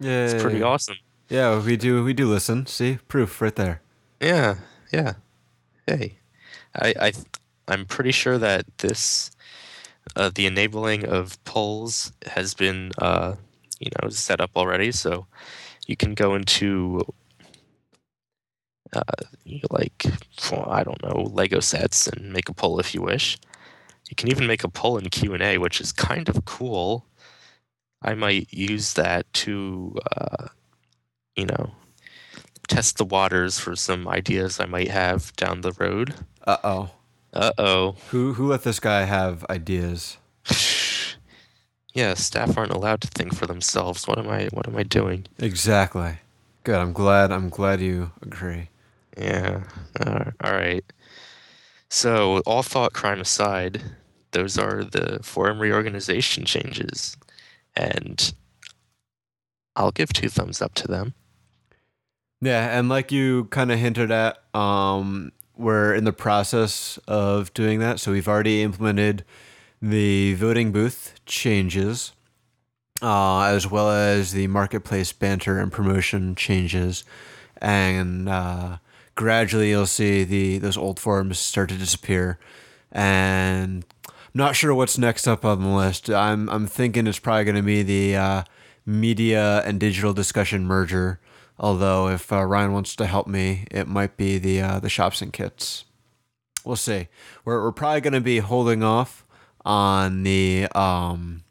Yeah, 0.00 0.26
it's 0.26 0.42
pretty 0.42 0.62
awesome. 0.62 0.96
Yeah, 1.28 1.60
we 1.62 1.76
do 1.76 2.04
we 2.04 2.14
do 2.14 2.28
listen. 2.28 2.66
See 2.66 2.98
proof 3.08 3.40
right 3.40 3.54
there. 3.54 3.82
Yeah, 4.20 4.56
yeah. 4.92 5.14
Hey, 5.86 6.18
I, 6.74 6.94
I, 7.00 7.12
I'm 7.66 7.86
pretty 7.86 8.12
sure 8.12 8.36
that 8.38 8.66
this, 8.78 9.30
uh, 10.16 10.30
the 10.34 10.46
enabling 10.46 11.06
of 11.06 11.42
polls 11.44 12.12
has 12.26 12.54
been, 12.54 12.92
uh, 12.98 13.36
you 13.80 13.90
know, 14.02 14.08
set 14.10 14.40
up 14.40 14.50
already. 14.54 14.92
So 14.92 15.26
you 15.86 15.96
can 15.96 16.14
go 16.14 16.34
into, 16.34 17.00
uh, 18.92 19.02
like, 19.70 20.04
well, 20.50 20.68
I 20.68 20.84
don't 20.84 21.02
know, 21.02 21.30
Lego 21.32 21.60
sets 21.60 22.06
and 22.06 22.32
make 22.32 22.48
a 22.48 22.54
poll 22.54 22.78
if 22.80 22.94
you 22.94 23.00
wish. 23.00 23.38
You 24.10 24.16
can 24.16 24.28
even 24.28 24.46
make 24.46 24.64
a 24.64 24.68
poll 24.68 24.98
in 24.98 25.08
Q 25.08 25.34
and 25.34 25.42
A, 25.42 25.58
which 25.58 25.80
is 25.80 25.92
kind 25.92 26.28
of 26.28 26.44
cool. 26.44 27.06
I 28.02 28.14
might 28.14 28.52
use 28.52 28.94
that 28.94 29.32
to, 29.34 29.96
uh, 30.16 30.48
you 31.36 31.46
know, 31.46 31.72
test 32.68 32.98
the 32.98 33.04
waters 33.04 33.58
for 33.58 33.74
some 33.74 34.06
ideas 34.06 34.60
I 34.60 34.66
might 34.66 34.88
have 34.88 35.34
down 35.36 35.62
the 35.62 35.72
road. 35.72 36.14
Uh 36.46 36.58
oh. 36.62 36.90
Uh 37.32 37.52
oh. 37.58 37.96
Who 38.10 38.34
who 38.34 38.48
let 38.48 38.62
this 38.62 38.80
guy 38.80 39.04
have 39.04 39.44
ideas? 39.50 40.16
yeah, 41.94 42.14
staff 42.14 42.56
aren't 42.56 42.72
allowed 42.72 43.00
to 43.02 43.08
think 43.08 43.34
for 43.34 43.46
themselves. 43.46 44.06
What 44.06 44.18
am 44.18 44.28
I 44.28 44.48
what 44.52 44.68
am 44.68 44.76
I 44.76 44.82
doing? 44.82 45.26
Exactly. 45.38 46.18
Good. 46.64 46.76
I'm 46.78 46.92
glad. 46.92 47.32
I'm 47.32 47.48
glad 47.48 47.80
you 47.80 48.12
agree. 48.22 48.68
Yeah. 49.16 49.64
Uh, 49.98 50.30
all 50.44 50.52
right. 50.52 50.84
So, 51.90 52.38
all 52.40 52.62
thought 52.62 52.92
crime 52.92 53.20
aside, 53.20 53.80
those 54.32 54.58
are 54.58 54.84
the 54.84 55.20
forum 55.22 55.58
reorganization 55.58 56.44
changes, 56.44 57.16
and 57.78 58.34
I'll 59.76 59.92
give 59.92 60.12
two 60.12 60.28
thumbs 60.28 60.60
up 60.60 60.74
to 60.74 60.88
them. 60.88 61.14
Yeah, 62.40 62.78
and 62.78 62.88
like 62.88 63.10
you 63.10 63.46
kind 63.46 63.72
of 63.72 63.78
hinted 63.78 64.10
at, 64.10 64.38
um, 64.54 65.32
we're 65.56 65.94
in 65.94 66.04
the 66.04 66.12
process 66.12 66.98
of 67.08 67.52
doing 67.54 67.78
that. 67.80 68.00
So 68.00 68.12
we've 68.12 68.28
already 68.28 68.62
implemented 68.62 69.24
the 69.80 70.34
voting 70.34 70.72
booth 70.72 71.14
changes, 71.24 72.12
uh, 73.00 73.42
as 73.42 73.68
well 73.68 73.90
as 73.90 74.32
the 74.32 74.48
marketplace 74.48 75.12
banter 75.12 75.58
and 75.58 75.70
promotion 75.72 76.34
changes, 76.34 77.04
and 77.60 78.28
uh, 78.28 78.78
gradually 79.14 79.70
you'll 79.70 79.86
see 79.86 80.24
the 80.24 80.58
those 80.58 80.76
old 80.76 80.98
forms 80.98 81.38
start 81.38 81.68
to 81.68 81.76
disappear. 81.76 82.38
And 82.90 83.84
not 84.38 84.56
sure 84.56 84.72
what's 84.72 84.96
next 84.96 85.26
up 85.26 85.44
on 85.44 85.60
the 85.60 85.68
list. 85.68 86.08
I'm 86.08 86.48
I'm 86.48 86.66
thinking 86.66 87.06
it's 87.06 87.18
probably 87.18 87.44
going 87.44 87.56
to 87.56 87.62
be 87.62 87.82
the 87.82 88.16
uh, 88.16 88.42
media 88.86 89.62
and 89.66 89.78
digital 89.78 90.14
discussion 90.14 90.64
merger. 90.64 91.20
Although 91.58 92.08
if 92.08 92.32
uh, 92.32 92.44
Ryan 92.44 92.72
wants 92.72 92.94
to 92.96 93.06
help 93.06 93.26
me, 93.26 93.66
it 93.70 93.88
might 93.88 94.16
be 94.16 94.38
the 94.38 94.62
uh, 94.62 94.78
the 94.78 94.88
shops 94.88 95.20
and 95.20 95.32
kits. 95.32 95.84
We'll 96.64 96.76
see. 96.76 97.08
We're 97.44 97.62
we're 97.62 97.72
probably 97.72 98.00
going 98.00 98.12
to 98.14 98.20
be 98.20 98.38
holding 98.38 98.82
off 98.82 99.26
on 99.64 100.22
the 100.22 100.68
um, 100.74 101.42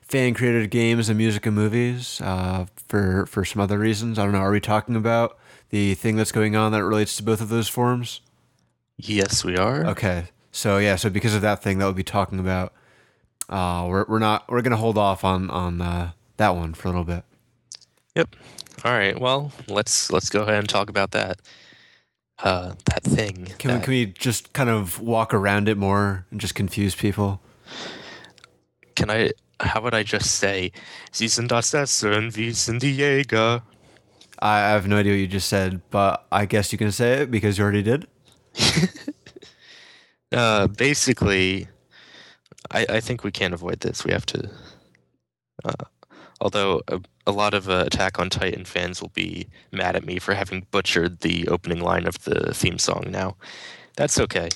fan 0.00 0.32
created 0.32 0.70
games 0.70 1.10
and 1.10 1.18
music 1.18 1.44
and 1.44 1.54
movies 1.54 2.20
uh, 2.22 2.66
for 2.88 3.26
for 3.26 3.44
some 3.44 3.60
other 3.60 3.78
reasons. 3.78 4.18
I 4.18 4.24
don't 4.24 4.32
know. 4.32 4.38
Are 4.38 4.50
we 4.50 4.60
talking 4.60 4.96
about 4.96 5.38
the 5.68 5.94
thing 5.94 6.16
that's 6.16 6.32
going 6.32 6.56
on 6.56 6.72
that 6.72 6.84
relates 6.84 7.16
to 7.18 7.22
both 7.22 7.42
of 7.42 7.50
those 7.50 7.68
forms? 7.68 8.22
Yes, 8.96 9.44
we 9.44 9.56
are. 9.56 9.84
Okay. 9.88 10.24
So 10.58 10.78
yeah. 10.78 10.96
So 10.96 11.08
because 11.08 11.36
of 11.36 11.42
that 11.42 11.62
thing 11.62 11.78
that 11.78 11.84
we'll 11.84 11.94
be 11.94 12.02
talking 12.02 12.40
about, 12.40 12.72
uh, 13.48 13.86
we're 13.88 14.04
we're 14.08 14.18
not 14.18 14.50
we're 14.50 14.60
gonna 14.60 14.76
hold 14.76 14.98
off 14.98 15.24
on 15.24 15.50
on 15.50 15.80
uh, 15.80 16.10
that 16.36 16.56
one 16.56 16.74
for 16.74 16.88
a 16.88 16.90
little 16.90 17.04
bit. 17.04 17.22
Yep. 18.16 18.34
All 18.84 18.90
right. 18.90 19.16
Well, 19.16 19.52
let's 19.68 20.10
let's 20.10 20.28
go 20.28 20.42
ahead 20.42 20.58
and 20.58 20.68
talk 20.68 20.90
about 20.90 21.12
that. 21.12 21.38
Uh, 22.40 22.72
that 22.86 23.04
thing. 23.04 23.46
Can 23.60 23.72
we 23.72 23.80
can 23.80 23.90
we 23.92 24.06
just 24.06 24.52
kind 24.52 24.68
of 24.68 24.98
walk 24.98 25.32
around 25.32 25.68
it 25.68 25.78
more 25.78 26.26
and 26.32 26.40
just 26.40 26.56
confuse 26.56 26.96
people? 26.96 27.40
can 28.96 29.10
I? 29.10 29.30
How 29.60 29.80
would 29.80 29.94
I 29.94 30.02
just 30.02 30.40
say? 30.40 30.72
Sie 31.12 31.28
sind 31.28 31.52
das 31.52 31.72
Essen, 31.72 32.34
wir 32.34 32.52
sind 32.52 32.82
die 32.82 32.96
Jäger. 32.96 33.62
I 34.40 34.58
I 34.58 34.70
have 34.70 34.88
no 34.88 34.96
idea 34.96 35.12
what 35.12 35.20
you 35.20 35.28
just 35.28 35.48
said, 35.48 35.82
but 35.90 36.26
I 36.32 36.46
guess 36.46 36.72
you 36.72 36.78
can 36.78 36.90
say 36.90 37.22
it 37.22 37.30
because 37.30 37.58
you 37.58 37.64
already 37.64 37.84
did. 37.84 38.08
Uh, 40.32 40.66
basically, 40.66 41.68
I, 42.70 42.86
I 42.88 43.00
think 43.00 43.24
we 43.24 43.30
can't 43.30 43.54
avoid 43.54 43.80
this. 43.80 44.04
We 44.04 44.12
have 44.12 44.26
to. 44.26 44.50
Uh, 45.64 45.84
although 46.40 46.82
a, 46.88 47.00
a 47.26 47.32
lot 47.32 47.54
of 47.54 47.68
uh, 47.68 47.84
Attack 47.86 48.18
on 48.18 48.30
Titan 48.30 48.64
fans 48.64 49.00
will 49.00 49.10
be 49.10 49.48
mad 49.72 49.96
at 49.96 50.04
me 50.04 50.18
for 50.18 50.34
having 50.34 50.66
butchered 50.70 51.20
the 51.20 51.48
opening 51.48 51.80
line 51.80 52.06
of 52.06 52.24
the 52.24 52.54
theme 52.54 52.78
song 52.78 53.06
now. 53.10 53.36
That's 53.96 54.18
okay. 54.20 54.48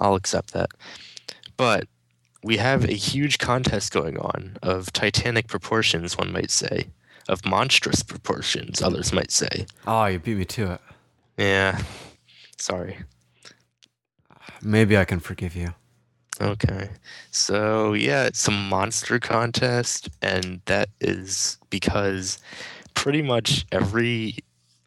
I'll 0.00 0.14
accept 0.14 0.52
that. 0.52 0.70
But 1.56 1.86
we 2.42 2.56
have 2.56 2.84
a 2.84 2.92
huge 2.92 3.38
contest 3.38 3.92
going 3.92 4.18
on 4.18 4.56
of 4.62 4.92
titanic 4.92 5.48
proportions, 5.48 6.16
one 6.16 6.32
might 6.32 6.50
say, 6.50 6.88
of 7.28 7.44
monstrous 7.44 8.02
proportions, 8.02 8.80
others 8.80 9.12
might 9.12 9.30
say. 9.30 9.66
Oh, 9.86 10.06
you 10.06 10.18
beat 10.18 10.38
me 10.38 10.44
to 10.44 10.72
it. 10.72 10.80
Yeah. 11.36 11.80
Sorry. 12.58 12.98
Maybe 14.62 14.96
I 14.96 15.04
can 15.04 15.20
forgive 15.20 15.54
you. 15.54 15.74
Okay. 16.40 16.90
So, 17.30 17.94
yeah, 17.94 18.24
it's 18.24 18.46
a 18.46 18.52
monster 18.52 19.18
contest, 19.18 20.08
and 20.22 20.60
that 20.66 20.88
is 21.00 21.58
because 21.70 22.38
pretty 22.94 23.22
much 23.22 23.66
every 23.72 24.38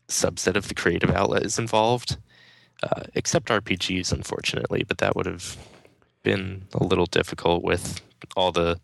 subset 0.07 0.55
of 0.55 0.67
the 0.67 0.73
creative 0.73 1.09
outlet 1.11 1.43
is 1.43 1.59
involved, 1.59 2.17
uh, 2.83 3.03
except 3.15 3.49
RPGs, 3.49 4.11
unfortunately, 4.11 4.83
but 4.87 4.99
that 4.99 5.15
would 5.15 5.25
have 5.25 5.57
been 6.23 6.67
a 6.73 6.83
little 6.83 7.05
difficult 7.05 7.63
with 7.63 8.01
all 8.35 8.51
the. 8.51 8.79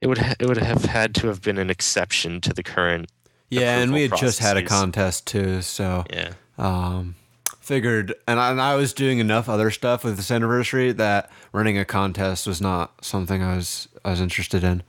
It 0.00 0.08
would 0.08 0.18
ha- 0.18 0.34
it 0.38 0.46
would 0.46 0.58
have 0.58 0.84
had 0.84 1.14
to 1.16 1.28
have 1.28 1.40
been 1.40 1.56
an 1.56 1.70
exception 1.70 2.40
to 2.42 2.52
the 2.52 2.62
current 2.62 3.10
Yeah, 3.48 3.78
and 3.78 3.92
we 3.92 4.02
had 4.02 4.12
Approval 4.12 4.28
just 4.28 4.38
had 4.40 4.56
a 4.56 4.62
contest 4.62 5.26
too, 5.26 5.62
so 5.62 6.04
yeah 6.12 6.32
um, 6.58 7.16
figured. 7.64 8.14
And 8.28 8.38
I, 8.38 8.50
and 8.50 8.60
I 8.60 8.76
was 8.76 8.92
doing 8.92 9.18
enough 9.18 9.48
other 9.48 9.70
stuff 9.70 10.04
with 10.04 10.16
this 10.16 10.30
anniversary 10.30 10.92
that 10.92 11.30
running 11.52 11.78
a 11.78 11.84
contest 11.84 12.46
was 12.46 12.60
not 12.60 13.04
something 13.04 13.42
I 13.42 13.56
was 13.56 13.88
I 14.04 14.10
was 14.10 14.20
interested 14.20 14.62
in. 14.62 14.82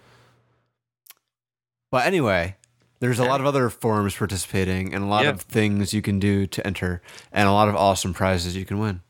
But 1.92 2.06
anyway, 2.06 2.56
there's 3.00 3.20
a 3.20 3.24
lot 3.26 3.40
of 3.40 3.46
other 3.46 3.70
forums 3.70 4.16
participating 4.16 4.94
and 4.94 5.04
a 5.04 5.08
lot 5.08 5.24
Yeah. 5.24 5.32
of 5.32 5.42
things 5.42 5.94
you 5.94 6.02
can 6.02 6.20
do 6.20 6.46
to 6.48 6.66
enter, 6.68 7.02
and 7.32 7.48
a 7.48 7.52
lot 7.52 7.70
of 7.70 7.76
awesome 7.76 8.14
prizes 8.14 8.56
you 8.56 8.66
can 8.66 8.80
win. 8.80 9.02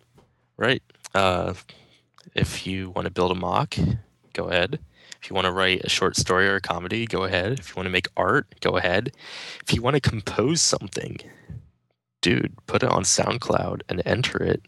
Right. 0.57 0.83
Uh, 1.13 1.53
if 2.35 2.67
you 2.67 2.89
want 2.91 3.05
to 3.05 3.11
build 3.11 3.31
a 3.31 3.35
mock, 3.35 3.75
go 4.33 4.45
ahead. 4.45 4.79
If 5.21 5.29
you 5.29 5.33
want 5.33 5.45
to 5.45 5.51
write 5.51 5.81
a 5.83 5.89
short 5.89 6.15
story 6.15 6.47
or 6.47 6.55
a 6.57 6.61
comedy, 6.61 7.07
go 7.07 7.23
ahead. 7.23 7.59
If 7.59 7.69
you 7.69 7.75
want 7.77 7.87
to 7.87 7.91
make 7.91 8.07
art, 8.15 8.53
go 8.61 8.77
ahead. 8.77 9.11
If 9.65 9.73
you 9.73 9.81
want 9.81 9.95
to 9.95 10.01
compose 10.01 10.61
something, 10.61 11.17
dude, 12.25 12.55
put 12.65 12.81
it 12.81 12.89
on 12.89 13.03
SoundCloud 13.03 13.81
and 13.87 14.01
enter 14.03 14.41
it. 14.41 14.63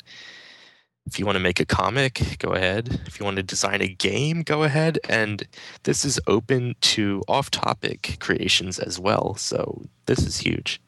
If 1.08 1.18
you 1.18 1.26
want 1.26 1.38
to 1.38 1.43
make 1.43 1.60
a 1.60 1.66
comic, 1.66 2.36
go 2.38 2.51
ahead. 2.51 3.01
If 3.08 3.20
you 3.20 3.26
want 3.26 3.38
to 3.38 3.43
design 3.43 3.82
a 3.82 3.88
game, 3.88 4.43
go 4.43 4.62
ahead. 4.62 4.99
And 5.10 5.41
this 5.82 6.05
is 6.05 6.20
open 6.28 6.76
to 6.82 7.24
off 7.28 7.49
topic 7.49 8.18
creations 8.20 8.78
as 8.78 8.99
well. 8.99 9.34
So 9.38 9.86
this 10.05 10.20
is 10.20 10.38
huge. 10.38 10.80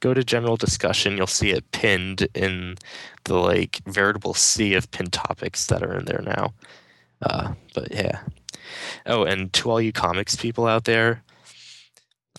Go 0.00 0.12
to 0.12 0.24
general 0.24 0.56
discussion. 0.56 1.16
You'll 1.16 1.28
see 1.28 1.50
it 1.50 1.70
pinned 1.70 2.26
in 2.34 2.74
the 3.22 3.34
like 3.34 3.80
veritable 3.86 4.34
sea 4.34 4.74
of 4.74 4.90
pinned 4.90 5.12
topics 5.12 5.66
that 5.66 5.84
are 5.84 5.96
in 5.96 6.06
there 6.06 6.22
now. 6.22 6.54
Uh, 7.22 7.52
but 7.72 7.92
yeah. 7.92 8.22
Oh, 9.06 9.22
and 9.22 9.52
to 9.52 9.70
all 9.70 9.80
you 9.80 9.92
comics 9.92 10.34
people 10.34 10.66
out 10.66 10.86
there, 10.86 11.22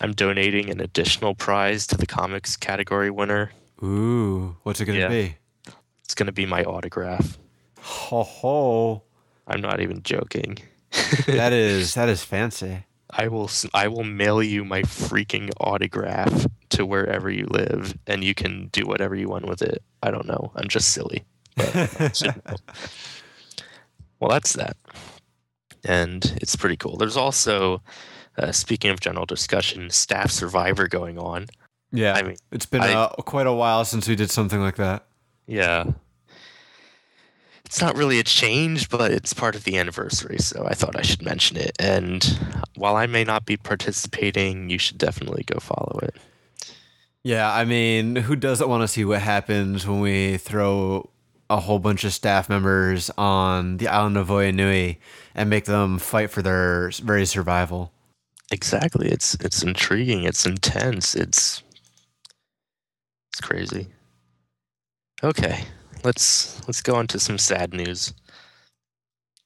I'm 0.01 0.11
donating 0.11 0.69
an 0.69 0.81
additional 0.81 1.35
prize 1.35 1.87
to 1.87 1.95
the 1.95 2.05
comics 2.05 2.57
category 2.57 3.09
winner. 3.09 3.51
Ooh, 3.83 4.55
what's 4.63 4.79
it 4.79 4.85
gonna 4.85 4.99
Yeah. 4.99 5.09
be? 5.09 5.35
It's 6.03 6.13
going 6.15 6.27
to 6.27 6.33
be 6.33 6.45
my 6.45 6.63
autograph. 6.65 7.37
Ho 7.79 8.23
ho! 8.23 9.03
I'm 9.47 9.61
not 9.61 9.79
even 9.79 10.03
joking. 10.03 10.57
That 11.25 11.53
is 11.53 11.93
that 11.93 12.09
is 12.09 12.21
fancy. 12.23 12.85
I 13.09 13.27
will 13.29 13.49
I 13.73 13.87
will 13.87 14.03
mail 14.03 14.43
you 14.43 14.65
my 14.65 14.81
freaking 14.81 15.51
autograph 15.59 16.45
to 16.71 16.85
wherever 16.85 17.29
you 17.29 17.45
live 17.49 17.97
and 18.07 18.23
you 18.25 18.33
can 18.33 18.67
do 18.73 18.85
whatever 18.85 19.15
you 19.15 19.29
want 19.29 19.45
with 19.45 19.61
it. 19.61 19.81
I 20.03 20.11
don't 20.11 20.25
know. 20.27 20.51
I'm 20.55 20.67
just 20.67 20.89
silly. 20.89 21.23
Well, 24.19 24.29
that's 24.29 24.53
that. 24.53 24.77
And 25.83 26.37
it's 26.41 26.55
pretty 26.55 26.77
cool. 26.77 26.95
There's 26.97 27.17
also 27.17 27.81
uh, 28.37 28.51
speaking 28.51 28.91
of 28.91 28.99
general 28.99 29.25
discussion, 29.25 29.89
staff 29.89 30.29
survivor 30.29 30.87
going 30.87 31.17
on. 31.17 31.47
Yeah, 31.91 32.13
I 32.13 32.23
mean, 32.23 32.37
it's 32.51 32.65
been 32.65 32.81
I- 32.81 32.93
uh, 32.93 33.09
quite 33.09 33.47
a 33.47 33.53
while 33.53 33.85
since 33.85 34.07
we 34.07 34.15
did 34.15 34.31
something 34.31 34.59
like 34.59 34.75
that. 34.77 35.05
Yeah. 35.47 35.85
It's 37.65 37.79
not 37.79 37.95
really 37.95 38.19
a 38.19 38.23
change, 38.23 38.89
but 38.89 39.11
it's 39.11 39.33
part 39.33 39.55
of 39.55 39.63
the 39.63 39.77
anniversary, 39.77 40.39
so 40.39 40.65
I 40.65 40.73
thought 40.73 40.97
I 40.97 41.03
should 41.03 41.21
mention 41.21 41.55
it. 41.55 41.71
And 41.79 42.21
while 42.75 42.97
I 42.97 43.07
may 43.07 43.23
not 43.23 43.45
be 43.45 43.55
participating, 43.55 44.69
you 44.69 44.77
should 44.77 44.97
definitely 44.97 45.43
go 45.43 45.57
follow 45.59 45.99
it. 46.03 46.15
Yeah, 47.23 47.53
I 47.53 47.63
mean, 47.63 48.17
who 48.17 48.35
doesn't 48.35 48.67
want 48.67 48.81
to 48.81 48.87
see 48.89 49.05
what 49.05 49.21
happens 49.21 49.87
when 49.87 50.01
we 50.01 50.37
throw 50.37 51.09
a 51.49 51.61
whole 51.61 51.79
bunch 51.79 52.03
of 52.03 52.13
staff 52.13 52.49
members 52.49 53.09
on 53.17 53.77
the 53.77 53.87
island 53.87 54.17
of 54.17 54.27
Oyanui 54.27 54.97
and 55.35 55.49
make 55.49 55.65
them 55.65 55.97
fight 55.97 56.29
for 56.29 56.41
their 56.41 56.89
very 57.03 57.25
survival? 57.25 57.93
Exactly. 58.51 59.07
It's 59.07 59.35
it's 59.35 59.63
intriguing, 59.63 60.23
it's 60.23 60.45
intense, 60.45 61.15
it's 61.15 61.63
it's 63.31 63.41
crazy. 63.41 63.87
Okay. 65.23 65.63
Let's 66.03 66.59
let's 66.67 66.81
go 66.81 66.95
on 66.95 67.07
to 67.07 67.19
some 67.19 67.37
sad 67.37 67.73
news. 67.73 68.13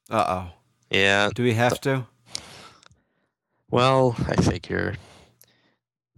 Uh 0.10 0.26
oh. 0.28 0.48
Yeah, 0.90 1.30
Do 1.34 1.44
we 1.44 1.54
have 1.54 1.80
to? 1.82 2.06
well, 3.70 4.16
I 4.28 4.36
figure 4.42 4.96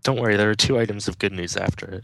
don't 0.04 0.20
worry, 0.22 0.38
there 0.38 0.50
are 0.50 0.56
two 0.56 0.80
items 0.80 1.08
of 1.10 1.20
good 1.20 1.34
news 1.34 1.58
after 1.58 1.86
it. 1.88 2.04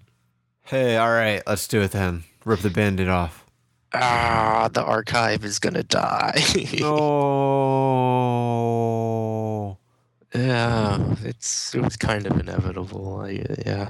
Hey, 0.64 0.98
all 0.98 1.12
right, 1.12 1.42
let's 1.48 1.68
do 1.68 1.82
it 1.82 1.92
then. 1.92 2.24
Rip 2.44 2.60
the 2.62 2.70
band-aid 2.70 3.08
off. 3.08 3.46
Ah, 3.94 4.70
the 4.74 4.84
archive 4.84 5.46
is 5.46 5.60
gonna 5.60 5.84
die. 5.84 6.42
Oh. 6.82 8.18
Yeah, 10.36 11.14
it's 11.24 11.76
it 11.76 11.82
was 11.82 11.96
kind 11.96 12.26
of 12.26 12.40
inevitable. 12.40 13.22
I, 13.22 13.46
yeah, 13.68 13.88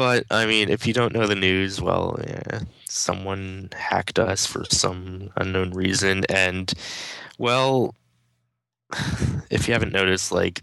But 0.00 0.24
I 0.30 0.46
mean, 0.46 0.70
if 0.70 0.86
you 0.86 0.94
don't 0.94 1.12
know 1.12 1.26
the 1.26 1.34
news, 1.34 1.78
well, 1.78 2.18
yeah, 2.26 2.60
someone 2.88 3.68
hacked 3.76 4.18
us 4.18 4.46
for 4.46 4.64
some 4.64 5.28
unknown 5.36 5.72
reason, 5.72 6.24
and 6.30 6.72
well, 7.36 7.94
if 9.50 9.68
you 9.68 9.74
haven't 9.74 9.92
noticed, 9.92 10.32
like 10.32 10.62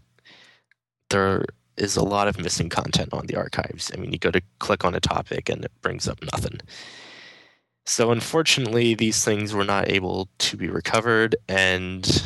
there 1.12 1.46
is 1.78 1.96
a 1.96 2.04
lot 2.04 2.28
of 2.28 2.40
missing 2.40 2.68
content 2.68 3.14
on 3.14 3.28
the 3.28 3.36
archives. 3.36 3.92
I 3.94 3.98
mean, 3.98 4.12
you 4.12 4.18
go 4.18 4.32
to 4.32 4.42
click 4.58 4.84
on 4.84 4.96
a 4.96 5.00
topic 5.00 5.50
and 5.50 5.64
it 5.64 5.72
brings 5.84 6.08
up 6.08 6.18
nothing. 6.34 6.60
So 7.86 8.10
unfortunately, 8.10 8.96
these 8.96 9.24
things 9.24 9.54
were 9.54 9.64
not 9.64 9.88
able 9.88 10.30
to 10.40 10.58
be 10.58 10.68
recovered, 10.68 11.36
and 11.48 12.24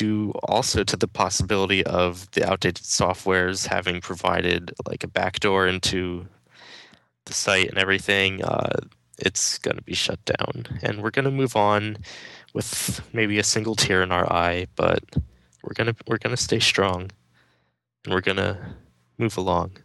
due 0.00 0.32
also 0.44 0.82
to 0.82 0.96
the 0.96 1.06
possibility 1.06 1.84
of 1.84 2.30
the 2.30 2.42
outdated 2.50 2.86
softwares 2.86 3.66
having 3.66 4.00
provided 4.00 4.72
like 4.88 5.04
a 5.04 5.08
backdoor 5.08 5.68
into 5.68 6.26
the 7.26 7.34
site 7.34 7.68
and 7.68 7.76
everything, 7.76 8.42
uh, 8.42 8.80
it's 9.18 9.58
going 9.58 9.76
to 9.76 9.82
be 9.82 9.92
shut 9.92 10.18
down. 10.24 10.64
And 10.82 11.02
we're 11.02 11.10
going 11.10 11.26
to 11.26 11.30
move 11.30 11.54
on 11.54 11.98
with 12.54 13.02
maybe 13.12 13.38
a 13.38 13.44
single 13.44 13.76
tear 13.76 14.02
in 14.02 14.10
our 14.10 14.26
eye, 14.32 14.68
but 14.74 15.04
we're 15.62 15.74
gonna 15.74 15.94
we're 16.06 16.16
gonna 16.16 16.38
stay 16.38 16.58
strong, 16.58 17.10
and 18.04 18.14
we're 18.14 18.22
gonna 18.22 18.76
move 19.18 19.36
along, 19.36 19.76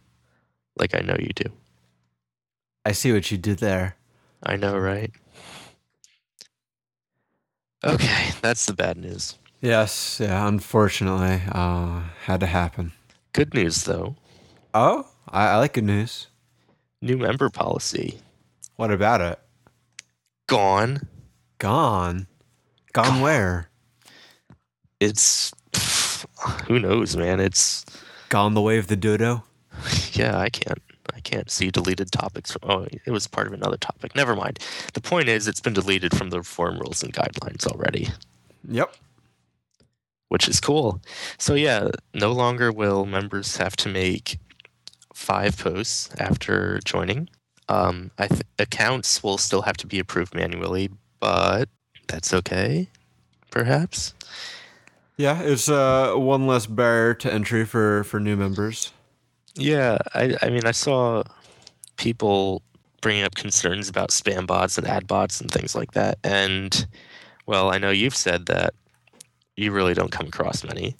like 0.78 0.94
I 0.94 1.00
know 1.00 1.16
you 1.20 1.32
do. 1.34 1.52
I 2.86 2.92
see 2.92 3.12
what 3.12 3.30
you 3.30 3.36
did 3.36 3.58
there. 3.58 3.96
I 4.42 4.56
know, 4.56 4.78
right? 4.78 5.12
Okay, 7.84 8.30
that's 8.40 8.64
the 8.64 8.72
bad 8.72 8.96
news. 8.96 9.36
Yes, 9.66 10.20
yeah, 10.22 10.46
unfortunately, 10.46 11.42
uh, 11.50 12.02
had 12.26 12.38
to 12.38 12.46
happen. 12.46 12.92
Good 13.32 13.52
news, 13.52 13.82
though. 13.82 14.14
Oh, 14.72 15.08
I, 15.28 15.48
I 15.48 15.56
like 15.56 15.72
good 15.72 15.82
news. 15.82 16.28
New 17.02 17.16
member 17.16 17.50
policy 17.50 18.20
What 18.76 18.92
about 18.92 19.20
it? 19.20 19.40
gone. 20.46 21.08
Gone. 21.58 22.28
Gone 22.92 23.20
where? 23.20 23.68
It's 25.00 25.52
who 26.68 26.78
knows, 26.78 27.16
man. 27.16 27.40
It's 27.40 27.84
Gone 28.28 28.54
the 28.54 28.62
way 28.62 28.78
of 28.78 28.86
the 28.86 28.94
dodo? 28.96 29.42
yeah. 30.12 30.38
I 30.38 30.48
can't. 30.48 30.80
I 31.12 31.18
can't 31.18 31.50
see 31.50 31.72
deleted 31.72 32.12
topics. 32.12 32.52
From, 32.52 32.70
oh, 32.70 32.86
it 33.04 33.10
was 33.10 33.26
part 33.26 33.48
of 33.48 33.52
another 33.52 33.78
topic. 33.78 34.14
Never 34.14 34.36
mind. 34.36 34.60
The 34.92 35.00
point 35.00 35.28
is, 35.28 35.48
it's 35.48 35.60
been 35.60 35.72
deleted 35.72 36.16
from 36.16 36.30
the 36.30 36.44
forum 36.44 36.78
rules 36.78 37.02
and 37.02 37.12
guidelines 37.12 37.66
already. 37.66 38.10
Yep. 38.68 38.94
Which 40.28 40.48
is 40.48 40.60
cool. 40.60 41.00
So 41.38 41.54
yeah, 41.54 41.88
no 42.14 42.32
longer 42.32 42.72
will 42.72 43.06
members 43.06 43.56
have 43.56 43.76
to 43.76 43.88
make 43.88 44.38
five 45.14 45.56
posts 45.56 46.10
after 46.18 46.80
joining. 46.84 47.28
Um, 47.68 48.10
I 48.18 48.28
th- 48.28 48.42
accounts 48.58 49.22
will 49.22 49.38
still 49.38 49.62
have 49.62 49.76
to 49.78 49.86
be 49.86 49.98
approved 49.98 50.34
manually, 50.34 50.90
but 51.20 51.68
that's 52.06 52.32
okay, 52.32 52.88
perhaps. 53.50 54.14
Yeah, 55.16 55.40
it's 55.42 55.68
uh, 55.68 56.14
one 56.14 56.46
less 56.46 56.66
barrier 56.66 57.14
to 57.14 57.32
entry 57.32 57.64
for, 57.64 58.04
for 58.04 58.20
new 58.20 58.36
members. 58.36 58.92
Yeah, 59.54 59.98
I, 60.14 60.36
I 60.42 60.50
mean, 60.50 60.66
I 60.66 60.72
saw 60.72 61.24
people 61.96 62.62
bringing 63.00 63.24
up 63.24 63.34
concerns 63.34 63.88
about 63.88 64.10
spam 64.10 64.46
bots 64.46 64.76
and 64.76 64.86
ad 64.86 65.06
bots 65.06 65.40
and 65.40 65.50
things 65.50 65.74
like 65.74 65.92
that. 65.92 66.18
And, 66.22 66.86
well, 67.46 67.72
I 67.72 67.78
know 67.78 67.90
you've 67.90 68.14
said 68.14 68.46
that 68.46 68.74
you 69.56 69.72
really 69.72 69.94
don't 69.94 70.12
come 70.12 70.26
across 70.26 70.64
many. 70.64 70.96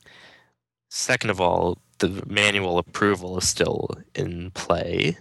Second 0.91 1.31
of 1.31 1.41
all, 1.41 1.79
the 1.99 2.23
manual 2.27 2.79
approval 2.79 3.39
is 3.39 3.47
still 3.49 3.91
in 4.15 4.51
play. 4.53 5.19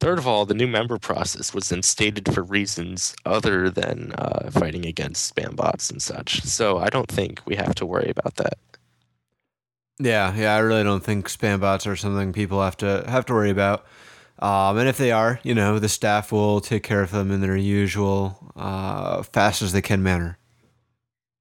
Third 0.00 0.18
of 0.18 0.28
all, 0.28 0.46
the 0.46 0.54
new 0.54 0.68
member 0.68 0.98
process 0.98 1.52
was 1.52 1.72
instated 1.72 2.32
for 2.32 2.42
reasons 2.42 3.16
other 3.26 3.68
than 3.68 4.12
uh, 4.16 4.50
fighting 4.50 4.86
against 4.86 5.34
spam 5.34 5.56
bots 5.56 5.90
and 5.90 6.00
such. 6.00 6.42
So 6.42 6.78
I 6.78 6.88
don't 6.88 7.10
think 7.10 7.40
we 7.46 7.56
have 7.56 7.74
to 7.76 7.86
worry 7.86 8.08
about 8.08 8.36
that. 8.36 8.58
Yeah, 9.98 10.32
yeah, 10.36 10.54
I 10.54 10.58
really 10.58 10.84
don't 10.84 11.02
think 11.02 11.28
spam 11.28 11.60
bots 11.60 11.84
are 11.86 11.96
something 11.96 12.32
people 12.32 12.62
have 12.62 12.76
to 12.76 13.04
have 13.08 13.26
to 13.26 13.32
worry 13.32 13.50
about. 13.50 13.84
Um, 14.38 14.78
and 14.78 14.88
if 14.88 14.96
they 14.98 15.10
are, 15.10 15.40
you 15.42 15.52
know, 15.52 15.80
the 15.80 15.88
staff 15.88 16.30
will 16.30 16.60
take 16.60 16.84
care 16.84 17.02
of 17.02 17.10
them 17.10 17.32
in 17.32 17.40
their 17.40 17.56
usual 17.56 18.52
uh, 18.54 19.24
fast 19.24 19.62
as 19.62 19.72
they 19.72 19.82
can 19.82 20.00
manner. 20.00 20.37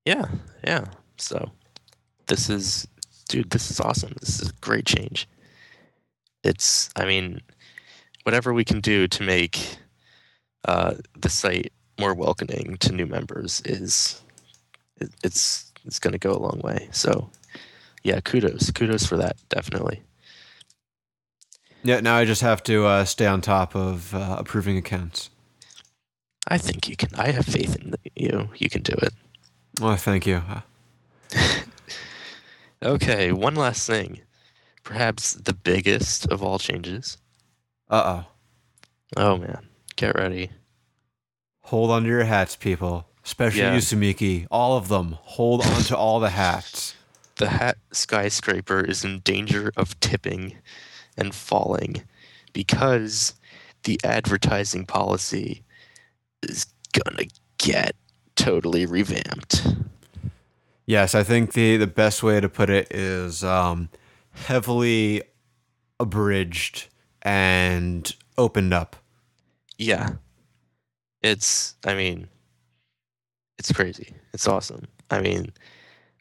Yeah, 0.08 0.30
yeah. 0.64 0.86
So 1.18 1.52
this 2.28 2.50
is, 2.50 2.88
dude, 3.28 3.50
this 3.50 3.70
is 3.70 3.82
awesome. 3.82 4.14
This 4.22 4.40
is 4.40 4.52
a 4.52 4.54
great 4.62 4.86
change. 4.86 5.28
It's, 6.46 6.90
I 6.96 7.04
mean, 7.04 7.42
whatever 8.24 8.54
we 8.54 8.64
can 8.64 8.80
do 8.80 9.10
to 9.10 9.24
make 9.24 9.60
uh, 10.64 10.94
the 11.20 11.28
site 11.28 11.74
more 12.00 12.14
welcoming 12.14 12.78
to 12.80 12.94
new 12.94 13.06
members 13.06 13.62
is, 13.66 14.22
it, 15.02 15.10
it's 15.26 15.74
it's 15.84 16.00
going 16.00 16.14
to 16.14 16.18
go 16.18 16.32
a 16.32 16.40
long 16.40 16.62
way. 16.64 16.88
So, 16.94 17.30
yeah, 18.04 18.22
kudos, 18.22 18.72
kudos 18.72 19.06
for 19.06 19.18
that, 19.18 19.36
definitely. 19.50 20.02
Yeah, 21.84 22.00
now 22.00 22.16
I 22.16 22.24
just 22.24 22.42
have 22.42 22.64
to 22.64 22.86
uh, 22.86 23.04
stay 23.04 23.26
on 23.26 23.42
top 23.42 23.76
of 23.76 24.16
uh, 24.16 24.38
approving 24.40 24.78
accounts. 24.78 25.32
I 26.48 26.58
think 26.58 26.88
you 26.88 26.96
can. 26.96 27.14
I 27.16 27.32
have 27.32 27.46
faith 27.46 27.76
in 27.76 27.94
you. 28.16 28.50
You 28.56 28.70
can 28.70 28.84
do 28.84 28.94
it. 28.94 29.14
Well, 29.82 29.96
thank 29.98 30.26
you. 30.26 30.42
Okay, 32.84 33.32
one 33.32 33.56
last 33.56 33.88
thing. 33.88 34.22
Perhaps 34.84 35.34
the 35.34 35.54
biggest 35.54 36.28
of 36.28 36.44
all 36.44 36.60
changes. 36.60 37.18
Uh 37.90 38.24
oh. 38.24 38.32
Oh 39.18 39.38
man, 39.38 39.68
get 39.96 40.16
ready. 40.16 40.52
Hold 41.64 41.90
on 41.90 42.04
to 42.04 42.08
your 42.08 42.24
hats, 42.26 42.56
people. 42.56 43.08
Especially 43.26 43.62
Yeah. 43.62 43.74
you, 43.74 43.80
Sumiki. 43.80 44.46
All 44.52 44.78
of 44.78 44.90
them. 44.90 45.18
Hold 45.22 45.66
on 45.66 45.82
to 45.84 45.98
all 45.98 46.20
the 46.20 46.30
hats. 46.30 46.94
The 47.38 47.50
hat 47.50 47.78
skyscraper 47.92 48.82
is 48.82 49.04
in 49.06 49.20
danger 49.20 49.72
of 49.78 50.00
tipping 50.00 50.58
and 51.16 51.36
falling 51.36 52.02
because 52.52 53.36
the 53.84 54.00
advertising 54.04 54.88
policy 54.88 55.64
is 56.42 56.66
gonna 56.94 57.26
get 57.60 57.96
totally 58.48 58.86
revamped. 58.86 59.68
Yes, 60.86 61.14
I 61.14 61.24
think 61.24 61.52
the, 61.52 61.76
the 61.76 61.86
best 61.86 62.24
way 62.24 62.40
to 62.40 62.48
put 62.48 62.70
it 62.70 62.88
is 62.92 63.44
um, 63.44 63.90
heavily 64.32 65.22
abridged 66.00 66.88
and 67.24 68.16
opened 68.38 68.74
up. 68.74 68.96
Yeah. 69.78 70.12
It's, 71.22 71.76
I 71.86 71.94
mean, 71.94 72.30
it's 73.60 73.74
crazy. 73.74 74.14
It's 74.34 74.48
awesome. 74.48 74.88
I 75.12 75.20
mean, 75.20 75.52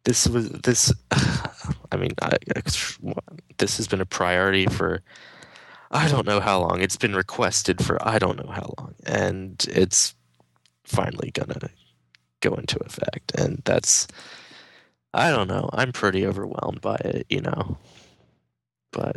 this 0.05 0.27
was, 0.27 0.51
this, 0.51 0.93
I 1.13 1.97
mean, 1.97 2.11
I, 2.23 2.37
I- 2.57 2.63
this 3.59 3.77
has 3.77 3.87
been 3.87 4.01
a 4.01 4.07
priority 4.07 4.67
for, 4.67 5.01
I 5.93 6.09
don't 6.09 6.27
know 6.27 6.41
how 6.41 6.59
long. 6.59 6.81
It's 6.81 6.97
been 6.97 7.15
requested 7.15 7.85
for 7.85 7.97
I 8.07 8.19
don't 8.19 8.37
know 8.45 8.51
how 8.51 8.75
long. 8.79 8.97
And 9.07 9.65
it's 9.71 10.15
finally 10.85 11.31
gonna 11.33 11.71
go 12.41 12.55
into 12.55 12.79
effect. 12.85 13.33
And 13.35 13.63
that's, 13.65 14.07
I 15.15 15.31
don't 15.31 15.49
know. 15.49 15.71
I'm 15.73 15.93
pretty 15.93 16.27
overwhelmed 16.27 16.81
by 16.81 16.97
it, 16.97 17.27
you 17.29 17.41
know. 17.41 17.79
But 18.93 19.17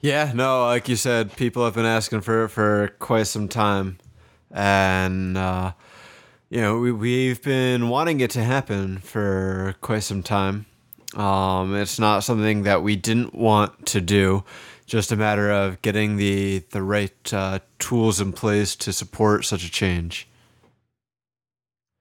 Yeah, 0.00 0.32
no, 0.34 0.66
like 0.66 0.88
you 0.88 0.96
said, 0.96 1.36
people 1.36 1.64
have 1.64 1.74
been 1.74 1.84
asking 1.84 2.20
for 2.20 2.44
it 2.44 2.48
for 2.50 2.88
quite 2.98 3.26
some 3.26 3.48
time. 3.48 3.98
And, 4.50 5.36
uh, 5.36 5.72
you 6.50 6.60
know, 6.60 6.78
we, 6.78 6.92
we've 6.92 7.42
been 7.42 7.88
wanting 7.88 8.20
it 8.20 8.30
to 8.32 8.44
happen 8.44 8.98
for 8.98 9.74
quite 9.80 10.02
some 10.04 10.22
time. 10.22 10.66
Um, 11.14 11.74
it's 11.74 11.98
not 11.98 12.20
something 12.20 12.62
that 12.62 12.82
we 12.82 12.96
didn't 12.96 13.34
want 13.34 13.86
to 13.86 14.00
do, 14.00 14.44
just 14.86 15.10
a 15.10 15.16
matter 15.16 15.50
of 15.50 15.82
getting 15.82 16.16
the, 16.16 16.64
the 16.70 16.82
right 16.82 17.32
uh, 17.32 17.58
tools 17.78 18.20
in 18.20 18.32
place 18.32 18.76
to 18.76 18.92
support 18.92 19.44
such 19.44 19.64
a 19.64 19.70
change. 19.70 20.28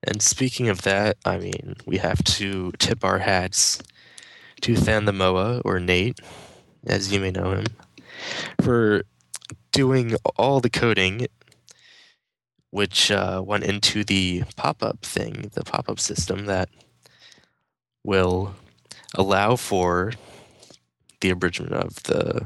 And 0.07 0.21
speaking 0.21 0.69
of 0.69 0.83
that, 0.83 1.17
I 1.25 1.37
mean, 1.37 1.75
we 1.85 1.97
have 1.97 2.23
to 2.23 2.71
tip 2.79 3.03
our 3.03 3.19
hats 3.19 3.81
to 4.61 4.73
Thandamoa, 4.73 5.61
or 5.65 5.79
Nate, 5.79 6.19
as 6.85 7.11
you 7.11 7.19
may 7.19 7.31
know 7.31 7.51
him, 7.51 7.65
for 8.61 9.03
doing 9.71 10.15
all 10.37 10.59
the 10.59 10.69
coding 10.69 11.27
which 12.71 13.11
uh, 13.11 13.41
went 13.45 13.63
into 13.63 14.03
the 14.03 14.43
pop 14.55 14.81
up 14.81 15.01
thing, 15.01 15.51
the 15.53 15.63
pop 15.63 15.89
up 15.89 15.99
system 15.99 16.45
that 16.45 16.69
will 18.03 18.55
allow 19.15 19.55
for 19.55 20.13
the 21.21 21.29
abridgment 21.29 21.73
of 21.73 22.03
the 22.03 22.45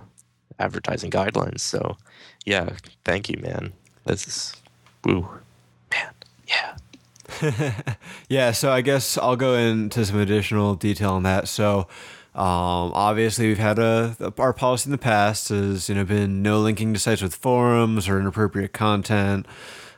advertising 0.60 1.12
guidelines. 1.12 1.60
So, 1.60 1.98
yeah, 2.46 2.76
thank 3.06 3.30
you, 3.30 3.40
man. 3.42 3.74
This 4.06 4.28
is, 4.28 4.56
woo, 5.04 5.28
man, 5.92 6.14
yeah. 6.48 6.76
yeah, 8.30 8.52
so 8.52 8.72
I 8.72 8.82
guess 8.82 9.18
I'll 9.18 9.36
go 9.36 9.56
into 9.56 10.06
some 10.06 10.20
additional 10.20 10.76
detail 10.76 11.12
on 11.12 11.24
that. 11.24 11.48
So, 11.48 11.88
Um, 12.34 12.94
obviously, 12.96 13.48
we've 13.48 13.58
had 13.58 13.78
a, 13.78 14.16
our 14.38 14.54
policy 14.54 14.88
in 14.88 14.92
the 14.92 14.98
past 14.98 15.50
has 15.50 15.90
you 15.90 15.96
know 15.96 16.06
been 16.06 16.42
no 16.42 16.62
linking 16.62 16.94
to 16.94 17.00
sites 17.00 17.22
with 17.22 17.36
forums 17.36 18.08
or 18.08 18.20
inappropriate 18.22 18.72
content. 18.72 19.46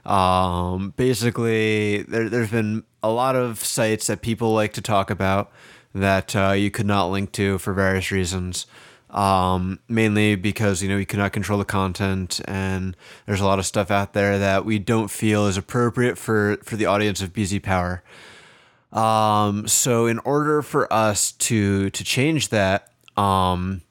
Um, 0.04 0.94
basically, 0.98 2.02
there, 2.02 2.30
there's 2.30 2.50
been 2.50 2.86
a 3.04 3.12
lot 3.12 3.36
of 3.36 3.64
sites 3.64 4.08
that 4.08 4.22
people 4.24 4.52
like 4.52 4.74
to 4.74 4.82
talk 4.82 5.12
about 5.12 5.52
that 5.94 6.36
uh, 6.36 6.54
you 6.54 6.72
could 6.72 6.88
not 6.88 7.12
link 7.12 7.32
to 7.34 7.60
for 7.60 7.72
various 7.72 8.10
reasons. 8.12 8.66
Um, 9.14 9.80
mainly 9.88 10.36
because 10.36 10.82
you 10.82 10.90
know 10.90 10.96
we 10.96 11.06
cannot 11.06 11.34
control 11.34 11.60
the 11.60 11.66
content, 11.66 12.42
and 12.46 12.98
there's 13.28 13.42
a 13.42 13.46
lot 13.46 13.60
of 13.60 13.66
stuff 13.66 13.92
out 13.92 14.14
there 14.14 14.40
that 14.40 14.66
we 14.66 14.80
don't 14.80 15.10
feel 15.10 15.46
is 15.46 15.56
appropriate 15.56 16.18
for 16.18 16.58
for 16.64 16.76
the 16.76 16.88
audience 16.88 17.22
of 17.22 17.32
BZ 17.32 17.62
Power. 17.62 18.04
Um, 18.92 19.68
so 19.68 20.08
in 20.08 20.18
order 20.20 20.64
for 20.64 20.92
us 20.92 21.32
to 21.32 21.92
to 21.92 22.04
change 22.04 22.50
that, 22.50 22.92
um, 23.16 23.82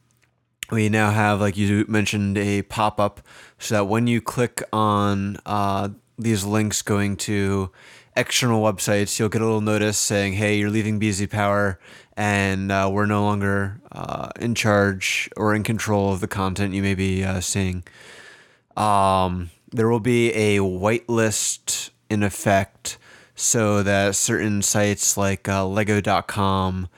we 0.73 0.89
now 0.89 1.13
have 1.13 1.41
like 1.41 1.57
you 1.57 1.85
mentioned 1.87 2.37
a 2.37 2.63
pop 2.63 2.99
up, 2.99 3.21
so 3.61 3.77
that 3.77 3.85
when 3.85 4.09
you 4.09 4.21
click 4.21 4.61
on 4.73 5.37
uh, 5.47 5.91
these 6.19 6.45
links 6.45 6.83
going 6.83 7.17
to 7.19 7.71
external 8.17 8.63
websites, 8.63 9.19
you'll 9.19 9.29
get 9.29 9.43
a 9.43 9.45
little 9.45 9.61
notice 9.61 9.99
saying, 9.99 10.35
"Hey, 10.35 10.59
you're 10.59 10.71
leaving 10.71 11.01
BZ 11.01 11.31
Power." 11.31 11.79
And 12.17 12.71
uh, 12.71 12.91
we're 12.93 13.07
no 13.07 13.23
longer 13.23 13.81
uh, 13.91 14.29
in 14.39 14.55
charge 14.55 15.31
or 15.37 15.55
in 15.55 15.63
control 15.63 16.13
of 16.13 16.21
the 16.21 16.29
content 16.29 16.75
you 16.75 16.83
may 16.83 16.95
be 16.95 17.25
uh, 17.25 17.41
seeing. 17.41 17.85
Um, 18.77 19.51
there 19.71 19.89
will 19.89 20.01
be 20.01 20.31
a 20.33 20.59
whitelist 20.59 21.91
in 22.11 22.23
effect 22.23 22.99
so 23.35 23.83
that 23.83 24.15
certain 24.15 24.61
sites 24.61 25.17
like 25.17 25.49
uh, 25.49 25.67
lego.com 25.67 26.89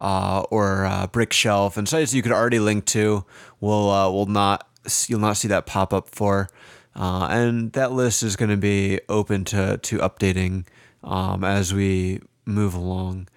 uh, 0.00 0.42
or 0.50 0.84
uh, 0.84 1.06
brickshelf 1.06 1.76
and 1.76 1.88
sites 1.88 2.12
you 2.12 2.22
could 2.22 2.32
already 2.32 2.58
link 2.58 2.84
to 2.86 3.24
will 3.60 4.12
will 4.12 4.26
not 4.26 4.68
you'll 5.06 5.20
not 5.20 5.36
see 5.36 5.48
that 5.48 5.64
pop 5.66 5.94
up 5.94 6.08
for 6.08 6.48
uh, 6.96 7.28
and 7.30 7.72
that 7.72 7.92
list 7.92 8.22
is 8.22 8.34
going 8.34 8.50
to 8.50 8.56
be 8.56 9.00
open 9.08 9.44
to 9.44 9.78
to 9.78 9.98
updating 9.98 10.66
um, 11.04 11.44
as 11.44 11.72
we 11.72 12.20
move 12.44 12.74
along 12.74 13.28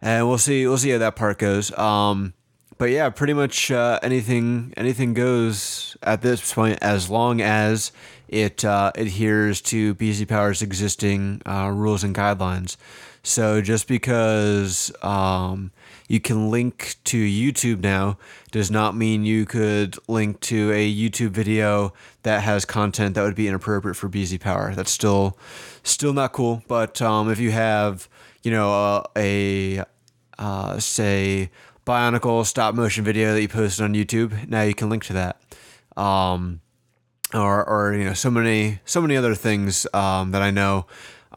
and 0.00 0.26
we'll 0.28 0.38
see 0.38 0.66
we'll 0.66 0.78
see 0.78 0.90
how 0.90 0.98
that 0.98 1.14
part 1.14 1.38
goes 1.38 1.76
um, 1.78 2.32
but 2.78 2.90
yeah 2.90 3.08
pretty 3.10 3.34
much 3.34 3.70
uh, 3.70 4.00
anything 4.02 4.72
anything 4.76 5.14
goes 5.14 5.96
at 6.02 6.22
this 6.22 6.52
point 6.52 6.78
as 6.82 7.08
long 7.08 7.40
as 7.40 7.92
it 8.28 8.64
uh, 8.64 8.92
adheres 8.94 9.60
to 9.62 9.94
BZ 9.94 10.28
Power's 10.28 10.62
existing 10.62 11.40
uh, 11.46 11.70
rules 11.74 12.04
and 12.04 12.14
guidelines. 12.14 12.76
So 13.22 13.60
just 13.60 13.88
because 13.88 14.92
um, 15.02 15.70
you 16.08 16.20
can 16.20 16.50
link 16.50 16.96
to 17.04 17.18
YouTube 17.18 17.80
now 17.80 18.18
does 18.50 18.70
not 18.70 18.96
mean 18.96 19.24
you 19.24 19.44
could 19.44 19.96
link 20.08 20.40
to 20.40 20.72
a 20.72 20.92
YouTube 20.92 21.30
video 21.30 21.92
that 22.22 22.42
has 22.42 22.64
content 22.64 23.14
that 23.14 23.22
would 23.22 23.34
be 23.34 23.48
inappropriate 23.48 23.96
for 23.96 24.08
BZ 24.08 24.40
Power. 24.40 24.74
That's 24.74 24.90
still 24.90 25.38
still 25.82 26.12
not 26.12 26.32
cool. 26.32 26.62
But 26.68 27.02
um, 27.02 27.30
if 27.30 27.38
you 27.38 27.50
have 27.50 28.08
you 28.42 28.50
know 28.50 28.72
uh, 28.72 29.02
a 29.16 29.84
uh, 30.38 30.78
say 30.78 31.50
Bionicle 31.86 32.44
stop 32.46 32.74
motion 32.74 33.04
video 33.04 33.34
that 33.34 33.42
you 33.42 33.48
posted 33.48 33.84
on 33.84 33.94
YouTube, 33.94 34.48
now 34.48 34.62
you 34.62 34.74
can 34.74 34.88
link 34.88 35.04
to 35.04 35.12
that. 35.14 35.40
Um, 35.96 36.60
or 37.34 37.68
or 37.68 37.94
you 37.94 38.04
know 38.04 38.14
so 38.14 38.30
many 38.30 38.80
so 38.84 39.00
many 39.02 39.16
other 39.16 39.34
things 39.34 39.86
um, 39.92 40.30
that 40.30 40.42
I 40.42 40.50
know 40.50 40.86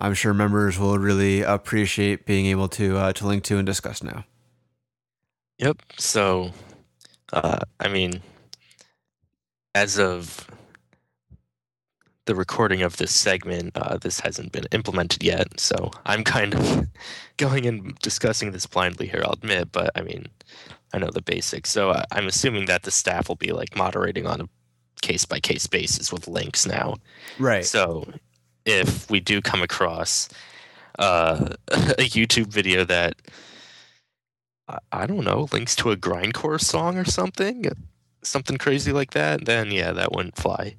I'm 0.02 0.16
sure 0.16 0.34
members 0.34 0.80
will 0.80 0.98
really 0.98 1.44
appreciate 1.44 2.26
being 2.26 2.48
able 2.48 2.68
to 2.70 2.98
uh, 2.98 3.14
to 3.14 3.28
link 3.28 3.44
to 3.46 3.58
and 3.58 3.66
discuss 3.66 4.02
now. 4.02 4.26
Yep. 5.60 5.78
So, 6.00 6.52
uh, 7.32 7.60
I 7.80 7.88
mean, 7.88 8.22
as 9.76 10.00
of 10.00 10.48
the 12.26 12.34
recording 12.34 12.82
of 12.82 12.98
this 12.98 13.12
segment, 13.14 13.78
uh, 13.78 13.98
this 13.98 14.20
hasn't 14.20 14.52
been 14.52 14.66
implemented 14.72 15.24
yet. 15.24 15.60
So 15.60 15.92
I'm 16.06 16.24
kind 16.24 16.56
of 16.56 16.88
going 17.38 17.68
and 17.68 17.96
discussing 18.00 18.52
this 18.52 18.66
blindly 18.66 19.08
here. 19.08 19.22
I'll 19.24 19.34
admit, 19.34 19.72
but 19.72 19.92
I 19.96 20.02
mean, 20.02 20.26
I 20.94 20.98
know 20.98 21.12
the 21.12 21.22
basics. 21.22 21.70
So 21.70 21.92
I- 21.92 22.06
I'm 22.12 22.28
assuming 22.28 22.66
that 22.66 22.82
the 22.84 22.92
staff 22.92 23.30
will 23.30 23.36
be 23.36 23.52
like 23.52 23.76
moderating 23.76 24.26
on 24.26 24.42
a 24.42 24.50
case 25.02 25.26
by 25.26 25.40
case 25.40 25.68
basis 25.68 26.12
with 26.12 26.28
links 26.28 26.66
now. 26.66 26.96
Right. 27.38 27.66
So 27.66 28.12
if 28.66 29.10
we 29.10 29.20
do 29.20 29.42
come 29.42 29.62
across 29.62 30.30
uh, 31.00 31.50
a 31.72 32.10
YouTube 32.10 32.48
video 32.48 32.84
that 32.86 33.16
I, 34.92 35.06
don't 35.06 35.24
know 35.24 35.48
links 35.52 35.76
to 35.78 35.92
a 35.92 35.98
grindcore 35.98 36.60
song 36.60 36.98
or 36.98 37.06
something, 37.06 37.66
something 38.24 38.58
crazy 38.58 38.92
like 38.92 39.12
that, 39.12 39.46
then 39.46 39.72
yeah, 39.72 39.92
that 39.92 40.12
wouldn't 40.12 40.38
fly. 40.38 40.76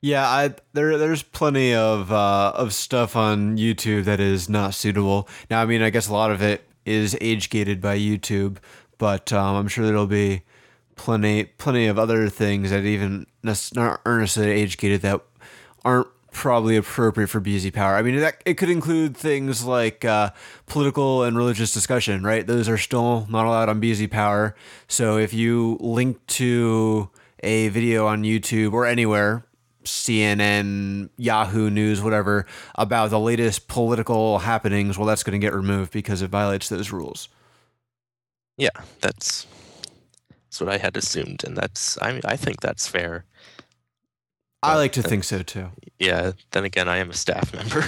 Yeah, 0.00 0.28
I 0.28 0.54
there 0.72 0.98
there's 0.98 1.22
plenty 1.22 1.74
of 1.74 2.12
uh, 2.12 2.52
of 2.54 2.72
stuff 2.72 3.16
on 3.16 3.56
YouTube 3.56 4.04
that 4.04 4.20
is 4.20 4.48
not 4.48 4.74
suitable. 4.74 5.28
Now, 5.50 5.62
I 5.62 5.66
mean, 5.66 5.82
I 5.82 5.90
guess 5.90 6.08
a 6.08 6.12
lot 6.12 6.30
of 6.30 6.42
it 6.42 6.68
is 6.84 7.16
age 7.20 7.50
gated 7.50 7.80
by 7.80 7.98
YouTube, 7.98 8.58
but 8.98 9.32
um, 9.32 9.56
I'm 9.56 9.68
sure 9.68 9.84
there'll 9.86 10.06
be 10.06 10.42
plenty 10.96 11.44
plenty 11.44 11.86
of 11.86 11.98
other 11.98 12.28
things 12.28 12.70
that 12.70 12.84
even 12.84 13.26
not 13.42 14.00
earnestly 14.06 14.50
age 14.50 14.76
gated 14.78 15.02
that 15.02 15.20
aren't 15.84 16.08
probably 16.36 16.76
appropriate 16.76 17.28
for 17.28 17.40
BZ 17.40 17.72
Power. 17.72 17.96
I 17.96 18.02
mean, 18.02 18.20
that 18.20 18.42
it 18.44 18.54
could 18.54 18.68
include 18.68 19.16
things 19.16 19.64
like 19.64 20.04
uh, 20.04 20.30
political 20.66 21.22
and 21.22 21.36
religious 21.36 21.72
discussion, 21.72 22.22
right? 22.22 22.46
Those 22.46 22.68
are 22.68 22.76
still 22.76 23.26
not 23.30 23.46
allowed 23.46 23.70
on 23.70 23.80
BZ 23.80 24.10
Power. 24.10 24.54
So 24.86 25.16
if 25.16 25.32
you 25.32 25.78
link 25.80 26.24
to 26.26 27.08
a 27.42 27.68
video 27.68 28.06
on 28.06 28.22
YouTube 28.22 28.74
or 28.74 28.84
anywhere, 28.84 29.46
CNN, 29.84 31.08
Yahoo 31.16 31.70
News, 31.70 32.02
whatever, 32.02 32.44
about 32.74 33.08
the 33.08 33.18
latest 33.18 33.66
political 33.66 34.40
happenings, 34.40 34.98
well, 34.98 35.06
that's 35.06 35.22
going 35.22 35.40
to 35.40 35.44
get 35.44 35.54
removed 35.54 35.90
because 35.90 36.20
it 36.20 36.28
violates 36.28 36.68
those 36.68 36.92
rules. 36.92 37.30
Yeah, 38.58 38.68
that's 39.00 39.46
that's 40.44 40.60
what 40.60 40.68
I 40.68 40.76
had 40.78 40.96
assumed, 40.98 41.44
and 41.44 41.56
that's 41.56 41.96
I 41.98 42.20
I 42.24 42.36
think 42.36 42.60
that's 42.60 42.86
fair. 42.86 43.24
I 44.66 44.76
like 44.76 44.92
to 44.92 45.02
think 45.02 45.24
so 45.24 45.42
too. 45.42 45.68
Yeah. 45.98 46.32
Then 46.50 46.64
again, 46.64 46.88
I 46.88 46.98
am 46.98 47.10
a 47.10 47.14
staff 47.14 47.54
member. 47.54 47.84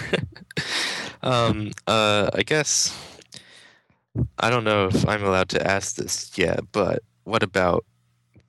um. 1.23 1.73
Uh. 1.87 2.31
I 2.35 2.43
guess 2.43 2.97
I 4.39 4.51
don't 4.51 4.65
know 4.65 4.87
if 4.87 5.07
I'm 5.09 5.25
allowed 5.25 5.49
to 5.51 5.67
ask 5.67 5.97
this 5.97 6.37
yet, 6.37 6.61
but 6.73 7.03
what 7.25 7.43
about 7.43 7.85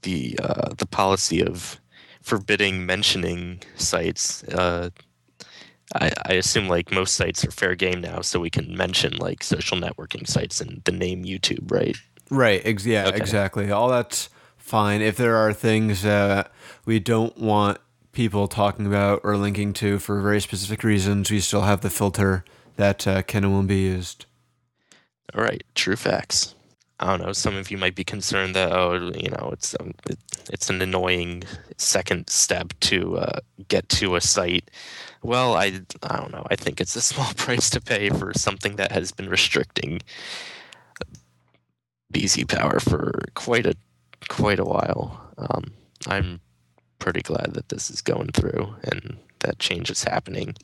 the 0.02 0.40
uh, 0.42 0.74
the 0.78 0.86
policy 0.86 1.44
of 1.44 1.80
forbidding 2.22 2.86
mentioning 2.86 3.62
sites? 3.76 4.44
Uh, 4.44 4.90
I, 5.96 6.12
I 6.28 6.34
assume 6.34 6.68
like 6.68 6.92
most 6.92 7.16
sites 7.16 7.44
are 7.46 7.52
fair 7.52 7.76
game 7.76 8.02
now, 8.02 8.22
so 8.22 8.40
we 8.40 8.50
can 8.50 8.76
mention 8.76 9.18
like 9.18 9.44
social 9.44 9.78
networking 9.78 10.28
sites 10.28 10.62
and 10.62 10.82
the 10.86 10.92
name 10.92 11.24
YouTube, 11.26 11.72
right? 11.72 11.98
Right. 12.30 12.62
Ex- 12.64 12.86
yeah. 12.86 13.08
Okay. 13.08 13.18
Exactly. 13.18 13.72
All 13.72 13.90
that's 13.90 14.30
fine. 14.58 15.02
If 15.02 15.18
there 15.18 15.36
are 15.36 15.54
things 15.54 16.04
that 16.04 16.52
we 16.86 17.00
don't 17.00 17.38
want 17.38 17.80
people 18.12 18.48
talking 18.48 18.86
about 18.86 19.22
or 19.24 19.38
linking 19.38 19.74
to 19.74 20.00
for 20.00 20.22
very 20.22 20.42
specific 20.42 20.84
reasons, 20.84 21.32
we 21.32 21.40
still 21.40 21.62
have 21.62 21.82
the 21.82 21.90
filter 21.90 22.44
that 22.76 23.06
uh, 23.08 23.22
can 23.22 23.44
and 23.44 23.54
will 23.54 23.64
be 23.64 23.82
used. 23.82 24.26
All 25.36 25.44
right, 25.44 25.64
true 25.76 25.96
facts. 25.96 26.56
I 27.00 27.08
don't 27.08 27.26
know. 27.26 27.34
Some 27.34 27.56
of 27.56 27.72
you 27.72 27.78
might 27.78 27.96
be 27.96 28.04
concerned 28.04 28.56
that 28.56 28.72
oh, 28.72 29.12
you 29.16 29.30
know, 29.30 29.50
it's 29.54 29.76
um, 29.80 29.94
it, 30.10 30.18
it's 30.52 30.70
an 30.70 30.82
annoying 30.82 31.44
second 31.78 32.30
step 32.30 32.74
to 32.82 33.18
uh, 33.18 33.40
get 33.70 33.88
to 33.90 34.16
a 34.16 34.22
site. 34.22 34.70
Well, 35.24 35.56
I 35.56 35.82
I 36.04 36.18
don't 36.18 36.32
know. 36.32 36.46
I 36.50 36.56
think 36.56 36.82
it's 36.82 36.96
a 36.96 37.02
small 37.12 37.32
price 37.36 37.70
to 37.72 37.82
pay 37.82 38.10
for 38.10 38.34
something 38.34 38.76
that 38.76 38.92
has 38.92 39.12
been 39.12 39.30
restricting 39.30 40.02
BZ 42.14 42.48
Power 42.50 42.80
for 42.80 43.24
quite 43.36 43.66
a 43.66 43.76
quite 44.28 44.60
a 44.60 44.66
while. 44.66 45.22
Um, 45.38 45.72
I'm 46.08 46.42
pretty 47.00 47.22
glad 47.22 47.54
that 47.54 47.70
this 47.70 47.90
is 47.90 48.02
going 48.02 48.30
through 48.34 48.76
and 48.84 49.18
that 49.40 49.60
change 49.60 49.90
is 49.90 50.04
happening. 50.04 50.56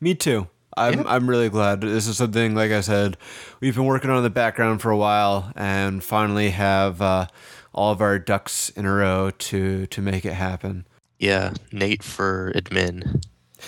Me 0.00 0.14
too. 0.14 0.48
I'm 0.76 1.00
Yeah. 1.00 1.04
I'm 1.08 1.28
really 1.28 1.48
glad. 1.48 1.80
This 1.80 2.06
is 2.06 2.16
something 2.16 2.54
like 2.54 2.70
I 2.70 2.80
said, 2.80 3.16
we've 3.60 3.74
been 3.74 3.86
working 3.86 4.10
on 4.10 4.18
in 4.18 4.22
the 4.22 4.30
background 4.30 4.80
for 4.80 4.90
a 4.90 4.96
while, 4.96 5.52
and 5.56 6.04
finally 6.04 6.50
have 6.50 7.02
uh, 7.02 7.26
all 7.74 7.90
of 7.90 8.00
our 8.00 8.18
ducks 8.18 8.68
in 8.70 8.84
a 8.86 8.92
row 8.92 9.30
to 9.30 9.86
to 9.86 10.00
make 10.00 10.24
it 10.24 10.34
happen. 10.34 10.86
Yeah, 11.18 11.54
Nate 11.72 12.04
for 12.04 12.52
admin, 12.54 13.24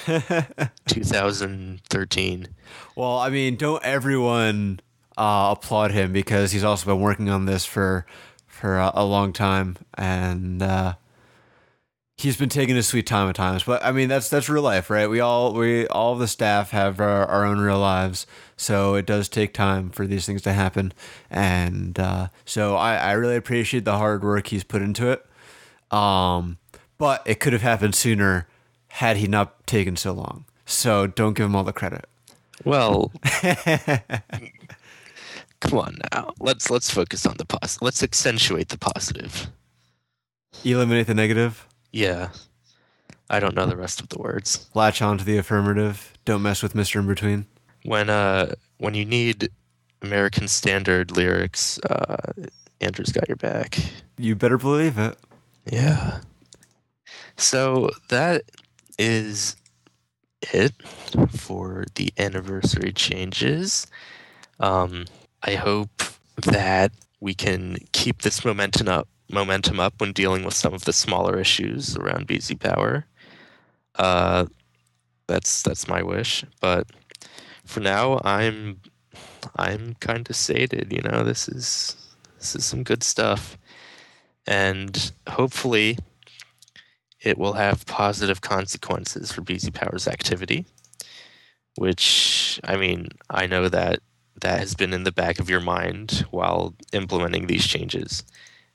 2013. 0.87 2.49
well, 2.95 3.19
I 3.19 3.29
mean, 3.31 3.57
don't 3.57 3.83
everyone 3.83 4.79
uh, 5.17 5.55
applaud 5.57 5.91
him 5.91 6.13
because 6.13 6.53
he's 6.53 6.63
also 6.63 6.87
been 6.87 7.01
working 7.03 7.29
on 7.29 7.47
this 7.47 7.67
for 7.67 8.07
for 8.61 8.79
a, 8.79 8.93
a 8.95 9.05
long 9.05 9.33
time, 9.33 9.77
and 9.95 10.63
uh, 10.63 10.95
he's 12.17 12.37
been 12.37 12.49
taking 12.49 12.77
his 12.77 12.87
sweet 12.87 13.07
time 13.07 13.29
at 13.29 13.35
times, 13.35 13.65
but 13.65 13.85
I 13.85 13.93
mean 13.93 14.09
that's 14.09 14.29
that's 14.29 14.49
real 14.49 14.63
life, 14.63 14.91
right? 14.91 15.09
We 15.09 15.21
all 15.21 15.55
we 15.55 15.87
all 15.89 16.15
the 16.15 16.29
staff 16.29 16.71
have 16.71 17.01
our, 17.01 17.27
our 17.27 17.45
own 17.45 17.59
real 17.59 17.79
lives, 17.79 18.27
so 18.57 18.95
it 18.95 19.07
does 19.07 19.29
take 19.29 19.55
time 19.55 19.91
for 19.91 20.07
these 20.07 20.27
things 20.27 20.43
to 20.43 20.53
happen, 20.53 20.93
and 21.31 21.99
uh, 21.99 22.29
so 22.45 22.77
I, 22.77 22.97
I 22.97 23.13
really 23.13 23.37
appreciate 23.37 23.85
the 23.85 23.97
hard 23.97 24.23
work 24.23 24.49
he's 24.49 24.65
put 24.65 24.83
into 24.83 25.11
it. 25.11 25.25
Um, 25.91 26.59
but 26.99 27.23
it 27.25 27.41
could 27.41 27.53
have 27.55 27.63
happened 27.63 27.95
sooner 27.95 28.47
had 28.89 29.17
he 29.17 29.27
not 29.27 29.67
taken 29.67 29.97
so 29.97 30.13
long. 30.13 30.45
So 30.67 31.07
don't 31.07 31.33
give 31.33 31.47
him 31.47 31.57
all 31.57 31.65
the 31.65 31.73
credit. 31.73 32.05
Well, 32.65 33.11
come 35.61 35.79
on 35.79 35.99
now. 36.13 36.33
Let's 36.41 36.71
let's 36.71 36.91
focus 36.91 37.27
on 37.27 37.37
the 37.37 37.45
positive. 37.45 37.83
Let's 37.83 38.03
accentuate 38.03 38.69
the 38.69 38.79
positive. 38.79 39.49
Eliminate 40.65 41.07
the 41.07 41.15
negative. 41.15 41.67
Yeah. 41.93 42.31
I 43.29 43.39
don't 43.39 43.55
know 43.55 43.67
the 43.67 43.77
rest 43.77 44.01
of 44.01 44.09
the 44.09 44.19
words. 44.19 44.69
Latch 44.75 45.01
on 45.01 45.19
to 45.19 45.25
the 45.25 45.39
affirmative. 45.39 46.13
Don't 46.25 46.43
mess 46.43 46.63
with 46.63 46.75
Mr. 46.75 47.01
In 47.01 47.07
Between. 47.07 47.47
When 47.85 48.11
uh 48.11 48.55
when 48.79 48.95
you 48.95 49.05
need 49.05 49.51
American 50.03 50.49
standard 50.49 51.17
lyrics, 51.17 51.79
uh 51.89 52.33
Andrew's 52.81 53.13
got 53.13 53.29
your 53.29 53.37
back. 53.37 53.79
You 54.19 54.35
better 54.35 54.59
believe 54.59 54.99
it. 54.99 55.17
Yeah. 55.71 56.21
So 57.37 57.91
that 58.09 58.43
is 58.99 59.57
it 60.53 60.73
for 61.31 61.85
the 61.95 62.13
anniversary 62.19 62.93
changes. 62.93 63.87
Um, 64.59 65.07
I 65.43 65.55
hope 65.55 66.03
that 66.45 66.93
we 67.21 67.35
can 67.35 67.79
keep 67.93 68.23
this 68.23 68.45
momentum 68.45 68.89
up 68.89 69.09
momentum 69.33 69.79
up 69.79 69.95
when 70.01 70.13
dealing 70.13 70.45
with 70.45 70.55
some 70.55 70.75
of 70.75 70.85
the 70.85 70.93
smaller 70.93 71.39
issues 71.39 71.97
around 71.97 72.27
BZ 72.27 72.59
Power. 72.59 73.07
Uh, 73.95 74.47
that's 75.27 75.63
that's 75.63 75.89
my 75.89 76.03
wish. 76.03 76.45
But 76.61 76.89
for 77.65 77.81
now, 77.81 78.21
I'm 78.25 78.81
I'm 79.57 79.95
kind 80.01 80.29
of 80.29 80.37
sated. 80.37 80.93
You 80.93 81.03
know, 81.03 81.25
this 81.25 81.49
is 81.49 81.97
this 82.39 82.57
is 82.57 82.65
some 82.65 82.83
good 82.83 83.03
stuff, 83.03 83.57
and 84.47 85.13
hopefully, 85.29 85.99
it 87.21 87.39
will 87.39 87.55
have 87.55 87.87
positive 87.87 88.41
consequences 88.41 89.31
for 89.33 89.43
BZ 89.43 89.73
Power's 89.73 90.09
activity. 90.09 90.67
Which 91.77 92.61
I 92.65 92.77
mean, 92.77 93.09
I 93.31 93.47
know 93.47 93.69
that 93.69 94.01
that 94.41 94.61
has 94.61 94.75
been 94.75 94.93
in 94.93 95.05
the 95.05 95.13
back 95.13 95.39
of 95.39 95.51
your 95.51 95.61
mind 95.61 96.27
while 96.31 96.75
implementing 96.93 97.47
these 97.47 97.67
changes. 97.67 98.25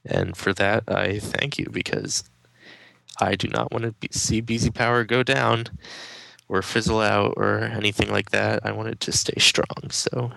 And 0.05 0.37
for 0.37 0.53
that, 0.53 0.83
I 0.87 1.19
thank 1.19 1.57
you 1.57 1.67
because 1.71 2.23
I 3.19 3.35
do 3.35 3.47
not 3.47 3.71
want 3.71 3.85
to 3.85 3.91
be, 3.93 4.09
see 4.11 4.41
BZ 4.41 4.73
Power 4.73 5.03
go 5.03 5.23
down 5.23 5.65
or 6.47 6.61
fizzle 6.61 7.01
out 7.01 7.33
or 7.37 7.59
anything 7.59 8.11
like 8.11 8.31
that. 8.31 8.65
I 8.65 8.71
want 8.71 8.89
it 8.89 8.99
to 9.01 9.11
stay 9.11 9.39
strong. 9.39 9.89
So, 9.89 10.31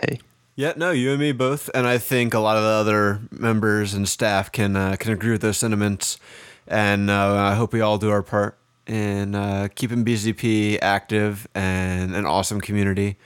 hey. 0.00 0.20
Yeah, 0.54 0.72
no, 0.76 0.90
you 0.90 1.10
and 1.10 1.20
me 1.20 1.32
both, 1.32 1.70
and 1.72 1.86
I 1.86 1.98
think 1.98 2.34
a 2.34 2.40
lot 2.40 2.56
of 2.56 2.64
the 2.64 2.68
other 2.68 3.20
members 3.30 3.94
and 3.94 4.08
staff 4.08 4.50
can 4.50 4.74
uh, 4.74 4.96
can 4.96 5.12
agree 5.12 5.30
with 5.30 5.40
those 5.40 5.56
sentiments. 5.56 6.18
And 6.66 7.08
uh, 7.10 7.34
I 7.36 7.54
hope 7.54 7.72
we 7.72 7.80
all 7.80 7.96
do 7.96 8.10
our 8.10 8.24
part 8.24 8.58
in 8.86 9.36
uh, 9.36 9.68
keeping 9.74 10.04
BZP 10.04 10.78
active 10.82 11.46
and 11.54 12.14
an 12.16 12.26
awesome 12.26 12.60
community. 12.60 13.18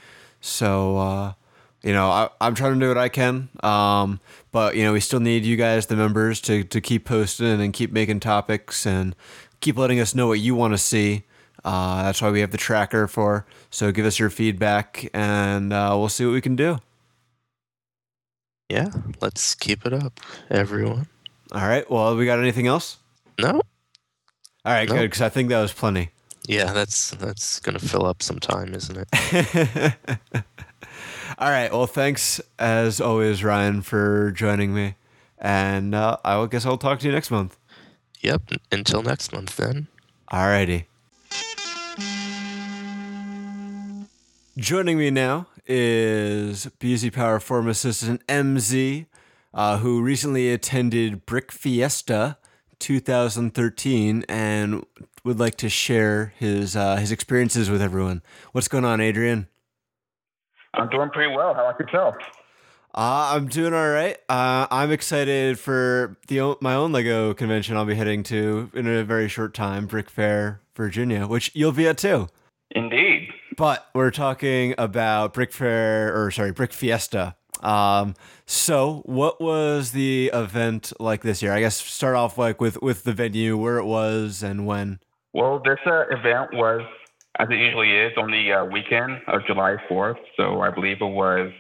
So, 0.43 0.99
uh, 0.99 1.33
you 1.83 1.93
know, 1.93 2.09
I, 2.11 2.29
am 2.41 2.55
trying 2.55 2.75
to 2.75 2.81
do 2.81 2.89
what 2.89 2.99
I 2.99 3.09
can. 3.09 3.49
Um, 3.63 4.21
but 4.51 4.77
you 4.77 4.85
know, 4.85 4.93
we 4.93 5.01
still 5.01 5.21
need 5.21 5.45
you 5.45 5.57
guys, 5.57 5.87
the 5.87 5.97
members, 5.97 6.41
to 6.43 6.65
to 6.65 6.81
keep 6.81 7.05
posting 7.05 7.61
and 7.61 7.73
keep 7.73 7.93
making 7.93 8.21
topics 8.21 8.87
and 8.87 9.17
keep 9.61 9.77
letting 9.77 10.01
us 10.01 10.15
know 10.15 10.29
what 10.29 10.41
you 10.41 10.55
want 10.55 10.75
to 10.75 10.79
see. 10.79 11.25
Uh, 11.65 12.03
that's 12.03 12.21
why 12.21 12.31
we 12.31 12.41
have 12.41 12.51
the 12.51 12.59
tracker 12.59 13.07
for. 13.07 13.47
So 13.71 13.93
give 13.93 14.07
us 14.07 14.19
your 14.19 14.31
feedback, 14.31 15.09
and 15.15 15.73
uh, 15.73 15.95
we'll 15.99 16.09
see 16.09 16.25
what 16.25 16.33
we 16.33 16.41
can 16.41 16.57
do. 16.57 16.79
Yeah, 18.69 18.91
let's 19.21 19.55
keep 19.55 19.85
it 19.87 19.93
up, 19.93 20.19
everyone. 20.51 21.09
All 21.53 21.67
right. 21.67 21.89
Well, 21.91 22.17
we 22.17 22.25
got 22.25 22.39
anything 22.39 22.67
else? 22.67 22.99
No. 23.39 23.61
All 24.65 24.73
right, 24.73 24.89
no. 24.89 24.95
good. 24.95 25.03
Because 25.03 25.21
I 25.21 25.29
think 25.29 25.51
that 25.51 25.61
was 25.61 25.73
plenty. 25.73 26.11
Yeah, 26.47 26.73
that's 26.73 27.11
that's 27.11 27.61
gonna 27.61 27.79
fill 27.79 28.05
up 28.05 28.23
some 28.23 28.41
time, 28.41 28.75
isn't 28.75 29.07
it? 29.13 29.95
All 31.43 31.51
right. 31.51 31.73
Well, 31.73 31.89
thanks 31.89 32.41
as 32.57 33.01
always, 33.01 33.43
Ryan, 33.43 33.83
for 33.83 34.31
joining 34.31 34.73
me. 34.73 34.95
And 35.39 35.93
uh, 35.93 36.19
I 36.25 36.47
guess 36.47 36.65
I'll 36.65 36.79
talk 36.79 37.01
to 37.01 37.07
you 37.07 37.11
next 37.11 37.33
month. 37.33 37.59
Yep. 38.21 38.43
Until 38.71 39.03
next 39.03 39.33
month, 39.33 39.57
then. 39.57 39.89
All 40.29 40.47
righty. 40.47 40.87
Joining 44.57 44.97
me 44.97 45.11
now 45.11 45.49
is 45.67 46.69
BZ 46.79 47.13
Power 47.13 47.41
Forum 47.41 47.67
Assistant 47.67 48.25
MZ, 48.29 49.07
uh, 49.53 49.79
who 49.79 50.01
recently 50.01 50.53
attended 50.53 51.27
Brick 51.27 51.51
Fiesta 51.51 52.39
2013 52.79 54.25
and 54.29 54.87
would 55.25 55.41
like 55.41 55.57
to 55.57 55.69
share 55.69 56.35
his 56.39 56.77
uh, 56.77 56.95
his 56.99 57.11
experiences 57.11 57.69
with 57.69 57.83
everyone. 57.83 58.23
What's 58.53 58.69
going 58.69 58.85
on, 58.85 59.01
Adrian? 59.01 59.49
I'm 60.75 60.89
doing 60.89 61.11
pretty 61.11 61.35
well. 61.35 61.55
How 61.55 61.69
about 61.69 61.81
yourself? 61.81 62.15
Uh, 62.95 63.33
I'm 63.35 63.49
doing 63.49 63.73
all 63.73 63.89
right. 63.89 64.19
Uh, 64.29 64.67
I'm 64.71 64.91
excited 64.91 65.59
for 65.59 66.17
the 66.29 66.57
my 66.61 66.75
own 66.75 66.93
Lego 66.93 67.33
convention 67.33 67.77
I'll 67.77 67.87
be 67.87 67.95
heading 67.95 68.23
to 68.25 68.71
in 68.75 68.87
a 68.87 69.03
very 69.03 69.29
short 69.29 69.55
time, 69.55 69.87
Brick 69.87 70.11
Fair, 70.11 70.61
Virginia, 70.77 71.27
which 71.27 71.51
you'll 71.55 71.73
be 71.73 71.89
at 71.89 71.97
too. 71.97 72.29
Indeed. 72.71 73.29
But 73.57 73.87
we're 73.95 74.11
talking 74.11 74.75
about 74.77 75.33
Brick 75.35 75.53
Fair, 75.53 76.15
or 76.15 76.31
sorry, 76.31 76.53
Brick 76.53 76.73
Fiesta. 76.73 77.35
Um, 77.61 78.15
so 78.45 79.03
what 79.07 79.41
was 79.41 79.93
the 79.93 80.31
event 80.35 80.93
like 80.99 81.23
this 81.23 81.43
year? 81.43 81.53
I 81.53 81.61
guess 81.61 81.77
start 81.77 82.17
off 82.17 82.37
like 82.37 82.61
with 82.61 82.83
with 82.83 83.05
the 83.05 83.13
venue, 83.13 83.57
where 83.57 83.79
it 83.79 83.85
was, 83.87 84.43
and 84.43 84.67
when. 84.67 85.01
Well, 85.33 85.63
this 85.65 85.79
uh, 85.87 86.05
event 86.11 86.53
was 86.53 86.83
as 87.39 87.49
it 87.51 87.59
usually 87.59 87.97
is 87.97 88.13
on 88.17 88.31
the 88.31 88.53
uh, 88.53 88.65
weekend 88.65 89.21
of 89.29 89.47
July 89.47 89.77
4th. 89.89 90.19
So 90.37 90.61
I 90.61 90.71
believe 90.71 90.99
it 91.01 91.07
was 91.07 91.53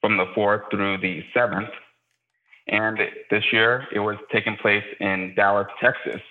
from 0.00 0.16
the 0.16 0.26
4th 0.36 0.70
through 0.70 0.98
the 0.98 1.22
7th. 1.34 1.70
And 2.68 2.98
this 3.30 3.44
year 3.52 3.86
it 3.92 3.98
was 3.98 4.16
taking 4.32 4.56
place 4.56 4.84
in 5.00 5.34
Dallas, 5.36 5.66
Texas, 5.80 6.22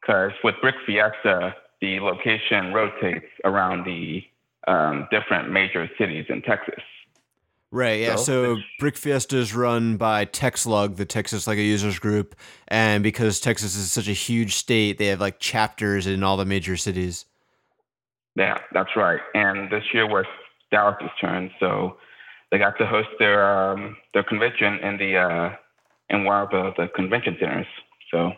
because 0.00 0.32
with 0.42 0.54
Brick 0.60 0.76
Fiesta, 0.86 1.54
the 1.80 2.00
location 2.00 2.72
rotates 2.72 3.26
around 3.44 3.84
the 3.84 4.22
um, 4.68 5.08
different 5.10 5.50
major 5.50 5.90
cities 5.98 6.26
in 6.28 6.42
Texas. 6.42 6.82
Right, 7.72 8.00
yeah. 8.00 8.16
So, 8.16 8.56
so 8.56 8.62
Brick 8.80 8.96
Fiesta 8.96 9.36
is 9.36 9.54
run 9.54 9.96
by 9.96 10.26
TexLug, 10.26 10.96
the 10.96 11.04
Texas 11.04 11.46
Lego 11.46 11.62
Users 11.62 12.00
Group, 12.00 12.34
and 12.66 13.02
because 13.02 13.38
Texas 13.38 13.76
is 13.76 13.92
such 13.92 14.08
a 14.08 14.12
huge 14.12 14.56
state, 14.56 14.98
they 14.98 15.06
have 15.06 15.20
like 15.20 15.38
chapters 15.38 16.06
in 16.06 16.24
all 16.24 16.36
the 16.36 16.44
major 16.44 16.76
cities. 16.76 17.26
Yeah, 18.36 18.58
that's 18.72 18.94
right. 18.96 19.20
And 19.34 19.70
this 19.70 19.84
year 19.92 20.08
was 20.08 20.26
Dallas's 20.70 21.10
turn, 21.20 21.50
so 21.58 21.96
they 22.50 22.58
got 22.58 22.78
to 22.78 22.86
host 22.86 23.08
their 23.18 23.44
um, 23.44 23.96
their 24.14 24.22
convention 24.22 24.78
in 24.78 24.96
the 24.98 25.16
uh, 25.16 25.56
in 26.08 26.24
one 26.24 26.42
of 26.42 26.50
the, 26.50 26.72
the 26.76 26.88
convention 26.88 27.36
centers. 27.40 27.66
So 28.12 28.32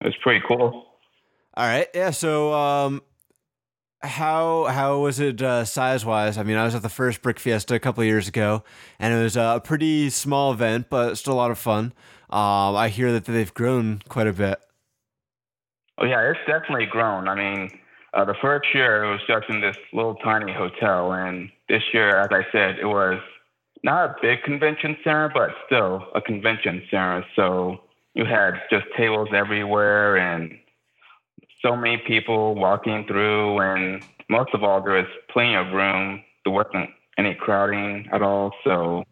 it 0.00 0.06
was 0.06 0.16
pretty 0.22 0.44
cool. 0.46 0.86
All 1.54 1.66
right, 1.66 1.88
yeah. 1.94 2.10
So 2.10 2.52
um, 2.52 3.02
how 4.00 4.64
how 4.64 5.00
was 5.00 5.20
it 5.20 5.42
uh, 5.42 5.64
size 5.64 6.04
wise? 6.04 6.38
I 6.38 6.42
mean, 6.42 6.56
I 6.56 6.64
was 6.64 6.74
at 6.74 6.82
the 6.82 6.88
first 6.88 7.22
Brick 7.22 7.40
Fiesta 7.40 7.74
a 7.74 7.80
couple 7.80 8.04
years 8.04 8.28
ago, 8.28 8.62
and 8.98 9.12
it 9.12 9.22
was 9.22 9.36
a 9.36 9.60
pretty 9.64 10.10
small 10.10 10.52
event, 10.52 10.86
but 10.88 11.16
still 11.16 11.34
a 11.34 11.34
lot 11.34 11.50
of 11.50 11.58
fun. 11.58 11.92
Um, 12.30 12.76
I 12.76 12.88
hear 12.90 13.10
that 13.12 13.24
they've 13.24 13.52
grown 13.52 14.02
quite 14.08 14.26
a 14.26 14.32
bit. 14.32 14.58
Oh 15.96 16.04
yeah, 16.04 16.30
it's 16.30 16.38
definitely 16.46 16.86
grown. 16.86 17.26
I 17.26 17.34
mean, 17.34 17.70
uh, 18.14 18.24
the 18.24 18.34
first 18.40 18.66
year 18.74 19.04
it 19.04 19.10
was 19.10 19.20
just 19.26 19.48
in 19.48 19.60
this 19.60 19.76
little 19.92 20.14
tiny 20.16 20.52
hotel, 20.52 21.12
and 21.12 21.50
this 21.68 21.82
year, 21.92 22.18
as 22.18 22.30
I 22.30 22.46
said, 22.50 22.78
it 22.78 22.86
was 22.86 23.20
not 23.82 24.10
a 24.10 24.14
big 24.20 24.42
convention 24.42 24.96
center, 25.04 25.30
but 25.32 25.50
still 25.66 26.06
a 26.14 26.20
convention 26.20 26.82
center. 26.90 27.24
So 27.36 27.80
you 28.14 28.24
had 28.24 28.54
just 28.70 28.86
tables 28.96 29.28
everywhere 29.32 30.16
and 30.16 30.58
so 31.62 31.76
many 31.76 31.98
people 31.98 32.54
walking 32.54 33.04
through, 33.06 33.58
and 33.60 34.02
most 34.28 34.50
of 34.54 34.62
all, 34.62 34.80
there 34.82 34.94
was 34.94 35.06
plenty 35.30 35.54
of 35.54 35.72
room. 35.72 36.22
There 36.44 36.52
wasn't 36.52 36.90
any 37.18 37.34
crowding 37.34 38.08
at 38.12 38.22
all. 38.22 38.52
So 38.64 39.04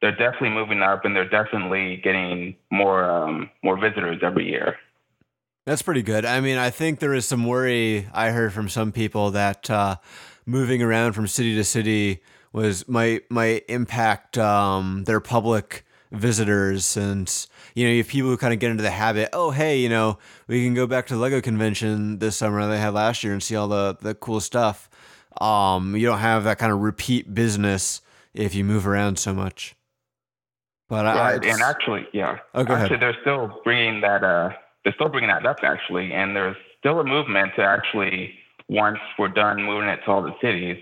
they're 0.00 0.16
definitely 0.16 0.50
moving 0.50 0.82
up, 0.82 1.04
and 1.04 1.14
they're 1.14 1.28
definitely 1.28 2.00
getting 2.02 2.56
more 2.70 3.04
um, 3.04 3.50
more 3.62 3.78
visitors 3.78 4.20
every 4.22 4.48
year. 4.48 4.76
That's 5.66 5.82
pretty 5.82 6.02
good. 6.02 6.24
I 6.24 6.40
mean, 6.40 6.56
I 6.56 6.70
think 6.70 6.98
there 6.98 7.14
is 7.14 7.26
some 7.26 7.46
worry 7.46 8.08
I 8.12 8.30
heard 8.30 8.52
from 8.52 8.68
some 8.68 8.92
people 8.92 9.30
that 9.32 9.68
uh, 9.70 9.96
moving 10.46 10.82
around 10.82 11.12
from 11.12 11.26
city 11.26 11.54
to 11.56 11.64
city 11.64 12.22
was 12.52 12.88
might 12.88 13.30
might 13.30 13.64
impact 13.68 14.36
um, 14.38 15.04
their 15.04 15.20
public 15.20 15.84
visitors 16.12 16.96
and 16.96 17.46
you 17.76 17.84
know 17.86 17.90
you 17.92 17.98
have 17.98 18.08
people 18.08 18.28
who 18.30 18.36
kind 18.36 18.52
of 18.52 18.58
get 18.58 18.68
into 18.72 18.82
the 18.82 18.90
habit 18.90 19.28
oh 19.32 19.52
hey 19.52 19.78
you 19.78 19.88
know 19.88 20.18
we 20.48 20.64
can 20.64 20.74
go 20.74 20.84
back 20.84 21.06
to 21.06 21.14
the 21.14 21.20
lego 21.20 21.40
convention 21.40 22.18
this 22.18 22.36
summer 22.36 22.66
they 22.66 22.80
had 22.80 22.92
last 22.92 23.22
year 23.22 23.32
and 23.32 23.40
see 23.44 23.54
all 23.54 23.68
the 23.68 23.96
the 24.00 24.12
cool 24.12 24.40
stuff 24.40 24.90
um 25.40 25.94
you 25.94 26.04
don't 26.04 26.18
have 26.18 26.42
that 26.42 26.58
kind 26.58 26.72
of 26.72 26.80
repeat 26.80 27.32
business 27.32 28.00
if 28.34 28.56
you 28.56 28.64
move 28.64 28.88
around 28.88 29.20
so 29.20 29.32
much 29.32 29.76
but 30.88 31.06
I, 31.06 31.34
and 31.34 31.62
actually, 31.62 32.08
yeah, 32.12 32.38
Oh, 32.52 32.64
go 32.64 32.74
ahead. 32.74 32.86
actually, 32.86 32.98
they're 32.98 33.16
still 33.20 33.60
bringing 33.62 34.00
that. 34.00 34.24
Uh, 34.24 34.50
they're 34.84 34.94
still 34.94 35.08
bringing 35.08 35.28
that 35.30 35.44
up 35.46 35.58
actually, 35.62 36.12
and 36.12 36.34
there's 36.36 36.56
still 36.78 37.00
a 37.00 37.04
movement 37.04 37.52
to 37.56 37.62
actually 37.62 38.34
once 38.68 38.98
we're 39.18 39.28
done 39.28 39.62
moving 39.62 39.88
it 39.88 39.98
to 40.04 40.10
all 40.10 40.22
the 40.22 40.34
cities, 40.40 40.78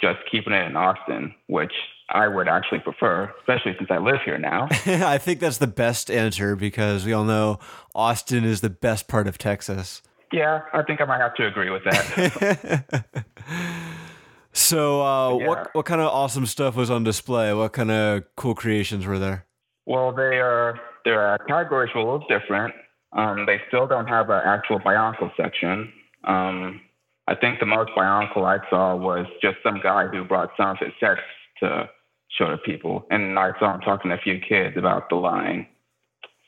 just 0.00 0.18
keeping 0.30 0.52
it 0.52 0.66
in 0.66 0.76
Austin, 0.76 1.34
which 1.48 1.72
I 2.10 2.28
would 2.28 2.46
actually 2.46 2.80
prefer, 2.80 3.32
especially 3.40 3.74
since 3.78 3.90
I 3.90 3.98
live 3.98 4.20
here 4.24 4.38
now. 4.38 4.68
I 4.86 5.18
think 5.18 5.40
that's 5.40 5.58
the 5.58 5.66
best 5.66 6.10
answer 6.10 6.54
because 6.54 7.04
we 7.06 7.12
all 7.12 7.24
know 7.24 7.58
Austin 7.94 8.44
is 8.44 8.60
the 8.60 8.70
best 8.70 9.08
part 9.08 9.26
of 9.26 9.38
Texas. 9.38 10.02
yeah, 10.32 10.60
I 10.72 10.82
think 10.82 11.00
I 11.00 11.04
might 11.06 11.18
have 11.20 11.34
to 11.36 11.46
agree 11.46 11.70
with 11.70 11.82
that. 11.84 13.04
so, 14.52 15.02
uh, 15.02 15.38
Yeah. 15.38 15.46
what 15.48 15.74
what 15.74 15.86
kind 15.86 16.00
of 16.00 16.08
awesome 16.08 16.46
stuff 16.46 16.76
was 16.76 16.90
on 16.90 17.04
display? 17.04 17.52
What 17.54 17.72
kind 17.72 17.90
of 17.90 18.24
cool 18.36 18.54
creations 18.54 19.06
were 19.06 19.18
there? 19.18 19.44
well, 19.88 20.12
they 20.12 20.38
are 20.40 20.78
their 21.04 21.38
categories 21.46 21.90
were 21.94 22.00
a 22.00 22.04
little 22.04 22.26
different. 22.28 22.74
Um, 23.16 23.46
they 23.46 23.60
still 23.68 23.86
don't 23.86 24.06
have 24.06 24.30
an 24.30 24.42
actual 24.44 24.78
Bionicle 24.78 25.30
section. 25.36 25.92
Um, 26.24 26.80
I 27.26 27.34
think 27.34 27.58
the 27.60 27.66
most 27.66 27.90
Bionicle 27.96 28.44
I 28.44 28.58
saw 28.70 28.94
was 28.94 29.26
just 29.42 29.56
some 29.62 29.80
guy 29.82 30.06
who 30.06 30.22
brought 30.24 30.50
some 30.56 30.70
of 30.70 30.76
his 30.78 30.92
sets 31.00 31.20
to 31.60 31.88
show 32.28 32.50
to 32.50 32.58
people, 32.58 33.06
and 33.10 33.38
I 33.38 33.50
saw 33.58 33.74
him 33.74 33.80
talking 33.80 34.10
to 34.10 34.16
a 34.16 34.20
few 34.20 34.38
kids 34.38 34.76
about 34.76 35.08
the 35.08 35.16
line. 35.16 35.66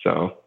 So 0.04 0.38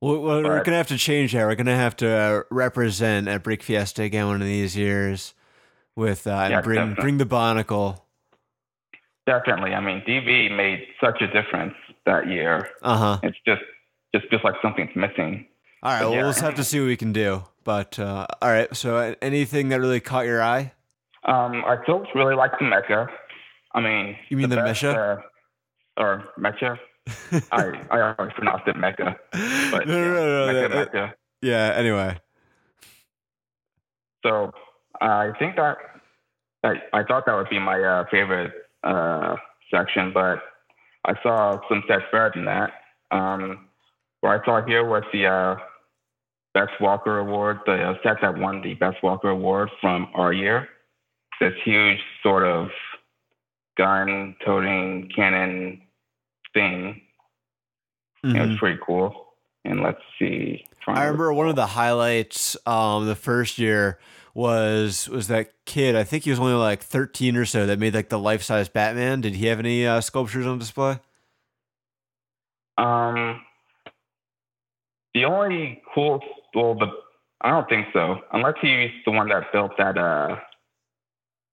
Well, 0.00 0.20
well, 0.20 0.42
we're 0.42 0.62
gonna 0.62 0.76
have 0.78 0.88
to 0.88 0.96
change 0.98 1.32
that. 1.32 1.44
We're 1.44 1.54
gonna 1.56 1.76
have 1.76 1.96
to 1.96 2.08
uh, 2.08 2.42
represent 2.50 3.28
at 3.28 3.42
Brick 3.42 3.62
Fiesta 3.62 4.02
again 4.04 4.26
one 4.28 4.40
of 4.40 4.46
these 4.46 4.76
years 4.76 5.34
with 5.96 6.26
uh, 6.26 6.46
Yeah, 6.50 6.60
bring 6.60 6.76
definitely. 6.78 7.02
bring 7.02 7.18
the 7.18 7.26
Bionicle. 7.26 8.00
definitely, 9.26 9.74
I 9.74 9.80
mean, 9.80 10.02
DV 10.06 10.56
made 10.56 10.86
such 11.00 11.20
a 11.20 11.26
difference 11.26 11.74
that 12.06 12.28
year. 12.28 12.68
Uh 12.82 12.96
huh. 12.96 13.18
It's 13.22 13.38
just 13.46 13.62
just 14.14 14.28
feels 14.28 14.42
like 14.44 14.54
something's 14.62 14.94
missing. 14.96 15.46
All 15.82 15.90
right. 15.92 16.00
But 16.00 16.06
Well, 16.08 16.12
yeah. 16.14 16.22
we'll 16.22 16.30
just 16.30 16.40
have 16.42 16.54
to 16.56 16.64
see 16.64 16.80
what 16.80 16.86
we 16.86 16.96
can 16.96 17.12
do. 17.12 17.42
But 17.64 17.98
uh, 17.98 18.26
all 18.40 18.50
right. 18.50 18.74
So, 18.76 18.96
uh, 18.96 19.14
anything 19.22 19.68
that 19.70 19.80
really 19.80 20.00
caught 20.00 20.26
your 20.26 20.42
eye? 20.42 20.72
Um, 21.24 21.62
I 21.64 21.76
still 21.84 22.04
really 22.14 22.34
like 22.34 22.52
the 22.58 22.64
Mecha. 22.64 23.08
I 23.74 23.80
mean, 23.80 24.16
You 24.28 24.36
mean 24.36 24.48
the 24.50 24.56
best, 24.56 24.82
Mecha? 24.82 25.18
uh, 25.18 25.22
or 26.02 26.24
Mecha? 26.38 26.78
I 27.52 27.72
I 27.90 28.14
always 28.18 28.32
pronounced 28.34 28.66
it 28.68 28.76
Mecha, 28.76 29.16
but 29.72 29.88
no, 29.88 29.96
yeah, 29.98 30.04
no, 30.08 30.14
no, 30.14 30.52
no, 30.52 30.68
Mecha, 30.68 30.86
Mecha. 30.92 31.12
yeah. 31.40 31.72
Anyway. 31.76 32.18
So 34.24 34.52
I 35.00 35.30
think 35.38 35.56
that 35.56 35.78
I, 36.64 36.74
I 36.92 37.02
thought 37.04 37.26
that 37.26 37.34
would 37.34 37.48
be 37.50 37.58
my 37.58 37.80
uh, 37.82 38.04
favorite 38.10 38.52
uh, 38.84 39.36
section, 39.70 40.12
but 40.12 40.38
I 41.04 41.14
saw 41.22 41.58
some 41.68 41.82
sets 41.88 42.04
better 42.12 42.30
than 42.34 42.44
that. 42.44 42.70
Um, 43.10 43.68
I 44.28 44.44
saw 44.44 44.64
here 44.64 44.84
was 44.84 45.02
the 45.12 45.26
uh, 45.26 45.56
Best 46.54 46.72
Walker 46.80 47.18
Award, 47.18 47.60
the 47.66 47.72
uh, 47.72 47.94
set 48.02 48.16
that 48.22 48.38
won 48.38 48.62
the 48.62 48.74
Best 48.74 49.02
Walker 49.02 49.30
Award 49.30 49.70
from 49.80 50.08
our 50.14 50.32
year. 50.32 50.68
This 51.40 51.54
huge 51.64 51.98
sort 52.22 52.44
of 52.44 52.68
gun 53.76 54.36
toting 54.44 55.10
cannon 55.14 55.82
thing. 56.54 57.00
It 58.22 58.26
Mhm. 58.28 58.48
was 58.50 58.58
pretty 58.58 58.78
cool. 58.86 59.34
And 59.64 59.80
let's 59.82 60.00
see. 60.18 60.66
I 60.86 61.04
remember 61.04 61.32
one 61.32 61.48
of 61.48 61.56
the 61.56 61.66
highlights 61.68 62.56
um 62.66 63.06
the 63.06 63.14
first 63.16 63.58
year 63.58 63.98
was 64.34 65.08
was 65.08 65.28
that 65.28 65.52
kid. 65.66 65.94
I 65.96 66.04
think 66.04 66.24
he 66.24 66.30
was 66.30 66.38
only 66.40 66.52
like 66.54 66.82
13 66.82 67.36
or 67.36 67.44
so 67.44 67.66
that 67.66 67.78
made 67.78 67.94
like 67.94 68.08
the 68.08 68.18
life 68.18 68.42
size 68.42 68.68
Batman. 68.68 69.20
Did 69.20 69.34
he 69.36 69.46
have 69.46 69.58
any 69.58 69.86
uh, 69.86 70.00
sculptures 70.00 70.46
on 70.46 70.58
display? 70.58 70.98
Um, 72.78 73.40
the 75.14 75.24
only 75.24 75.82
cool, 75.94 76.20
well, 76.54 76.74
the 76.74 76.86
I 77.42 77.50
don't 77.50 77.68
think 77.68 77.88
so, 77.92 78.20
unless 78.32 78.54
he's 78.62 78.90
the 79.04 79.10
one 79.10 79.28
that 79.28 79.52
built 79.52 79.72
that. 79.78 79.98
Uh, 79.98 80.36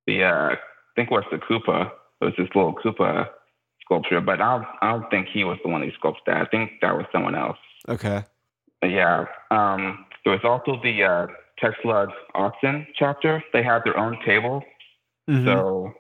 the 0.08 0.24
uh, 0.24 0.50
I 0.52 0.58
think 0.96 1.10
it 1.10 1.14
was 1.14 1.24
the 1.32 1.38
Koopa. 1.38 1.92
It 2.22 2.26
was 2.26 2.34
this 2.38 2.48
little 2.56 2.74
Koopa 2.76 3.28
sculpture, 3.84 4.22
but 4.22 4.40
I 4.42 4.58
don't, 4.58 4.68
I 4.82 4.92
don't 4.92 5.10
think 5.10 5.28
he 5.34 5.44
was 5.44 5.58
the 5.64 5.70
one 5.72 5.82
who 5.82 5.92
sculpted 5.94 6.24
that. 6.28 6.38
I 6.38 6.46
think 6.46 6.74
that 6.82 6.96
was 6.96 7.06
someone 7.12 7.36
else. 7.36 7.58
Okay. 7.88 8.24
But 8.82 8.92
yeah. 8.92 9.26
Um, 9.52 10.06
there 10.24 10.34
was 10.34 10.42
also 10.44 10.80
the 10.84 11.04
uh, 11.04 11.28
TexLug 11.62 12.10
Austin 12.36 12.86
chapter. 12.96 13.44
They 13.54 13.64
had 13.64 13.84
their 13.84 13.98
own 13.98 14.18
table, 14.26 14.64
Mhm. 15.30 15.46
so 15.46 15.94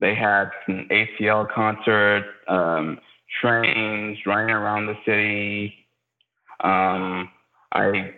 they 0.00 0.14
had 0.14 0.50
an 0.66 0.88
ACL 0.90 1.48
concert, 1.48 2.24
um, 2.48 2.98
trains 3.40 4.18
running 4.26 4.50
around 4.50 4.86
the 4.86 4.96
city. 5.04 5.74
Um, 6.62 7.30
I 7.72 8.12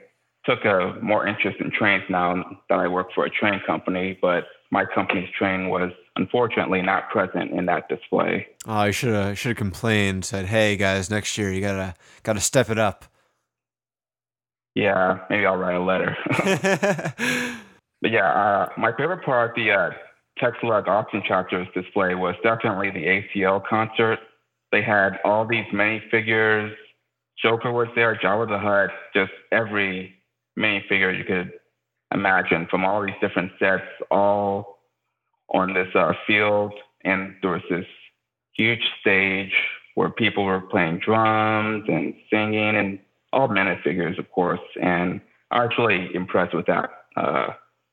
took 0.45 0.65
a 0.65 0.99
more 1.03 1.27
interest 1.27 1.59
in 1.61 1.71
trains 1.71 2.05
now 2.09 2.43
that 2.69 2.79
I 2.79 2.89
work 2.89 3.09
for 3.15 3.25
a 3.25 3.31
train 3.31 3.61
company, 3.67 4.19
but 4.21 4.45
my 4.71 4.85
company's 4.85 5.29
train 5.39 5.69
was 5.69 5.93
unfortunately 6.17 6.83
not 6.83 7.11
present 7.11 7.51
in 7.53 7.67
that 7.67 7.89
display. 7.89 8.47
Oh, 8.67 8.75
I 8.75 8.91
should 8.91 9.15
have 9.15 9.39
should 9.39 9.51
have 9.51 9.57
complained. 9.57 10.25
Said, 10.25 10.47
"Hey 10.47 10.77
guys, 10.77 11.11
next 11.11 11.37
year 11.37 11.53
you 11.53 11.61
gotta 11.61 11.95
gotta 12.23 12.41
step 12.41 12.71
it 12.71 12.79
up." 12.79 13.05
Yeah, 14.75 15.19
maybe 15.29 15.45
I'll 15.45 15.57
write 15.57 15.75
a 15.75 15.83
letter. 15.83 16.17
But 18.03 18.11
yeah, 18.11 18.29
uh, 18.29 18.69
my 18.77 18.91
favorite 18.91 19.25
part 19.25 19.51
of 19.51 19.57
the 19.57 19.71
uh, 19.71 19.91
TexLug 20.43 20.89
Austin 20.89 21.23
Chapters 21.27 21.69
display 21.73 22.17
was 22.17 22.35
definitely 22.43 22.91
the 22.91 23.23
ACL 23.39 23.65
concert. 23.65 24.19
They 24.73 24.83
had 24.83 25.19
all 25.25 25.47
these 25.47 25.67
minifigures. 25.73 26.75
Joker 27.41 27.73
was 27.73 27.89
there, 27.95 28.17
Jabba 28.17 28.49
the 28.49 28.59
Hutt, 28.59 28.91
just 29.15 29.33
every 29.53 30.15
minifigure 30.59 31.17
you 31.17 31.25
could 31.25 31.53
imagine 32.13 32.67
from 32.71 32.85
all 32.85 33.05
these 33.05 33.15
different 33.21 33.53
sets, 33.59 33.85
all 34.11 34.79
on 35.51 35.75
this 35.75 35.89
uh, 35.95 36.13
field. 36.27 36.73
And 37.05 37.37
there 37.43 37.53
was 37.53 37.63
this 37.71 37.87
huge 38.55 38.83
stage 39.01 39.53
where 39.95 40.11
people 40.11 40.45
were 40.45 40.61
playing 40.61 41.01
drums 41.05 41.85
and 41.89 42.15
singing 42.31 42.77
and 42.77 42.99
all 43.33 43.49
minifigures, 43.49 44.19
of 44.19 44.31
course. 44.31 44.61
And 44.81 45.21
I 45.51 45.65
was 45.65 45.73
really 45.79 46.15
impressed 46.15 46.55
with 46.55 46.67
that. 46.67 46.91
Uh, 47.17 47.49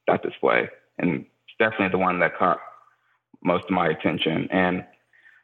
that 0.10 0.24
display, 0.24 0.70
and 0.98 1.26
definitely 1.60 1.90
the 1.90 1.98
one 1.98 2.20
that 2.20 2.38
caught 2.38 2.60
most 3.44 3.66
of 3.66 3.72
my 3.72 3.88
attention. 3.88 4.48
And 4.52 4.84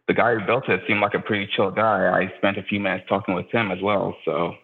the 0.07 0.13
guy 0.13 0.35
who 0.35 0.45
built 0.45 0.69
it 0.69 0.81
seemed 0.87 1.01
like 1.01 1.13
a 1.13 1.19
pretty 1.19 1.49
chill 1.55 1.71
guy. 1.71 2.07
I 2.07 2.35
spent 2.37 2.57
a 2.57 2.63
few 2.63 2.79
minutes 2.79 3.05
talking 3.09 3.33
with 3.33 3.49
him 3.51 3.71
as 3.71 3.81
well. 3.81 4.15
So 4.23 4.55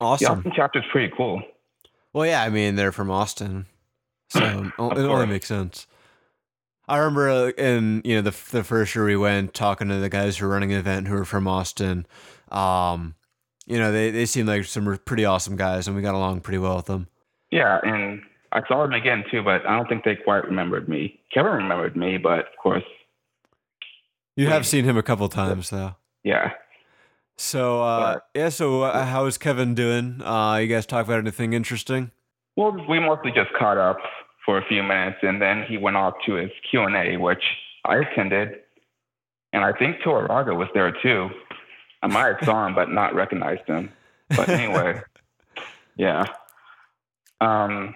awesome. 0.00 0.26
the. 0.26 0.38
Austin 0.38 0.52
chapter 0.54 0.78
is 0.80 0.84
pretty 0.90 1.12
cool. 1.16 1.42
Well, 2.12 2.26
yeah, 2.26 2.42
I 2.42 2.48
mean 2.48 2.76
they're 2.76 2.92
from 2.92 3.10
Austin, 3.10 3.66
so 4.28 4.40
it 4.78 4.98
only 4.98 5.26
makes 5.26 5.48
sense. 5.48 5.86
I 6.86 6.98
remember 6.98 7.28
uh, 7.28 7.48
in 7.58 8.02
you 8.04 8.16
know 8.16 8.22
the 8.22 8.36
the 8.50 8.64
first 8.64 8.94
year 8.94 9.04
we 9.04 9.16
went 9.16 9.54
talking 9.54 9.88
to 9.88 9.96
the 9.96 10.08
guys 10.08 10.36
who 10.36 10.46
were 10.46 10.52
running 10.52 10.68
the 10.68 10.76
event 10.76 11.08
who 11.08 11.14
were 11.14 11.24
from 11.24 11.48
Austin. 11.48 12.06
Um, 12.50 13.14
you 13.66 13.78
know 13.78 13.90
they 13.90 14.10
they 14.10 14.26
seemed 14.26 14.48
like 14.48 14.64
some 14.64 14.98
pretty 15.04 15.24
awesome 15.24 15.56
guys, 15.56 15.86
and 15.86 15.96
we 15.96 16.02
got 16.02 16.14
along 16.14 16.40
pretty 16.40 16.58
well 16.58 16.76
with 16.76 16.86
them. 16.86 17.08
Yeah, 17.50 17.80
and 17.82 18.22
I 18.52 18.60
saw 18.68 18.82
them 18.82 18.92
again 18.92 19.24
too, 19.30 19.42
but 19.42 19.66
I 19.66 19.76
don't 19.76 19.88
think 19.88 20.04
they 20.04 20.16
quite 20.16 20.44
remembered 20.44 20.88
me. 20.88 21.20
Kevin 21.32 21.52
remembered 21.52 21.96
me, 21.96 22.18
but 22.18 22.40
of 22.40 22.56
course, 22.62 22.84
You 24.36 24.48
have 24.48 24.66
seen 24.66 24.84
him 24.84 24.96
a 24.96 25.02
couple 25.02 25.28
times 25.28 25.70
though. 25.70 25.94
yeah. 26.22 26.52
So 27.36 27.82
uh, 27.82 28.14
But- 28.14 28.26
yeah, 28.34 28.48
so 28.48 28.82
uh, 28.82 29.04
how 29.06 29.26
is 29.26 29.38
Kevin 29.38 29.74
doing? 29.74 30.20
Uh, 30.22 30.56
you 30.56 30.68
guys 30.68 30.86
talk 30.86 31.04
about 31.06 31.18
anything 31.18 31.52
interesting? 31.52 32.10
Well, 32.56 32.76
we 32.88 33.00
mostly 33.00 33.32
just 33.32 33.52
caught 33.58 33.76
up 33.78 33.98
for 34.44 34.58
a 34.58 34.64
few 34.66 34.82
minutes, 34.84 35.18
and 35.22 35.42
then 35.42 35.64
he 35.68 35.76
went 35.76 35.96
off 35.96 36.14
to 36.26 36.34
his 36.34 36.50
Q 36.70 36.82
and 36.82 36.94
A, 36.94 37.16
which 37.16 37.42
I 37.84 37.96
attended, 37.96 38.60
and 39.52 39.64
I 39.64 39.72
think 39.72 39.96
Toraraga 40.04 40.54
was 40.56 40.68
there 40.74 40.92
too. 41.02 41.30
I 42.02 42.06
might 42.06 42.36
have 42.36 42.44
saw 42.44 42.66
him, 42.66 42.74
but 42.74 42.90
not 42.90 43.14
recognized 43.14 43.66
him. 43.66 43.90
But 44.36 44.48
anyway, 44.48 45.00
yeah. 45.96 46.24
Um, 47.40 47.94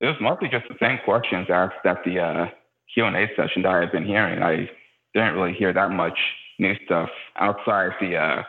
it 0.00 0.06
was 0.06 0.16
mostly 0.20 0.48
just 0.48 0.66
the 0.68 0.76
same 0.80 0.98
questions 1.04 1.46
asked 1.48 1.84
at 1.86 2.04
the 2.04 2.18
uh, 2.20 2.46
Q 2.92 3.04
and 3.06 3.16
A 3.16 3.28
session 3.36 3.62
that 3.62 3.72
I've 3.72 3.92
been 3.92 4.04
hearing. 4.04 4.42
I 4.42 4.68
didn't 5.14 5.34
really 5.34 5.52
hear 5.54 5.72
that 5.72 5.90
much 5.90 6.18
new 6.58 6.74
stuff 6.84 7.08
outside 7.36 7.90
the 8.00 8.16
uh, 8.16 8.42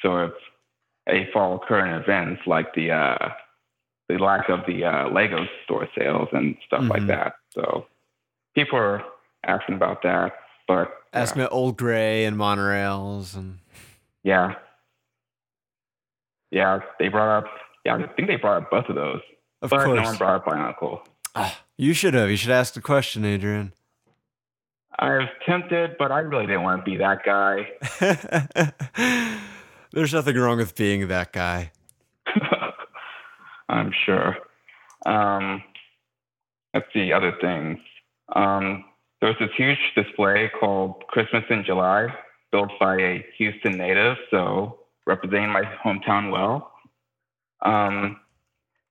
sort 0.00 0.24
of 0.24 0.32
a 1.08 1.28
fall 1.32 1.58
current 1.58 2.02
events 2.02 2.42
like 2.46 2.72
the 2.74 2.90
uh, 2.90 3.28
the 4.08 4.18
lack 4.18 4.48
of 4.48 4.60
the 4.66 4.84
uh, 4.84 5.08
Lego 5.10 5.46
store 5.64 5.88
sales 5.96 6.28
and 6.32 6.56
stuff 6.66 6.84
like 6.88 7.02
Mhm. 7.02 7.06
that. 7.08 7.34
So 7.52 7.86
people 8.54 8.78
are 8.78 9.02
asking 9.46 9.74
about 9.76 10.02
that. 10.02 10.32
But 10.68 10.90
Ask 11.12 11.36
yeah. 11.36 11.42
me 11.42 11.48
Old 11.50 11.76
Gray 11.76 12.24
and 12.24 12.36
monorails 12.36 13.36
and 13.36 13.58
yeah, 14.22 14.54
yeah, 16.50 16.80
they 16.98 17.08
brought 17.08 17.38
up. 17.38 17.44
Yeah, 17.84 17.96
I 17.96 18.06
think 18.14 18.28
they 18.28 18.36
brought 18.36 18.62
up 18.62 18.70
both 18.70 18.86
of 18.88 18.94
those, 18.94 19.20
of 19.60 19.70
but 19.70 19.84
course. 19.84 19.96
no 19.96 20.02
one 20.02 20.16
brought 20.16 20.36
up 20.36 20.46
Bionicle. 20.46 21.00
Ah, 21.34 21.60
you 21.76 21.92
should 21.92 22.14
have. 22.14 22.30
You 22.30 22.36
should 22.36 22.50
ask 22.52 22.72
the 22.74 22.80
question, 22.80 23.24
Adrian. 23.24 23.72
I 24.98 25.18
was 25.18 25.28
tempted, 25.46 25.96
but 25.98 26.12
I 26.12 26.20
really 26.20 26.46
didn't 26.46 26.62
want 26.62 26.84
to 26.84 26.90
be 26.90 26.96
that 26.98 27.24
guy. 27.24 27.68
There's 29.92 30.12
nothing 30.12 30.36
wrong 30.36 30.58
with 30.58 30.74
being 30.74 31.08
that 31.08 31.32
guy. 31.32 31.72
I'm 33.68 33.92
sure. 34.04 34.36
Um, 35.06 35.62
let's 36.72 36.86
see 36.92 37.12
other 37.12 37.32
things. 37.40 37.78
Um, 38.34 38.84
there 39.20 39.30
was 39.30 39.38
this 39.40 39.50
huge 39.56 39.78
display 39.94 40.50
called 40.58 41.04
Christmas 41.08 41.44
in 41.50 41.64
July, 41.64 42.08
built 42.52 42.70
by 42.78 42.96
a 42.96 43.26
Houston 43.38 43.76
native, 43.76 44.16
so 44.30 44.80
representing 45.06 45.50
my 45.50 45.62
hometown 45.84 46.30
well. 46.30 46.72
Um, 47.62 48.20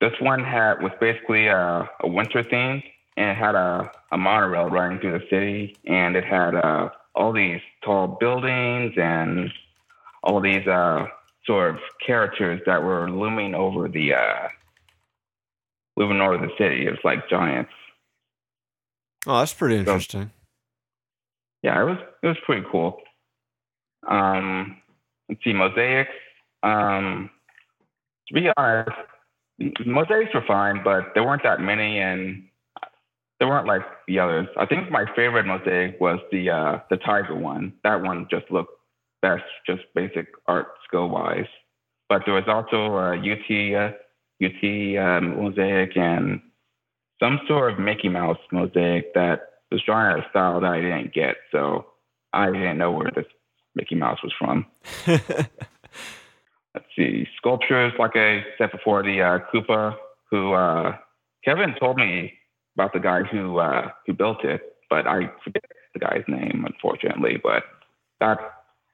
this 0.02 0.14
one 0.20 0.44
had 0.44 0.82
was 0.82 0.92
basically 1.00 1.48
a, 1.48 1.90
a 2.02 2.08
winter 2.08 2.44
theme, 2.44 2.84
and 3.18 3.30
it 3.30 3.38
had 3.38 3.56
a, 3.56 3.92
a 4.12 4.18
monorail 4.18 4.70
running 4.70 5.00
through 5.00 5.20
the 5.20 5.26
city, 5.30 5.76
and 5.86 6.16
it 6.16 6.24
had 6.24 6.56
uh, 6.56 6.90
all 7.16 7.34
these 7.34 7.62
tall 7.84 8.18
buildings 8.20 8.94
and 8.98 9.52
all 10.24 10.42
these 10.42 10.66
uh, 10.68 11.06
sort 11.46 11.72
of 11.72 11.80
characters 12.06 12.62
that 12.66 12.82
were 12.82 13.10
looming 13.10 13.54
over 13.54 13.88
the 13.88 14.14
uh, 14.14 14.48
looming 15.98 16.22
over 16.22 16.38
the 16.38 16.50
city. 16.58 16.88
It 16.88 16.92
was 16.92 17.00
like 17.04 17.30
giants. 17.30 17.72
Oh, 19.26 19.40
that's 19.40 19.54
pretty 19.54 19.78
interesting. 19.78 20.32
Yeah, 21.62 21.82
it 21.82 21.86
was 21.86 21.98
it 22.24 22.28
was 22.28 22.38
pretty 22.46 22.66
cool. 22.72 22.98
Um, 24.08 24.78
let's 25.30 25.44
see, 25.44 25.54
mosaics. 25.54 26.12
Um, 26.62 27.30
to 28.28 28.34
be 28.34 28.50
honest, 28.58 28.92
mosaics 29.86 30.34
were 30.34 30.44
fine, 30.48 30.82
but 30.84 31.12
there 31.14 31.24
weren't 31.24 31.44
that 31.44 31.62
many, 31.62 32.00
and 32.00 32.48
they 33.44 33.50
weren't 33.50 33.68
like 33.68 33.82
the 34.08 34.20
others. 34.20 34.48
I 34.58 34.66
think 34.66 34.90
my 34.90 35.04
favorite 35.18 35.46
mosaic 35.46 36.00
was 36.00 36.18
the 36.32 36.50
uh, 36.50 36.80
the 36.90 36.96
tiger 36.96 37.36
one. 37.36 37.74
That 37.84 38.02
one 38.02 38.26
just 38.32 38.50
looked 38.50 38.72
best, 39.22 39.44
just 39.68 39.82
basic 39.94 40.28
art 40.48 40.68
skill 40.88 41.10
wise. 41.10 41.48
But 42.08 42.22
there 42.26 42.36
was 42.36 42.46
also 42.48 42.96
a 42.96 43.18
UT 43.18 43.76
uh, 43.76 43.92
UT 44.42 44.64
um, 44.98 45.44
mosaic 45.44 45.98
and 45.98 46.40
some 47.22 47.42
sort 47.46 47.74
of 47.74 47.80
Mickey 47.80 48.08
Mouse 48.08 48.38
mosaic 48.54 49.14
that 49.14 49.42
was 49.72 49.82
drawn 49.86 50.18
at 50.18 50.26
a 50.26 50.30
style 50.30 50.62
that 50.62 50.72
I 50.72 50.80
didn't 50.80 51.14
get, 51.14 51.36
so 51.52 51.88
I 52.32 52.46
didn't 52.46 52.78
know 52.78 52.92
where 52.92 53.12
this 53.14 53.26
Mickey 53.76 53.96
Mouse 53.96 54.20
was 54.24 54.32
from. 54.40 54.66
Let's 55.08 56.88
see, 56.96 57.28
sculptures 57.36 57.92
like 58.00 58.16
I 58.16 58.46
said 58.58 58.72
before, 58.72 59.04
the 59.04 59.22
uh, 59.22 59.40
Koopa, 59.54 59.98
who 60.32 60.54
uh, 60.54 60.96
Kevin 61.44 61.76
told 61.78 61.98
me 61.98 62.36
about 62.76 62.94
the 62.94 63.00
guy 63.00 63.24
who 63.24 63.58
uh, 63.58 63.90
who 64.06 64.14
built 64.14 64.44
it, 64.44 64.76
but 64.90 65.08
I 65.08 65.32
forget 65.44 65.64
the 65.94 66.00
guy's 66.00 66.24
name, 66.28 66.66
unfortunately. 66.66 67.40
But 67.42 67.64
that 68.20 68.40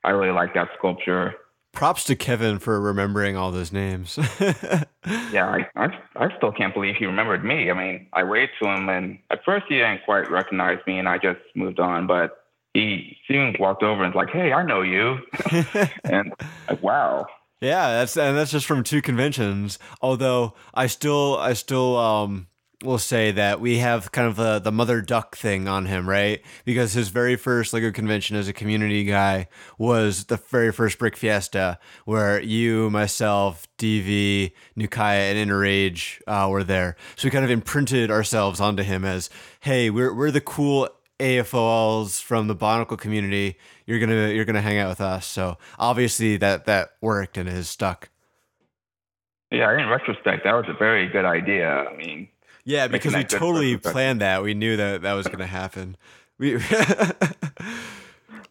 I 0.04 0.12
really 0.12 0.32
like 0.34 0.54
that 0.54 0.70
sculpture. 0.78 1.36
Props 1.72 2.04
to 2.06 2.16
Kevin 2.16 2.58
for 2.58 2.82
remembering 2.82 3.38
all 3.38 3.52
those 3.52 3.72
names. 3.72 4.18
Yeah, 5.32 5.48
I, 5.48 5.68
I 5.76 5.88
I 6.18 6.38
still 6.38 6.52
can't 6.52 6.74
believe 6.74 6.96
he 6.96 7.06
remembered 7.06 7.44
me. 7.44 7.72
I 7.72 7.74
mean, 7.74 8.08
I 8.14 8.24
waved 8.24 8.52
to 8.62 8.68
him, 8.68 8.90
and 8.90 9.18
at 9.32 9.44
first 9.46 9.66
he 9.70 9.76
didn't 9.76 10.04
quite 10.04 10.30
recognize 10.30 10.78
me, 10.86 11.00
and 11.00 11.08
I 11.08 11.18
just 11.18 11.40
moved 11.56 11.80
on. 11.80 12.06
But 12.06 12.44
he 12.74 13.18
soon 13.28 13.56
walked 13.60 13.82
over 13.82 14.04
and 14.04 14.14
was 14.14 14.26
like, 14.26 14.34
"Hey, 14.34 14.52
I 14.52 14.64
know 14.64 14.82
you," 14.82 15.18
and 16.04 16.34
like, 16.70 16.84
wow. 16.84 17.26
Yeah, 17.62 17.90
that's 17.92 18.18
and 18.18 18.38
that's 18.38 18.52
just 18.52 18.66
from 18.66 18.84
two 18.84 19.02
conventions. 19.02 19.80
Although 20.02 20.54
I 20.74 20.88
still 20.88 21.38
I 21.38 21.54
still 21.54 21.98
um 21.98 22.48
will 22.84 22.98
say 22.98 23.32
that 23.32 23.60
we 23.60 23.80
have 23.80 24.12
kind 24.12 24.28
of 24.28 24.36
the 24.36 24.60
the 24.60 24.72
mother 24.72 25.02
duck 25.02 25.36
thing 25.36 25.68
on 25.68 25.86
him, 25.86 26.08
right? 26.08 26.42
Because 26.66 26.94
his 26.94 27.10
very 27.10 27.36
first 27.36 27.74
Lego 27.74 27.92
convention 27.92 28.38
as 28.38 28.48
a 28.48 28.54
community 28.54 29.04
guy 29.04 29.48
was 29.78 30.26
the 30.26 30.38
very 30.38 30.72
first 30.72 30.98
Brick 30.98 31.18
Fiesta, 31.18 31.78
where 32.06 32.42
you, 32.42 32.90
myself, 32.90 33.68
DV, 33.78 34.54
Nukaya, 34.78 35.34
and 35.34 35.50
Interage 35.50 36.22
uh, 36.28 36.48
were 36.50 36.64
there. 36.64 36.96
So 37.16 37.28
we 37.28 37.32
kind 37.32 37.46
of 37.46 37.52
imprinted 37.52 38.12
ourselves 38.12 38.60
onto 38.60 38.84
him 38.84 39.04
as, 39.04 39.30
hey, 39.62 39.90
we're 39.90 40.14
we're 40.14 40.32
the 40.32 40.42
cool 40.42 40.90
AFOLs 41.20 42.22
from 42.22 42.48
the 42.48 42.56
Bionicle 42.56 42.98
community. 42.98 43.58
You're 43.86 44.00
gonna 44.00 44.30
you're 44.30 44.46
gonna 44.46 44.62
hang 44.62 44.78
out 44.78 44.90
with 44.90 45.02
us. 45.02 45.26
So 45.26 45.58
obviously 45.78 46.38
that 46.38 46.66
that 46.66 46.92
worked 47.02 47.38
and 47.38 47.50
it 47.50 47.54
has 47.54 47.68
stuck. 47.68 48.10
Yeah, 49.52 49.72
in 49.78 49.90
retrospect, 49.90 50.44
that 50.44 50.54
was 50.54 50.66
a 50.70 50.78
very 50.78 51.08
good 51.08 51.26
idea. 51.26 51.68
I 51.68 51.96
mean, 51.96 52.28
Yeah, 52.70 52.88
because 52.88 53.16
we 53.16 53.24
totally 53.24 53.78
planned 53.78 54.22
that. 54.22 54.44
We 54.44 54.54
knew 54.54 54.78
that 54.78 55.02
that 55.02 55.14
was 55.14 55.28
gonna 55.28 55.48
happen. 55.48 55.98
We 56.38 56.52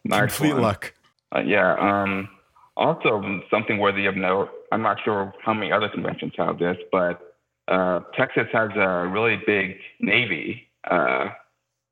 complete 0.09 0.53
one. 0.53 0.61
luck. 0.61 0.93
Uh, 1.33 1.39
yeah. 1.39 1.75
Um, 1.79 2.27
also, 2.75 3.41
something 3.49 3.77
worthy 3.77 4.07
of 4.07 4.17
note. 4.17 4.49
I'm 4.73 4.81
not 4.81 4.97
sure 5.05 5.33
how 5.41 5.53
many 5.53 5.71
other 5.71 5.87
conventions 5.87 6.33
have 6.37 6.59
this, 6.59 6.75
but 6.91 7.37
uh, 7.69 8.01
Texas 8.17 8.47
has 8.51 8.71
a 8.75 9.07
really 9.07 9.41
big 9.47 9.77
Navy, 10.01 10.67
uh, 10.91 11.29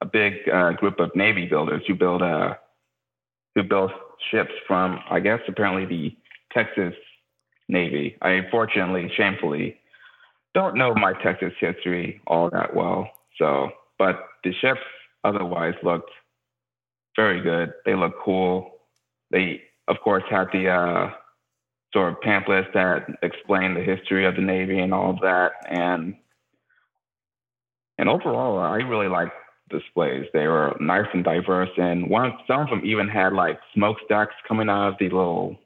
a 0.01 0.05
big 0.05 0.33
uh, 0.53 0.73
group 0.73 0.99
of 0.99 1.15
Navy 1.15 1.45
builders 1.45 1.81
who 1.87 1.95
build 1.95 2.21
uh, 2.21 2.55
who 3.55 3.63
build 3.63 3.91
ships 4.31 4.51
from, 4.67 4.99
I 5.09 5.21
guess, 5.21 5.39
apparently 5.47 5.85
the 5.85 6.17
Texas 6.51 6.93
Navy. 7.69 8.17
I 8.21 8.31
unfortunately, 8.31 9.09
shamefully, 9.15 9.77
don't 10.53 10.75
know 10.75 10.93
my 10.95 11.13
Texas 11.23 11.53
history 11.59 12.21
all 12.27 12.49
that 12.51 12.75
well. 12.75 13.09
So, 13.37 13.69
but 13.99 14.25
the 14.43 14.53
ships 14.53 14.81
otherwise 15.23 15.75
looked 15.83 16.11
very 17.15 17.41
good. 17.41 17.73
They 17.85 17.95
look 17.95 18.13
cool. 18.23 18.71
They, 19.31 19.61
of 19.87 19.97
course, 20.03 20.23
had 20.29 20.47
the 20.53 20.69
uh, 20.69 21.11
sort 21.93 22.13
of 22.13 22.21
pamphlets 22.21 22.67
that 22.73 23.07
explain 23.21 23.73
the 23.73 23.81
history 23.81 24.25
of 24.25 24.35
the 24.35 24.41
Navy 24.41 24.79
and 24.79 24.93
all 24.93 25.11
of 25.11 25.19
that. 25.21 25.51
And 25.69 26.15
and 27.99 28.09
overall, 28.09 28.59
I 28.59 28.77
really 28.77 29.07
liked 29.07 29.33
displays. 29.69 30.25
They 30.31 30.47
were 30.47 30.77
nice 30.79 31.07
and 31.13 31.23
diverse, 31.23 31.69
and 31.77 32.09
one 32.09 32.33
some 32.47 32.61
of 32.61 32.69
them 32.69 32.81
even 32.85 33.07
had 33.07 33.33
like 33.33 33.59
smokestacks 33.73 34.35
coming 34.47 34.69
out 34.69 34.89
of 34.89 34.95
the 34.99 35.05
little 35.09 35.57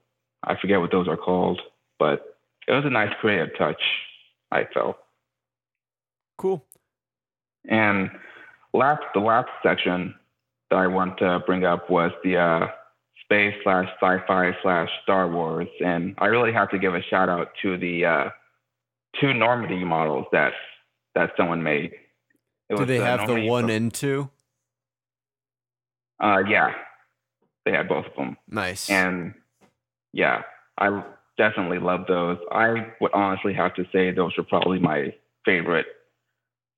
I 0.43 0.55
forget 0.59 0.79
what 0.79 0.91
those 0.91 1.07
are 1.07 1.17
called, 1.17 1.61
but 1.99 2.38
it 2.67 2.71
was 2.71 2.86
a 2.86 2.89
nice 2.89 3.11
creative 3.19 3.55
touch. 3.57 3.82
I 4.52 4.66
felt. 4.74 4.97
Cool. 6.38 6.64
And 7.70 8.10
last, 8.74 9.04
the 9.14 9.20
last 9.20 9.49
section 9.64 10.16
that 10.70 10.78
I 10.78 10.88
want 10.88 11.18
to 11.20 11.39
bring 11.45 11.64
up 11.64 11.89
was 11.89 12.12
the 12.24 12.38
uh, 12.38 12.68
space 13.24 13.54
slash 13.64 13.88
sci-fi 14.02 14.52
slash 14.62 14.89
Star 15.04 15.30
Wars, 15.30 15.68
and 15.84 16.16
I 16.18 16.26
really 16.26 16.52
have 16.54 16.70
to 16.72 16.80
give 16.80 16.95
a 16.95 17.02
shout 17.04 17.30
out 17.30 17.49
to 17.62 17.78
the 17.78 18.06
uh, 18.06 18.30
two 19.20 19.34
Normandy 19.34 19.84
models 19.84 20.26
that 20.32 20.54
that 21.16 21.32
someone 21.38 21.62
made. 21.62 21.91
It 22.70 22.78
Do 22.78 22.86
they 22.86 22.97
the 22.99 23.06
have 23.06 23.28
the 23.28 23.45
one 23.47 23.70
and 23.70 23.93
two? 23.93 24.30
Uh, 26.20 26.39
yeah, 26.47 26.74
they 27.66 27.72
had 27.72 27.88
both 27.88 28.06
of 28.06 28.16
them, 28.16 28.38
Nice. 28.47 28.89
and 28.89 29.34
yeah, 30.14 30.43
I 30.78 31.04
definitely 31.41 31.79
love 31.79 32.01
those. 32.07 32.37
I 32.51 32.91
would 33.01 33.11
honestly 33.13 33.53
have 33.53 33.73
to 33.73 33.85
say 33.91 34.11
those 34.11 34.37
were 34.37 34.43
probably 34.43 34.77
my 34.77 35.11
favorite 35.43 35.87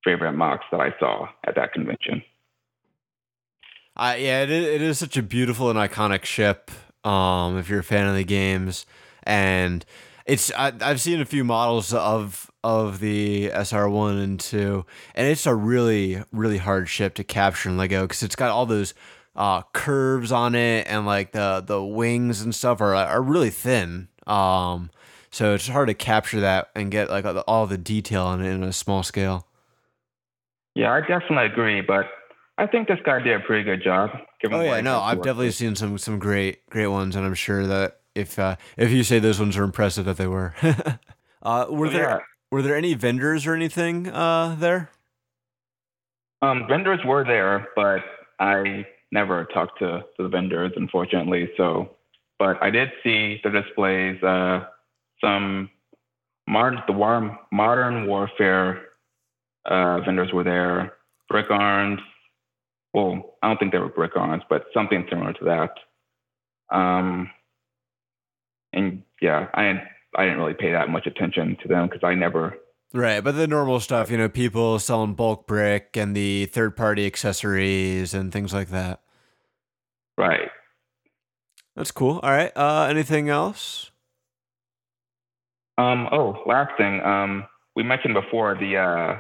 favorite 0.06 0.34
MOCs 0.34 0.62
that 0.72 0.80
I 0.80 0.94
saw 1.00 1.28
at 1.46 1.56
that 1.56 1.74
convention. 1.74 2.24
I 3.98 4.16
yeah, 4.16 4.44
it 4.44 4.50
is, 4.50 4.66
it 4.66 4.82
is 4.82 5.00
such 5.00 5.18
a 5.18 5.22
beautiful 5.22 5.70
and 5.70 5.78
iconic 5.78 6.24
ship. 6.24 6.72
Um, 7.04 7.58
if 7.58 7.68
you're 7.68 7.82
a 7.82 7.84
fan 7.84 8.08
of 8.08 8.16
the 8.16 8.24
games, 8.24 8.86
and 9.24 9.86
it's 10.26 10.50
I, 10.54 10.72
I've 10.80 11.02
seen 11.02 11.20
a 11.20 11.26
few 11.26 11.44
models 11.44 11.94
of 11.94 12.50
of 12.64 13.02
the 13.02 13.52
SR 13.52 13.90
one 13.90 14.18
and 14.18 14.40
two, 14.40 14.86
and 15.14 15.28
it's 15.28 15.46
a 15.46 15.54
really 15.54 16.24
really 16.32 16.58
hard 16.58 16.88
ship 16.88 17.16
to 17.16 17.26
capture 17.26 17.68
in 17.68 17.76
Lego 17.76 18.04
because 18.04 18.24
it's 18.24 18.38
got 18.38 18.50
all 18.50 18.66
those 18.66 18.94
uh, 19.36 19.64
curves 19.74 20.32
on 20.32 20.56
it, 20.56 20.88
and 20.88 21.06
like 21.06 21.34
the 21.34 21.62
the 21.66 21.84
wings 21.84 22.42
and 22.42 22.56
stuff 22.56 22.80
are 22.80 22.96
are 22.96 23.22
really 23.22 23.50
thin. 23.50 24.08
Um, 24.28 24.90
so 25.32 25.54
it's 25.54 25.68
hard 25.68 25.88
to 25.88 25.94
capture 25.94 26.40
that 26.42 26.70
and 26.76 26.92
get 26.92 27.10
like 27.10 27.26
all 27.48 27.66
the, 27.68 27.78
detail 27.78 28.24
on 28.26 28.44
it 28.44 28.50
in 28.52 28.64
a 28.64 28.74
small 28.74 29.04
scale. 29.04 29.48
Yeah, 30.76 30.92
I 30.92 31.02
definitely 31.02 31.46
agree, 31.46 31.82
but 31.82 32.06
I 32.58 32.68
think 32.68 32.88
this 32.88 33.00
guy 33.06 33.20
did 33.20 33.36
a 33.36 33.40
pretty 33.40 33.64
good 33.64 33.84
job. 33.84 34.10
given 34.42 34.58
Oh 34.58 34.62
yeah, 34.62 34.82
no, 34.82 35.00
I've 35.00 35.18
definitely 35.22 35.48
with. 35.48 35.56
seen 35.56 35.76
some 35.76 35.98
some 35.98 36.20
great 36.20 36.68
great 36.70 36.88
ones, 36.88 37.16
and 37.16 37.26
I'm 37.26 37.34
sure 37.34 37.66
that 37.68 38.00
if 38.16 38.38
uh, 38.40 38.56
if 38.78 38.92
you 38.92 39.04
say 39.04 39.20
those 39.20 39.40
ones 39.40 39.58
are 39.58 39.64
impressive, 39.64 40.06
that 40.06 40.18
they 40.18 40.28
were. 40.28 40.54
uh, 41.44 41.66
were 41.70 41.88
So, 41.88 41.94
there 41.94 42.10
yeah, 42.10 42.20
were 42.52 42.62
there 42.62 42.76
any 42.76 42.94
vendors 42.94 43.46
or 43.48 43.54
anything 43.56 44.08
uh, 44.08 44.56
there? 44.60 44.90
um, 46.42 46.66
vendors 46.68 47.00
were 47.06 47.24
there, 47.24 47.68
but 47.76 48.02
I 48.40 48.86
never 49.12 49.46
talked 49.46 49.80
to, 49.80 50.04
to 50.18 50.24
the 50.24 50.30
vendors, 50.30 50.74
unfortunately. 50.76 51.50
So, 51.58 51.96
but 52.40 52.62
I 52.62 52.70
did 52.70 52.90
see 53.04 53.40
the 53.44 53.50
displays. 53.50 54.22
Uh, 54.22 54.66
some 55.22 55.70
modern, 56.48 56.80
the 56.88 56.94
war, 56.94 57.40
modern 57.52 58.08
warfare 58.08 58.82
uh, 59.66 60.00
vendors 60.02 60.32
were 60.34 60.44
there. 60.44 60.94
BrickArms. 61.32 62.00
Well, 62.94 63.38
I 63.42 63.48
don't 63.48 63.58
think 63.58 63.72
they 63.72 63.80
were 63.80 63.90
BrickArms, 63.90 64.44
but 64.50 64.66
something 64.74 65.06
similar 65.10 65.34
to 65.34 65.46
that. 65.46 66.76
Um, 66.76 67.30
and 68.72 69.04
yeah, 69.22 69.48
I 69.54 69.82
I 70.16 70.24
didn't 70.26 70.40
really 70.40 70.54
pay 70.54 70.72
that 70.72 70.90
much 70.90 71.08
attention 71.08 71.58
to 71.62 71.68
them 71.68 71.88
because 71.88 72.04
I 72.04 72.16
never. 72.16 72.56
Right, 72.94 73.24
but 73.24 73.36
the 73.36 73.48
normal 73.48 73.80
stuff, 73.80 74.12
you 74.12 74.18
know, 74.18 74.30
people 74.30 74.78
selling 74.78 75.16
bulk 75.16 75.48
brick 75.48 75.98
and 75.98 76.16
the 76.16 76.46
third 76.48 76.76
party 76.76 77.08
accessories 77.08 78.14
and 78.14 78.32
things 78.32 78.54
like 78.54 78.70
that. 78.70 79.02
Right. 80.16 80.50
That's 81.76 81.92
cool. 81.92 82.20
All 82.22 82.32
right. 82.32 82.52
Uh, 82.56 82.88
anything 82.90 83.30
else? 83.30 83.92
Um. 85.78 86.08
Oh, 86.12 86.44
last 86.46 86.72
thing. 86.78 87.02
Um, 87.02 87.46
we 87.76 87.84
mentioned 87.84 88.14
before 88.14 88.56
the 88.56 88.78
uh, 88.78 89.20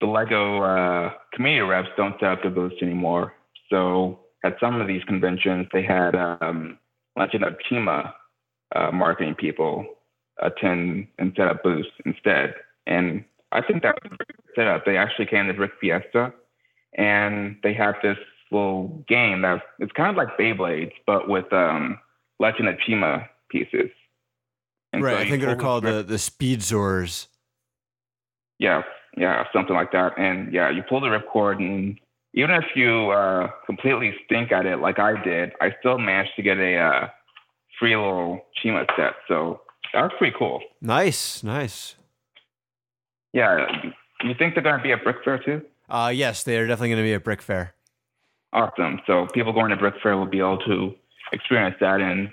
the 0.00 0.06
Lego 0.06 0.62
uh, 0.62 1.12
community 1.32 1.62
reps 1.62 1.88
don't 1.96 2.14
set 2.20 2.28
up 2.30 2.42
the 2.42 2.50
booths 2.50 2.76
anymore. 2.82 3.32
So 3.70 4.20
at 4.44 4.56
some 4.60 4.80
of 4.80 4.86
these 4.86 5.02
conventions, 5.04 5.66
they 5.72 5.82
had 5.82 6.14
um, 6.14 6.78
Legend 7.16 7.44
of 7.44 7.54
Chima 7.70 8.12
uh, 8.76 8.90
marketing 8.92 9.34
people 9.34 9.86
attend 10.42 11.06
and 11.18 11.32
set 11.36 11.48
up 11.48 11.62
booths 11.62 11.88
instead. 12.04 12.54
And 12.86 13.24
I 13.52 13.62
think 13.62 13.82
that 13.82 13.94
was 14.02 14.12
a 14.12 14.16
great 14.16 14.54
setup. 14.54 14.84
They 14.84 14.96
actually 14.96 15.26
came 15.26 15.46
to 15.46 15.54
Brick 15.54 15.72
Fiesta 15.80 16.32
and 16.96 17.56
they 17.62 17.72
had 17.72 17.94
this 18.02 18.18
little 18.50 19.04
game 19.08 19.42
that 19.42 19.62
it's 19.78 19.92
kind 19.92 20.10
of 20.10 20.16
like 20.16 20.36
Beyblades, 20.38 20.92
but 21.06 21.28
with 21.28 21.52
um, 21.52 21.98
Legend 22.40 22.68
of 22.68 22.76
Chima 22.76 23.28
pieces. 23.48 23.90
And 24.92 25.02
right, 25.02 25.16
so 25.16 25.18
I 25.18 25.28
think 25.28 25.42
they're 25.42 25.56
called 25.56 25.84
the, 25.84 26.02
the 26.02 26.16
Speedorz. 26.16 27.26
Yeah, 28.58 28.82
yeah, 29.16 29.44
something 29.52 29.74
like 29.74 29.92
that. 29.92 30.18
And 30.18 30.52
yeah, 30.52 30.70
you 30.70 30.82
pull 30.88 31.00
the 31.00 31.08
ripcord, 31.08 31.56
and 31.58 31.98
even 32.34 32.50
if 32.50 32.64
you 32.74 33.10
uh, 33.10 33.50
completely 33.66 34.14
stink 34.24 34.52
at 34.52 34.66
it 34.66 34.78
like 34.78 34.98
I 34.98 35.22
did, 35.22 35.52
I 35.60 35.74
still 35.80 35.98
managed 35.98 36.32
to 36.36 36.42
get 36.42 36.58
a 36.58 36.76
uh, 36.76 37.08
free 37.78 37.96
little 37.96 38.40
Chima 38.62 38.86
set. 38.96 39.14
So 39.28 39.60
that 39.92 40.02
was 40.02 40.12
pretty 40.18 40.36
cool. 40.38 40.60
Nice, 40.80 41.42
nice. 41.42 41.96
Yeah. 43.32 43.66
You 44.22 44.34
think 44.38 44.54
they're 44.54 44.62
going 44.62 44.78
to 44.78 44.82
be 44.82 44.92
at 44.92 45.04
Brick 45.04 45.16
Fair 45.24 45.38
too? 45.38 45.62
Uh, 45.88 46.10
yes, 46.14 46.44
they 46.44 46.56
are 46.56 46.66
definitely 46.66 46.90
going 46.90 47.02
to 47.02 47.04
be 47.04 47.14
at 47.14 47.24
Brick 47.24 47.42
Fair. 47.42 47.73
Awesome. 48.54 49.00
So 49.06 49.26
people 49.34 49.52
going 49.52 49.70
to 49.70 49.76
Brick 49.76 49.94
Fair 50.00 50.16
will 50.16 50.26
be 50.26 50.38
able 50.38 50.58
to 50.58 50.94
experience 51.32 51.74
that 51.80 52.00
and 52.00 52.30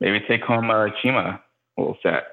maybe 0.00 0.24
take 0.26 0.42
home 0.42 0.70
a 0.70 0.88
Chima 1.02 1.38
little 1.76 1.98
set. 2.02 2.24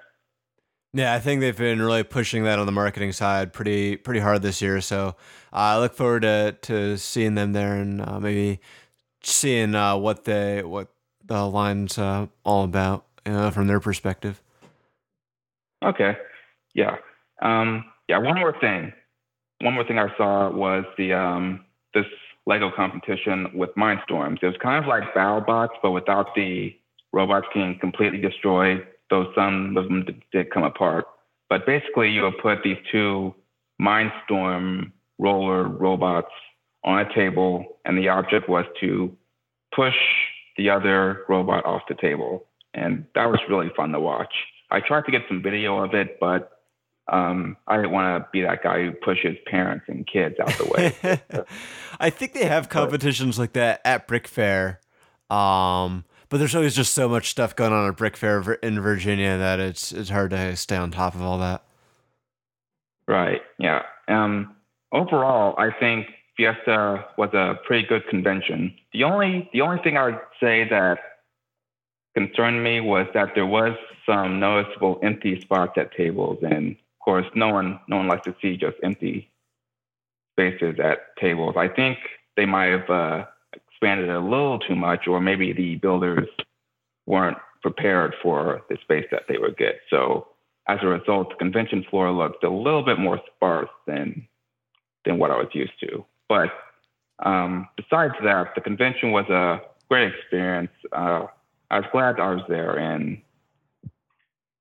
Yeah, 0.94 1.14
I 1.14 1.20
think 1.20 1.42
they've 1.42 1.58
been 1.58 1.82
really 1.82 2.04
pushing 2.04 2.44
that 2.46 2.58
on 2.58 2.66
the 2.66 2.72
marketing 2.72 3.12
side 3.12 3.54
pretty 3.54 3.98
pretty 3.98 4.20
hard 4.22 4.42
this 4.42 4.62
year. 4.62 4.82
So 4.82 5.16
uh, 5.54 5.56
I 5.56 5.78
look 5.80 5.94
forward 5.94 6.24
to 6.24 6.58
to 6.64 6.98
seeing 6.98 7.36
them 7.36 7.54
there 7.54 7.76
and 7.76 8.02
uh, 8.02 8.20
maybe 8.20 8.60
seeing 9.24 9.76
uh, 9.76 9.98
what 9.98 10.24
they 10.24 10.64
what 10.64 10.90
the 11.26 11.46
line's 11.46 11.98
uh, 11.98 12.28
all 12.44 12.64
about 12.64 13.06
uh, 13.26 13.52
from 13.52 13.68
their 13.68 13.80
perspective. 13.80 14.42
Okay. 15.84 16.18
Yeah. 16.74 16.98
Um, 17.42 17.86
yeah. 18.08 18.18
One 18.18 18.40
more 18.40 18.58
thing. 18.60 18.94
One 19.62 19.74
more 19.74 19.86
thing 19.86 20.00
I 20.00 20.16
saw 20.18 20.50
was 20.50 20.86
the 20.98 21.14
um, 21.14 21.66
this 21.94 22.06
Lego 22.46 22.72
competition 22.76 23.48
with 23.54 23.70
Mindstorms. 23.76 24.40
It 24.42 24.48
was 24.48 24.56
kind 24.62 24.84
of 24.84 24.88
like 24.88 25.14
BattleBots, 25.14 25.76
but 25.82 25.92
without 25.92 26.34
the 26.36 26.76
robots 27.14 27.48
being 27.54 27.78
completely 27.80 28.20
destroyed. 28.20 28.88
Though 29.10 29.32
some 29.36 29.76
of 29.78 29.86
them 29.86 30.06
did 30.32 30.52
come 30.52 30.64
apart. 30.64 31.06
But 31.50 31.66
basically, 31.66 32.10
you 32.10 32.24
would 32.24 32.38
put 32.42 32.64
these 32.64 32.78
two 32.92 33.36
Mindstorm 33.82 34.92
roller 35.20 35.68
robots 35.68 36.32
on 36.84 37.00
a 37.00 37.14
table, 37.14 37.80
and 37.86 37.98
the 37.98 38.08
object 38.08 38.48
was 38.48 38.66
to 38.80 39.16
push 39.76 39.96
the 40.58 40.70
other 40.70 41.26
robot 41.28 41.66
off 41.66 41.82
the 41.90 41.96
table. 41.96 42.46
And 42.74 43.06
that 43.16 43.26
was 43.26 43.40
really 43.50 43.70
fun 43.76 43.92
to 43.92 44.00
watch. 44.00 44.34
I 44.72 44.80
tried 44.80 45.06
to 45.06 45.12
get 45.12 45.24
some 45.28 45.44
video 45.44 45.78
of 45.84 45.94
it, 45.94 46.18
but 46.20 46.61
um, 47.08 47.58
I 47.68 47.78
didn't 47.78 47.92
want 47.92 48.24
to 48.24 48.30
be 48.32 48.42
that 48.42 48.64
guy 48.64 48.84
who 48.84 48.92
pushes 48.92 49.38
parents 49.46 49.86
and 49.88 50.06
kids 50.08 50.40
out 50.40 50.50
the 50.58 50.66
way. 50.66 51.46
I 52.00 52.10
think 52.10 52.34
they 52.34 52.46
have 52.46 52.70
competitions 52.70 53.38
but, 53.38 53.44
like 53.44 53.54
that 53.54 53.82
at 53.86 54.08
Brick 54.08 54.28
Fair. 54.28 54.80
Um, 55.30 56.06
but 56.30 56.38
there's 56.38 56.56
always 56.56 56.76
just 56.76 56.94
so 56.94 57.10
much 57.10 57.30
stuff 57.30 57.56
going 57.56 57.74
on 57.74 57.88
at 57.88 57.98
Brick 57.98 58.16
Fair 58.16 58.40
in 58.54 58.80
Virginia 58.80 59.38
that 59.38 59.60
it's 59.60 59.92
it's 59.92 60.10
hard 60.10 60.32
to 60.32 60.56
stay 60.56 60.78
on 60.78 60.92
top 60.92 61.16
of 61.16 61.22
all 61.22 61.38
that. 61.40 61.64
Right. 63.08 63.42
Yeah. 63.60 63.84
Um, 64.08 64.56
overall, 64.94 65.56
I 65.58 65.72
think 65.78 66.08
Fiesta 66.38 67.06
was 67.18 67.34
a 67.34 67.60
pretty 67.66 67.86
good 67.88 68.08
convention. 68.08 68.74
The 68.94 69.04
only 69.04 69.50
the 69.52 69.62
only 69.62 69.82
thing 69.84 69.98
I 69.98 70.06
would 70.06 70.20
say 70.40 70.68
that 70.70 71.00
concerned 72.16 72.64
me 72.64 72.80
was 72.80 73.08
that 73.14 73.36
there 73.36 73.46
was 73.46 73.76
some 74.06 74.40
noticeable 74.40 75.00
empty 75.04 75.40
spots 75.42 75.74
at 75.78 75.94
tables, 75.96 76.40
and 76.42 76.76
course, 77.04 77.26
no 77.36 77.50
one 77.50 77.80
no 77.88 77.98
one 77.98 78.08
likes 78.08 78.26
to 78.26 78.36
see 78.42 78.58
just 78.58 78.78
empty 78.84 79.32
spaces 80.34 80.80
at 80.84 81.16
tables. 81.20 81.56
I 81.58 81.68
think 81.68 81.98
they 82.38 82.46
might 82.46 82.68
have 82.68 82.90
uh, 82.90 83.26
expanded 83.54 84.10
a 84.10 84.20
little 84.20 84.60
too 84.60 84.76
much, 84.76 85.08
or 85.08 85.20
maybe 85.20 85.54
the 85.54 85.76
builders 85.76 86.28
weren't 87.06 87.38
prepared 87.62 88.16
for 88.22 88.62
the 88.70 88.78
space 88.82 89.06
that 89.12 89.24
they 89.28 89.38
would 89.38 89.58
get. 89.58 89.80
So 89.90 90.28
as 90.68 90.80
a 90.82 90.88
result, 90.88 91.30
the 91.30 91.36
convention 91.36 91.86
floor 91.90 92.12
looked 92.12 92.44
a 92.44 92.50
little 92.50 92.84
bit 92.84 93.00
more 93.00 93.20
sparse 93.36 93.70
than 93.88 94.28
than 95.06 95.18
what 95.18 95.32
I 95.32 95.38
was 95.38 95.50
used 95.54 95.80
to. 95.82 96.06
But 96.30 96.50
um, 97.24 97.68
besides 97.76 98.14
that, 98.24 98.54
the 98.56 98.62
convention 98.62 99.12
was 99.12 99.28
a 99.30 99.62
great 99.90 100.14
experience. 100.14 100.72
Uh, 100.92 101.26
I 101.70 101.80
was 101.80 101.86
glad 101.92 102.20
I 102.20 102.34
was 102.34 102.44
there, 102.48 102.78
and 102.78 103.22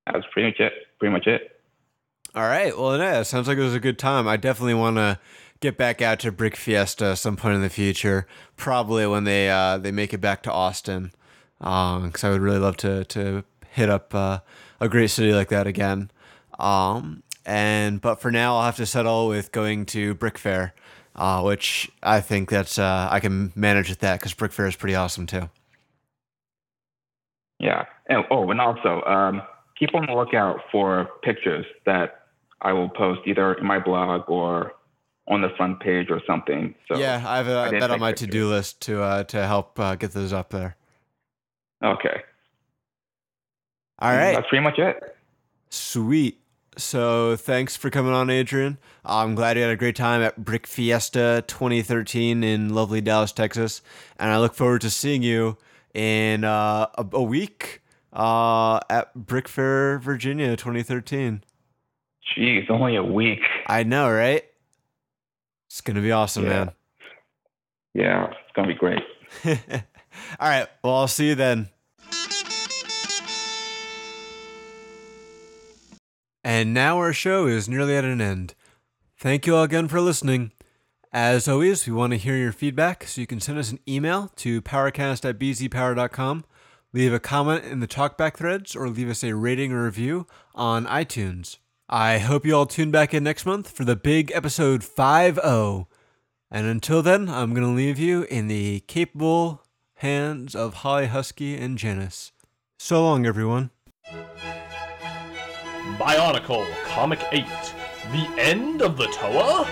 that 0.07 0.15
was 0.15 0.25
pretty 0.33 0.49
much 0.49 0.61
it. 0.61 0.73
Pretty 0.99 1.13
much 1.13 1.27
it. 1.27 1.50
All 2.35 2.43
right. 2.43 2.77
Well, 2.77 2.99
yeah, 2.99 3.23
sounds 3.23 3.49
like 3.49 3.59
it 3.59 3.63
was 3.63 3.75
a 3.75 3.81
good 3.81 3.99
time. 3.99 4.29
I 4.29 4.37
definitely 4.37 4.75
want 4.75 4.97
to 4.97 5.19
get 5.61 5.77
back 5.77 6.01
out 6.01 6.21
to 6.21 6.33
Brick 6.33 6.57
Fiesta 6.57 7.17
some 7.17 7.37
point 7.37 7.57
in 7.57 7.63
the 7.63 7.71
future. 7.71 8.27
Probably 8.57 9.07
when 9.07 9.25
they 9.25 9.51
uh, 9.51 9.79
they 9.79 9.91
make 9.91 10.15
it 10.15 10.21
back 10.21 10.43
to 10.45 10.53
Austin, 10.53 11.13
because 11.59 12.25
um, 12.25 12.29
I 12.29 12.31
would 12.31 12.41
really 12.41 12.59
love 12.59 12.77
to 12.79 13.05
to 13.05 13.45
hit 13.71 13.91
up 13.91 14.15
uh, 14.15 14.41
a 14.81 14.89
great 14.89 15.11
city 15.11 15.33
like 15.33 15.49
that 15.49 15.67
again. 15.67 16.11
Um, 16.59 17.23
and 17.45 18.01
but 18.01 18.21
for 18.21 18.31
now, 18.31 18.57
I'll 18.57 18.65
have 18.65 18.77
to 18.77 18.87
settle 18.87 19.29
with 19.29 19.51
going 19.51 19.87
to 19.87 20.15
Brick 20.15 20.39
Fair 20.39 20.75
uh, 21.21 21.43
which 21.43 21.91
I 22.03 22.21
think 22.21 22.51
that's 22.51 22.79
uh, 22.79 23.09
I 23.11 23.21
can 23.21 23.53
manage 23.55 23.89
with 23.89 24.01
that 24.01 24.19
because 24.19 24.35
Brick 24.35 24.53
Fair 24.53 24.67
is 24.67 24.77
pretty 24.77 24.95
awesome 24.95 25.27
too. 25.27 25.51
Yeah, 27.59 27.85
and 28.09 28.25
oh, 28.31 28.51
and 28.51 28.61
also 28.61 29.03
um, 29.03 29.43
keep 29.79 29.95
on 29.95 30.07
the 30.07 30.13
lookout 30.13 30.61
for 30.73 31.09
pictures 31.23 31.67
that 31.85 32.20
I 32.63 32.73
will 32.73 32.89
post 32.89 33.21
either 33.27 33.55
in 33.55 33.67
my 33.67 33.79
blog 33.79 34.29
or 34.29 34.73
on 35.29 35.43
the 35.43 35.51
front 35.57 35.81
page 35.81 36.09
or 36.11 36.21
something. 36.27 36.75
So 36.89 36.99
yeah, 36.99 37.23
I 37.27 37.37
have 37.39 37.47
a, 37.47 37.79
that 37.79 37.91
on 37.91 38.01
my 38.01 38.13
to 38.13 38.27
do 38.27 38.49
list 38.49 38.81
to 38.83 39.03
uh, 39.03 39.25
to 39.25 39.47
help 39.47 39.79
uh, 39.79 39.95
get 39.95 40.13
those 40.13 40.33
up 40.33 40.51
there. 40.51 40.77
Okay. 41.83 42.23
All 44.01 44.11
right. 44.11 44.35
That's 44.35 44.49
pretty 44.49 44.65
much 44.65 44.79
it. 44.79 45.17
Sweet. 45.69 46.41
So 46.77 47.37
thanks 47.37 47.77
for 47.77 47.91
coming 47.91 48.13
on, 48.13 48.31
Adrian. 48.31 48.79
I'm 49.05 49.35
glad 49.35 49.57
you 49.57 49.63
had 49.63 49.73
a 49.73 49.77
great 49.77 49.97
time 49.97 50.23
at 50.23 50.45
Brick 50.45 50.67
Fiesta 50.67 51.45
2013 51.47 52.43
in 52.43 52.75
lovely 52.75 53.01
Dallas, 53.01 53.33
Texas, 53.33 53.83
and 54.19 54.31
I 54.31 54.39
look 54.39 54.55
forward 54.55 54.81
to 54.83 54.91
seeing 54.91 55.23
you 55.23 55.59
in 55.95 56.45
uh, 56.45 56.87
a, 56.95 57.07
a, 57.13 57.23
week 57.23 57.83
uh, 58.13 58.81
at 58.89 59.15
Brick 59.15 59.49
Fair, 59.49 59.99
Virginia 59.99 60.57
2013. 60.57 61.43
Jeez, 62.37 62.71
only 62.71 62.97
a 62.97 63.03
week. 63.03 63.41
I 63.67 63.83
know, 63.83 64.11
right? 64.11 64.45
It's 65.69 65.81
gonna 65.81 66.01
be 66.01 66.13
awesome, 66.13 66.45
yeah. 66.45 66.51
man. 66.51 66.71
Yeah, 67.95 68.27
it's 68.27 68.53
gonna 68.55 68.69
be 68.69 68.75
great. 68.75 69.03
All 70.41 70.49
right. 70.49 70.69
Well, 70.83 70.95
I'll 70.95 71.09
see 71.09 71.29
you 71.29 71.35
then. 71.35 71.69
And 76.43 76.73
now 76.73 76.97
our 76.97 77.13
show 77.13 77.47
is 77.47 77.69
nearly 77.69 77.97
at 77.97 78.05
an 78.05 78.21
end. 78.21 78.55
Thank 79.19 79.47
you 79.47 79.55
all 79.55 79.65
again 79.65 79.89
for 79.89 80.01
listening. 80.01 80.53
As 81.13 81.47
always, 81.47 81.87
we 81.87 81.93
want 81.93 82.13
to 82.13 82.17
hear 82.17 82.37
your 82.37 82.53
feedback, 82.53 83.05
so 83.05 83.21
you 83.21 83.27
can 83.27 83.41
send 83.41 83.59
us 83.59 83.71
an 83.71 83.81
email 83.87 84.31
to 84.37 84.63
powercast 84.63 85.29
at 85.29 85.39
bzpower.com, 85.39 86.45
leave 86.93 87.13
a 87.13 87.21
comment 87.21 87.65
in 87.65 87.81
the 87.81 87.89
talkback 87.89 88.37
threads, 88.37 88.75
or 88.75 88.89
leave 88.89 89.11
us 89.11 89.23
a 89.23 89.35
rating 89.35 89.73
or 89.73 89.85
review 89.85 90.27
on 90.55 90.87
iTunes. 90.87 91.59
I 91.93 92.19
hope 92.19 92.47
you 92.47 92.55
all 92.55 92.67
tune 92.67 92.93
back 92.93 93.13
in 93.13 93.25
next 93.25 93.45
month 93.45 93.69
for 93.69 93.85
the 93.85 93.97
big 93.97 94.31
episode 94.33 94.85
5 94.85 95.35
0. 95.35 95.89
And 96.49 96.67
until 96.69 97.03
then, 97.03 97.29
I'm 97.29 97.53
going 97.53 97.67
to 97.67 97.73
leave 97.73 97.99
you 97.99 98.23
in 98.31 98.47
the 98.47 98.85
capable 98.87 99.65
hands 99.95 100.55
of 100.55 100.75
Holly 100.75 101.07
Husky 101.07 101.57
and 101.57 101.77
Janice. 101.77 102.31
So 102.79 103.03
long, 103.03 103.27
everyone. 103.27 103.71
Bionicle 105.99 106.65
Comic 106.85 107.25
8 107.33 107.45
The 108.13 108.35
End 108.39 108.83
of 108.83 108.97
the 108.97 109.07
Toa? 109.07 109.67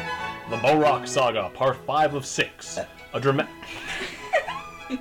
The 0.51 0.57
Bohrok 0.57 1.07
Saga, 1.07 1.51
Part 1.55 1.77
5 1.87 2.15
of 2.15 2.27
6. 2.27 2.79
A 3.15 3.21
drama- 3.21 3.49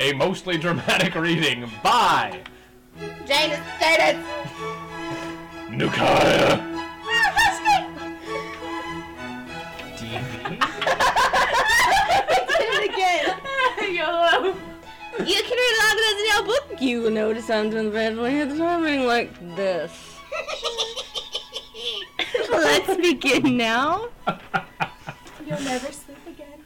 A 0.00 0.12
mostly 0.12 0.58
dramatic 0.58 1.14
reading 1.14 1.70
by 1.82 2.42
Janus, 3.26 3.60
Janus! 3.80 4.83
Nukaya. 5.74 6.60
Did 9.98 10.22
it 12.60 12.90
again. 12.90 13.26
YOLO. 13.94 14.54
You 15.18 15.42
can 15.42 15.56
read 15.56 15.74
along 15.80 15.96
with 15.96 16.06
us 16.06 16.18
in 16.20 16.26
your 16.26 16.42
book. 16.44 16.64
You 16.80 17.02
will 17.02 17.10
notice 17.10 17.50
I'm 17.50 17.70
doing 17.70 17.86
the 17.86 17.90
bad 17.90 18.16
way 18.16 18.40
at 18.40 18.50
the 18.50 18.56
timing 18.56 19.04
like 19.06 19.32
this. 19.56 19.90
Let's 22.50 22.96
begin 22.96 23.56
now. 23.56 24.08
You'll 25.44 25.60
never 25.60 25.90
sleep 25.90 26.18
again. 26.28 26.62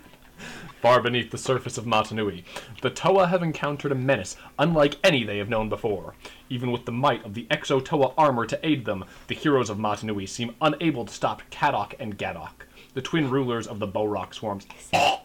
Far 0.83 1.01
beneath 1.01 1.31
the 1.31 1.39
surface 1.39 1.79
of 1.79 1.87
Mata 1.87 2.13
Nui, 2.15 2.45
the 2.83 2.91
Toa 2.91 3.27
have 3.27 3.43
encountered 3.43 3.91
a 3.91 3.95
menace 3.95 4.37
unlike 4.59 4.97
any 5.03 5.25
they 5.25 5.39
have 5.39 5.49
known 5.49 5.71
before. 5.71 6.15
Even 6.51 6.71
with 6.73 6.85
the 6.85 6.93
might 6.93 7.25
of 7.25 7.35
the 7.35 7.47
Exo-Toa 7.51 8.15
armor 8.17 8.47
to 8.47 8.67
aid 8.67 8.85
them, 8.85 9.05
the 9.27 9.35
heroes 9.35 9.71
of 9.71 9.79
Mata 9.79 10.07
Nui 10.07 10.27
seem 10.27 10.55
unable 10.61 11.05
to 11.05 11.13
stop 11.13 11.43
Cahdok 11.51 11.95
and 11.99 12.17
Gahdok, 12.19 12.65
the 12.95 13.03
twin 13.03 13.31
rulers 13.31 13.67
of 13.67 13.79
the 13.79 13.89
Bohrok 13.89 14.35
swarms. 14.35 14.67
Ow. 14.95 15.21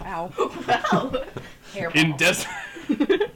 Wow. 0.00 1.12
In 1.94 2.16
des- 2.16 2.46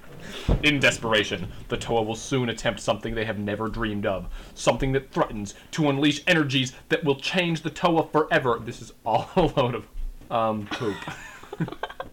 In 0.63 0.81
desperation, 0.81 1.53
the 1.69 1.77
Toa 1.77 2.03
will 2.03 2.15
soon 2.15 2.49
attempt 2.49 2.81
something 2.81 3.15
they 3.15 3.25
have 3.25 3.39
never 3.39 3.69
dreamed 3.69 4.07
of. 4.07 4.29
Something 4.55 4.93
that 4.93 5.11
threatens 5.11 5.55
to 5.73 5.89
unleash 5.89 6.23
energies 6.27 6.73
that 6.89 7.05
will 7.05 7.17
change 7.17 7.63
the 7.63 7.71
Toa 7.71 8.07
forever. 8.09 8.59
This 8.65 8.81
is 8.81 8.93
all 9.05 9.29
a 9.37 9.43
load 9.43 9.75
of 9.75 9.87
um 10.31 10.67
poop. 10.71 10.97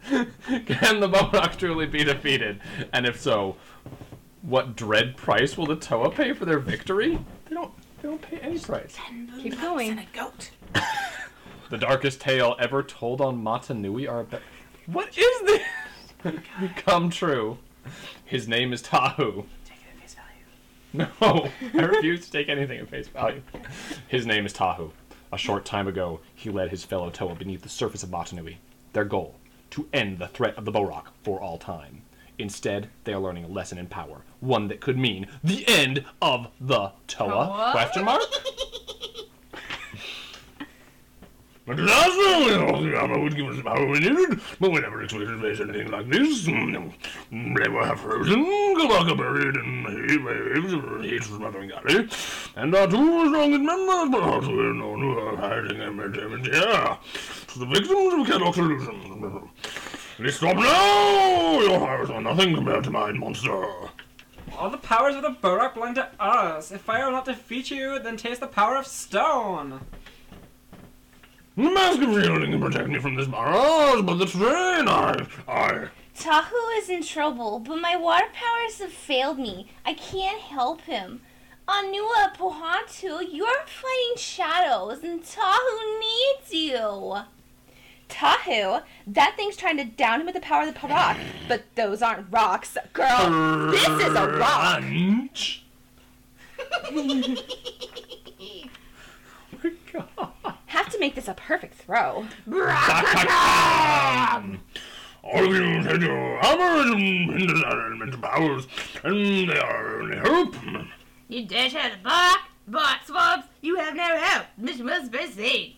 Can 0.05 0.99
the 0.99 1.09
Bonox 1.09 1.57
truly 1.57 1.85
be 1.85 2.03
defeated? 2.03 2.59
And 2.93 3.05
if 3.05 3.19
so, 3.19 3.55
what 4.45 4.75
dread 4.75 5.17
price 5.17 5.57
will 5.57 5.65
the 5.65 5.75
Toa 5.75 6.11
pay 6.11 6.33
for 6.33 6.45
their 6.45 6.59
victory? 6.59 7.19
They 7.49 7.55
don't 7.55 7.71
they 8.01 8.09
don't 8.09 8.21
pay 8.21 8.37
any 8.37 8.59
price. 8.59 8.95
Keep 9.41 9.59
going. 9.61 9.97
a 9.99 10.05
goat. 10.13 10.51
The 11.67 11.79
darkest 11.79 12.21
tale 12.21 12.55
ever 12.59 12.83
told 12.83 13.21
on 13.21 13.41
Mata 13.41 13.73
Nui 13.73 14.07
are 14.07 14.19
about. 14.19 14.41
What 14.85 15.17
is 15.17 15.41
this? 15.41 15.63
Come 16.75 17.09
true. 17.09 17.57
His 18.23 18.47
name 18.47 18.71
is 18.71 18.83
Tahu. 18.83 19.45
Take 19.65 19.79
it 19.79 19.87
at 19.91 19.99
face 19.99 20.15
value. 20.15 21.09
No, 21.21 21.49
I 21.79 21.85
refuse 21.85 22.25
to 22.25 22.31
take 22.31 22.49
anything 22.49 22.79
at 22.79 22.87
face 22.87 23.07
value. 23.07 23.41
His 24.07 24.27
name 24.27 24.45
is 24.45 24.53
Tahu. 24.53 24.91
A 25.33 25.37
short 25.39 25.65
time 25.65 25.87
ago, 25.87 26.19
he 26.35 26.51
led 26.51 26.69
his 26.69 26.83
fellow 26.83 27.09
Toa 27.09 27.33
beneath 27.33 27.63
the 27.63 27.69
surface 27.69 28.03
of 28.03 28.11
Mata 28.11 28.35
Nui. 28.35 28.59
Their 28.93 29.05
goal: 29.05 29.35
to 29.71 29.87
end 29.91 30.19
the 30.19 30.27
threat 30.27 30.55
of 30.57 30.65
the 30.65 30.71
Bohrok 30.71 31.05
for 31.23 31.41
all 31.41 31.57
time. 31.57 32.03
Instead, 32.37 32.89
they 33.05 33.13
are 33.13 33.19
learning 33.19 33.45
a 33.45 33.47
lesson 33.47 33.77
in 33.77 33.87
power, 33.87 34.23
one 34.41 34.67
that 34.67 34.81
could 34.81 34.97
mean 34.97 35.27
the 35.43 35.65
end 35.67 36.03
of 36.21 36.47
the 36.59 36.91
Toa? 37.07 37.27
Toa? 37.29 37.69
Question 37.71 38.05
mark? 38.05 38.21
But 41.67 41.79
last 41.79 42.09
time, 42.09 42.41
you 42.43 42.57
know, 42.59 42.83
the 42.83 42.95
armor 42.95 43.17
would 43.19 43.35
give 43.35 43.47
us 43.47 43.55
the 43.57 43.63
power 43.63 43.87
we 43.87 43.99
needed, 43.99 44.39
but 44.59 44.69
we 44.71 44.79
never 44.81 45.01
expected 45.01 45.29
to 45.29 45.41
face 45.41 45.59
anything 45.59 45.89
like 45.89 46.07
this. 46.09 46.45
Mm, 46.45 46.93
They 47.57 47.69
were 47.69 47.83
half 47.83 48.01
frozen, 48.01 48.45
Kopaka 48.45 49.17
buried 49.17 49.55
in 49.55 50.07
heat 50.07 50.23
waves 50.23 51.05
heat 51.09 51.23
smothering 51.23 51.71
Gali, 51.71 52.51
and 52.55 52.75
our 52.75 52.85
two 52.85 53.29
strongest 53.29 53.61
members, 53.63 54.09
but 54.11 54.21
also 54.21 54.55
we're 54.55 54.73
known 54.73 55.01
who 55.01 55.17
are 55.17 55.37
hiding 55.37 55.81
in. 55.81 55.97
To 55.97 57.59
the 57.59 57.65
victims 57.65 58.29
of 58.45 58.57
illusion. 58.59 59.49
Please 60.15 60.37
stop 60.37 60.55
now! 60.55 61.59
Your 61.59 61.77
powers 61.77 62.09
are 62.09 62.21
nothing 62.21 62.55
compared 62.55 62.85
to 62.85 62.89
mine, 62.89 63.19
monster. 63.19 63.65
All 64.57 64.69
the 64.69 64.77
powers 64.77 65.13
of 65.15 65.23
the 65.23 65.31
Bohrok 65.31 65.73
belong 65.73 65.93
to 65.95 66.09
us. 66.21 66.71
If 66.71 66.81
fire 66.81 67.05
will 67.05 67.11
not 67.11 67.25
defeat 67.25 67.69
you, 67.69 67.99
then 67.99 68.15
taste 68.15 68.39
the 68.39 68.47
power 68.47 68.77
of 68.77 68.87
stone. 68.87 69.81
The 71.57 71.63
mask 71.63 72.01
of 72.01 72.13
shielding 72.13 72.51
can 72.51 72.61
protect 72.61 72.87
me 72.87 72.97
from 72.99 73.15
this 73.15 73.27
barrage, 73.27 74.03
but 74.03 74.15
the 74.15 74.25
train, 74.25 74.87
I, 74.87 75.27
I... 75.49 75.89
Tahu 76.17 76.77
is 76.77 76.89
in 76.89 77.03
trouble, 77.03 77.59
but 77.59 77.81
my 77.81 77.97
water 77.97 78.27
powers 78.33 78.79
have 78.79 78.93
failed 78.93 79.37
me. 79.37 79.67
I 79.85 79.95
can't 79.95 80.39
help 80.39 80.81
him. 80.81 81.23
Onua 81.67 82.33
Pohatu, 82.37 83.27
you're 83.29 83.65
fighting 83.65 84.15
shadows, 84.15 85.03
and 85.03 85.21
Tahu 85.21 85.99
needs 85.99 86.53
you. 86.53 87.17
Tahu, 88.09 88.81
that 89.07 89.33
thing's 89.35 89.57
trying 89.57 89.77
to 89.77 89.83
down 89.83 90.19
him 90.21 90.25
with 90.25 90.35
the 90.35 90.41
power 90.41 90.63
of 90.67 90.73
the 90.73 90.79
Parak, 90.79 91.17
but 91.47 91.63
those 91.75 92.01
aren't 92.01 92.31
rocks. 92.31 92.77
Girl, 92.93 93.71
this 93.71 93.87
is 93.87 94.15
a 94.15 94.27
rock. 94.37 94.83
Oh 99.57 99.59
my 99.63 99.71
god. 99.91 100.53
Have 100.67 100.89
to 100.91 100.99
make 100.99 101.15
this 101.15 101.27
a 101.27 101.33
perfect 101.33 101.75
throw. 101.75 102.27
All 105.23 105.43
of 105.43 105.47
you 105.47 105.83
take 105.83 106.01
your 106.01 106.37
hammers 106.39 106.91
and 106.91 107.01
hinder 107.01 107.53
their 107.59 107.85
elemental 107.87 108.19
powers, 108.19 108.67
and 109.03 109.49
they 109.49 109.57
are 109.57 110.01
only 110.01 110.17
hope. 110.17 110.55
You 111.27 111.45
dash 111.45 111.73
out 111.75 111.91
the 111.93 111.97
bark, 112.03 112.39
bark 112.67 112.99
swabs. 113.05 113.47
You 113.61 113.77
have 113.77 113.95
no 113.95 114.17
help. 114.17 114.45
Mission 114.57 114.85
must 114.85 115.11
proceed. 115.11 115.77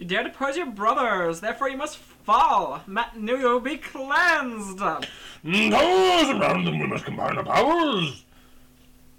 You 0.00 0.06
dare 0.06 0.22
to 0.22 0.30
oppose 0.30 0.56
your 0.56 0.64
brothers, 0.64 1.40
therefore 1.40 1.68
you 1.68 1.76
must 1.76 1.98
fall. 1.98 2.80
Mata 2.86 3.20
Nui 3.20 3.40
you 3.40 3.46
will 3.46 3.60
be 3.60 3.76
cleansed. 3.76 4.78
Powers 4.78 5.04
around 5.44 6.64
them, 6.64 6.78
we 6.78 6.86
must 6.86 7.04
combine 7.04 7.36
our 7.36 7.44
powers. 7.44 8.24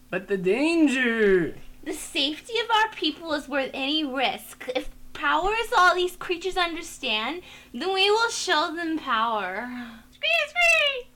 But 0.10 0.28
the 0.28 0.38
danger. 0.38 1.53
The 1.84 1.94
safety 1.94 2.53
of 2.64 2.72
our 2.72 2.90
people 2.95 3.32
is 3.34 3.48
worth 3.48 3.70
any 3.76 4.03
risk. 4.03 4.72
If 4.76 4.90
power 5.14 5.52
is 5.53 5.72
all 5.78 5.94
these 5.94 6.16
creatures 6.16 6.58
understand, 6.58 7.44
then 7.76 7.94
we 7.94 8.10
will 8.10 8.32
show 8.32 8.74
them 8.76 8.98
power. 8.98 9.70
Scree, 10.12 10.30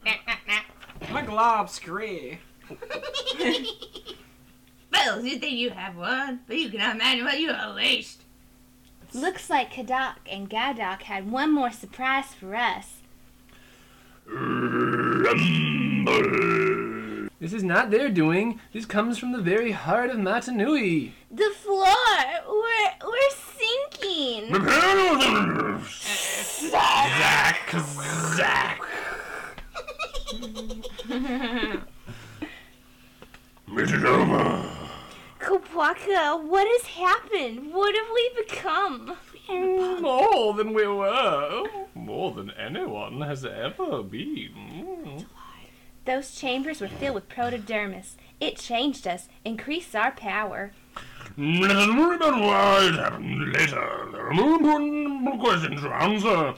scree. 0.03 1.11
My 1.11 1.23
glob 1.23 1.71
scree. 1.71 2.37
Fellas, 4.93 5.25
you 5.25 5.39
think 5.39 5.53
you 5.57 5.71
have 5.71 5.97
one, 5.97 6.41
but 6.45 6.55
you 6.55 6.69
cannot 6.69 6.97
imagine 6.97 7.25
what 7.25 7.39
you 7.39 7.49
unleashed. 7.51 8.24
Looks 9.15 9.49
like 9.49 9.71
Cahdok 9.71 10.15
and 10.29 10.49
Gahdok 10.49 11.03
had 11.03 11.31
one 11.31 11.53
more 11.53 11.71
surprise 11.71 12.33
for 12.37 12.53
us. 12.53 12.95
Rumble. 14.25 15.29
This 17.39 17.53
is 17.53 17.63
not 17.63 17.91
their 17.91 18.09
doing. 18.09 18.59
This 18.73 18.85
comes 18.85 19.17
from 19.17 19.31
the 19.31 19.41
very 19.41 19.71
heart 19.71 20.09
of 20.09 20.19
Mata 20.19 20.51
Nui. 20.51 21.13
The 21.31 21.49
floor! 21.55 21.87
We're, 22.45 22.91
we're 23.07 23.31
sinking! 23.57 24.51
Prepare 24.51 25.13
yourselves. 25.13 26.69
Zack, 26.71 27.73
Zack. 28.35 28.81
It 33.77 33.91
is 33.91 34.03
over. 34.03 34.74
Kopaka, 35.45 36.43
what 36.43 36.67
has 36.67 36.87
happened? 36.87 37.71
What 37.71 37.93
have 37.93 38.07
we 38.15 38.31
become? 38.43 39.15
More 40.01 40.55
than 40.55 40.73
we 40.73 40.87
were. 40.87 41.65
More 41.93 42.31
than 42.31 42.49
anyone 42.49 43.21
has 43.21 43.45
ever 43.45 44.01
been. 44.01 45.23
Those 46.05 46.33
chambers 46.33 46.81
were 46.81 46.87
filled 46.87 47.13
with 47.13 47.29
protodermis. 47.29 48.15
It 48.39 48.57
changed 48.57 49.05
us, 49.05 49.29
increased 49.43 49.95
our 49.95 50.11
power. 50.11 50.71
Let 51.37 51.71
us 51.75 51.87
worry 51.89 52.15
about 52.15 52.41
why 52.41 52.87
it 52.89 52.95
happened 52.95 53.53
later. 53.53 54.07
There 54.11 54.27
are 54.27 54.33
more 54.33 54.55
important 54.55 55.39
questions 55.39 55.81
to 55.81 55.89
answer. 55.89 56.53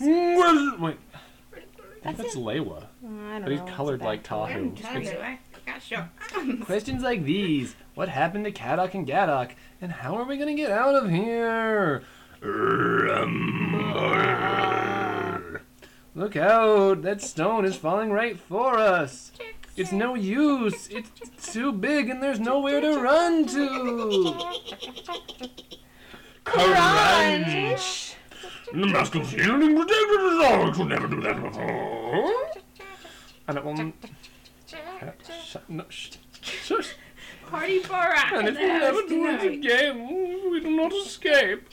Well, 0.00 0.76
wait. 0.78 0.96
I 2.04 2.12
think 2.12 2.18
that's 2.18 2.36
Lewa. 2.36 2.84
I 3.04 3.08
don't 3.08 3.42
But 3.42 3.50
he's 3.50 3.60
know, 3.62 3.66
colored 3.66 4.00
like 4.00 4.22
bad 4.22 4.28
color. 4.28 4.48
Tahoe. 4.76 4.94
Anyway, 4.94 5.40
yeah, 5.66 5.78
sure. 5.80 6.08
Questions 6.64 7.02
like 7.02 7.24
these. 7.24 7.74
What 7.96 8.10
happened 8.10 8.44
to 8.44 8.52
Cahdok 8.52 8.92
and 8.92 9.06
Gahdok? 9.06 9.52
And 9.80 9.90
how 9.90 10.16
are 10.16 10.24
we 10.24 10.36
gonna 10.36 10.54
get 10.54 10.70
out 10.70 10.94
of 10.94 11.08
here? 11.08 12.02
Look 16.14 16.36
out! 16.36 17.00
That 17.00 17.22
stone 17.22 17.64
is 17.64 17.74
falling 17.74 18.10
right 18.10 18.38
for 18.38 18.78
us! 18.78 19.32
It's 19.78 19.92
no 19.92 20.14
use! 20.14 20.88
It's 20.88 21.54
too 21.54 21.72
big 21.72 22.10
and 22.10 22.22
there's 22.22 22.38
nowhere 22.38 22.82
to 22.82 22.98
run 22.98 23.46
to! 23.46 24.34
Crunch. 26.44 28.14
The 28.74 28.86
mask 28.86 29.14
of 29.14 29.26
shielding 29.26 29.74
protected 29.74 30.20
us 30.20 30.44
all. 30.44 30.72
Could 30.74 30.88
never 30.88 31.06
do 31.06 31.22
that 31.22 31.42
before. 31.42 32.50
And 33.48 33.56
it 33.56 33.64
will. 33.64 33.92
Shut, 35.46 35.70
no, 35.70 35.86
sh- 35.88 36.10
shush. 36.42 36.94
Party 37.50 37.80
Borak. 37.80 38.32
And 38.32 38.48
if 38.48 38.58
you 38.58 38.68
never 38.68 39.02
do 39.08 39.26
it 39.26 39.52
again, 39.52 40.50
we 40.50 40.60
do 40.60 40.70
not 40.76 40.92
escape. 40.92 41.68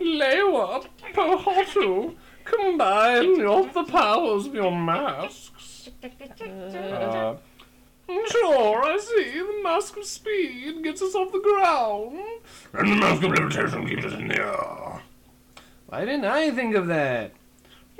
Lewa, 0.00 0.86
Pohatu, 1.12 2.14
combine 2.44 3.36
your, 3.36 3.66
the 3.66 3.84
powers 3.84 4.46
of 4.46 4.54
your 4.54 4.72
masks. 4.72 5.90
Uh, 6.02 7.36
sure, 8.28 8.82
I 8.82 8.98
see. 8.98 9.32
The 9.38 9.60
mask 9.62 9.96
of 9.96 10.04
speed 10.04 10.82
gets 10.82 11.02
us 11.02 11.14
off 11.14 11.32
the 11.32 11.40
ground. 11.40 12.18
And 12.72 12.92
the 12.92 12.96
mask 12.96 13.22
of 13.22 13.30
levitation 13.30 13.86
keeps 13.86 14.04
us 14.04 14.14
in 14.14 14.28
the 14.28 14.40
air. 14.40 15.02
Why 15.86 16.04
didn't 16.04 16.24
I 16.24 16.50
think 16.50 16.74
of 16.76 16.86
that? 16.86 17.32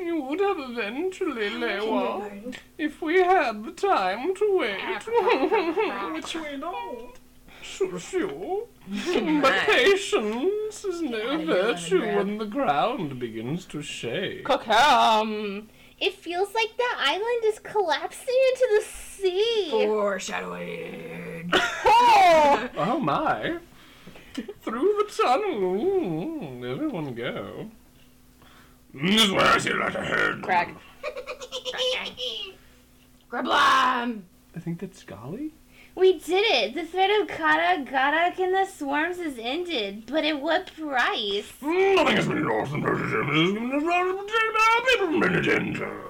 You 0.04 0.22
would 0.22 0.40
have 0.40 0.58
eventually, 0.58 1.50
Lewa, 1.50 2.54
if 2.78 3.02
we 3.02 3.18
had 3.20 3.64
the 3.64 3.72
time 3.72 4.34
to 4.34 4.58
wait. 4.58 5.02
Which 6.14 6.34
we 6.34 6.56
don't. 6.56 7.14
Sure, 7.62 7.98
sure. 7.98 8.66
But 9.42 9.58
patience 9.66 10.84
is 10.84 11.02
no 11.02 11.44
virtue 11.44 12.00
when 12.00 12.38
the 12.38 12.46
ground 12.46 13.18
begins 13.18 13.66
to 13.66 13.82
shake. 13.82 14.48
Um, 14.50 15.68
it 16.00 16.14
feels 16.14 16.54
like 16.54 16.76
the 16.76 16.92
island 16.98 17.44
is 17.44 17.58
collapsing 17.58 18.34
into 18.52 18.68
the 18.78 18.84
sea. 18.84 19.68
Foreshadowing. 19.70 21.50
Oh 21.52 22.68
oh 22.76 22.98
my! 22.98 23.58
Through 24.62 25.04
the 25.04 25.22
tunnel. 25.22 26.64
Everyone 26.64 27.14
go. 27.14 27.70
This 28.92 29.22
is 29.22 29.30
where 29.30 29.44
I 29.44 29.58
see 29.58 29.72
light 29.72 29.94
ahead. 29.94 30.42
Crack. 30.42 30.74
Grablam. 33.30 34.22
I 34.56 34.58
think 34.58 34.80
that's 34.80 35.04
Gali. 35.04 35.52
We 35.94 36.18
did 36.18 36.44
it. 36.46 36.74
The 36.74 36.84
threat 36.84 37.10
of 37.20 37.28
Kata, 37.28 37.84
Garak, 37.84 38.38
and 38.38 38.52
the 38.54 38.64
swarms 38.64 39.18
is 39.18 39.38
ended. 39.38 40.06
But 40.06 40.24
at 40.24 40.40
what 40.40 40.72
price? 40.76 41.52
Nothing 41.62 42.16
has 42.16 42.26
been 42.26 42.48
lost 42.48 42.72
in 42.72 42.82
Persia's 42.82 43.12
is 43.12 43.52
given 43.52 43.70
us 43.72 43.82
right 43.82 44.06
to 44.06 44.14
protect 44.16 44.56
our 44.58 44.80
from. 45.76 46.00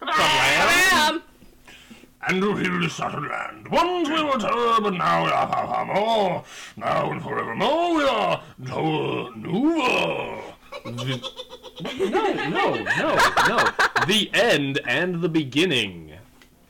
Grablam. 0.00 1.22
And 2.28 2.42
to 2.42 2.54
heal 2.56 2.80
this 2.80 2.94
shattered 2.94 3.30
land. 3.30 3.68
Once 3.68 4.08
we 4.08 4.22
were 4.22 4.38
terror, 4.38 4.80
but 4.82 4.94
now 4.94 5.24
we 5.24 5.30
are 5.30 5.48
far, 5.48 5.66
far 5.66 5.84
more. 5.86 6.44
Now 6.76 7.10
and 7.12 7.22
forevermore 7.22 7.94
we 7.94 8.04
are 8.04 8.42
Toa 8.66 9.32
Nuva. 10.84 12.50
No, 12.50 12.74
no, 12.74 12.74
no, 12.74 13.16
no. 13.48 13.70
The 14.06 14.30
end 14.34 14.80
and 14.86 15.20
the 15.20 15.28
beginning. 15.28 16.12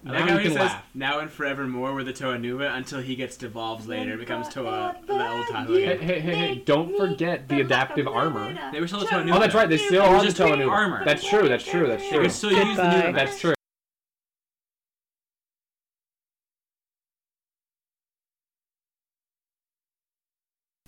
I 0.06 0.10
like 0.10 0.20
Now 0.20 0.26
how 0.32 0.36
he 0.38 0.42
can 0.44 0.52
says, 0.52 0.60
laugh. 0.60 0.84
now 0.94 1.18
and 1.18 1.30
forevermore 1.30 1.92
with 1.94 2.06
the 2.06 2.12
Toa 2.12 2.36
Nuva 2.36 2.74
until 2.76 3.00
he 3.00 3.16
gets 3.16 3.36
devolved 3.36 3.86
later, 3.88 4.12
and 4.12 4.20
becomes 4.20 4.48
Toa, 4.48 4.96
the 5.06 5.12
old 5.36 5.46
title 5.48 5.74
Hey, 5.74 5.96
hey, 5.98 6.20
hey, 6.20 6.34
hey, 6.34 6.62
don't 6.64 6.96
forget 6.96 7.48
the 7.48 7.60
adaptive 7.60 8.06
armor. 8.06 8.56
They 8.72 8.80
were 8.80 8.86
still 8.86 9.00
the 9.00 9.06
Toa 9.06 9.22
Nuva. 9.22 9.36
Oh, 9.36 9.40
that's 9.40 9.54
right, 9.54 9.68
they 9.68 9.76
still 9.76 10.04
It 10.04 10.08
are 10.08 10.18
the 10.20 10.24
just 10.26 10.36
Toa 10.36 10.56
Nuva. 10.56 10.70
armor. 10.70 11.04
That's 11.04 11.26
true, 11.28 11.48
that's 11.48 11.64
true, 11.64 11.86
that's 11.88 12.02
They 12.04 12.10
true. 12.10 12.22
could 12.22 12.32
still 12.32 12.52
use 12.52 12.76
the 12.76 12.82
Nuva. 12.82 13.14
That's 13.14 13.40
true. 13.40 13.54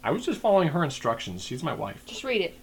I 0.02 0.10
was 0.10 0.24
just 0.24 0.40
following 0.40 0.68
her 0.68 0.82
instructions. 0.82 1.44
She's 1.44 1.62
my 1.62 1.74
wife. 1.74 2.04
Just 2.06 2.24
read 2.24 2.40
it. 2.40 2.54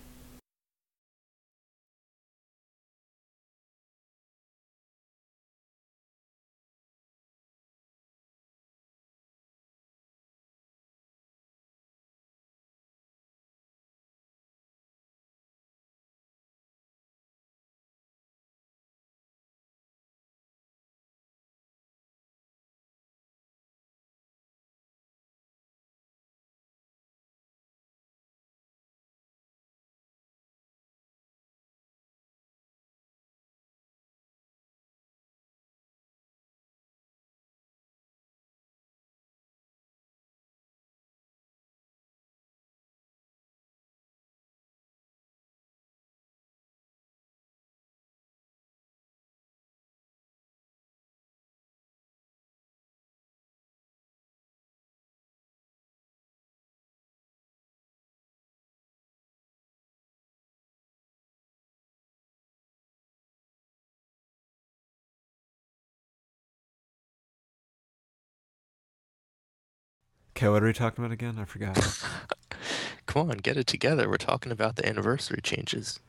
Okay, 70.37 70.49
what 70.49 70.61
are 70.61 70.67
we 70.67 70.73
talking 70.73 71.03
about 71.03 71.11
again? 71.11 71.39
I 71.39 71.45
forgot. 71.45 71.75
Come 73.07 73.31
on, 73.31 73.37
get 73.37 73.57
it 73.57 73.65
together. 73.65 74.07
We're 74.07 74.17
talking 74.17 74.51
about 74.51 74.75
the 74.75 74.87
anniversary 74.87 75.39
changes. 75.41 75.99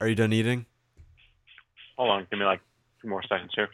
Are 0.00 0.08
you 0.08 0.14
done 0.14 0.32
eating? 0.32 0.64
Hold 1.98 2.08
on, 2.08 2.26
give 2.30 2.38
me 2.38 2.46
like 2.46 2.62
two 3.02 3.08
more 3.08 3.22
seconds 3.28 3.52
here. 3.54 3.68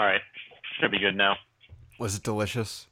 All 0.00 0.06
right, 0.06 0.20
should 0.80 0.90
be 0.90 0.98
good 0.98 1.14
now. 1.14 1.36
Was 2.00 2.16
it 2.16 2.24
delicious? 2.24 2.88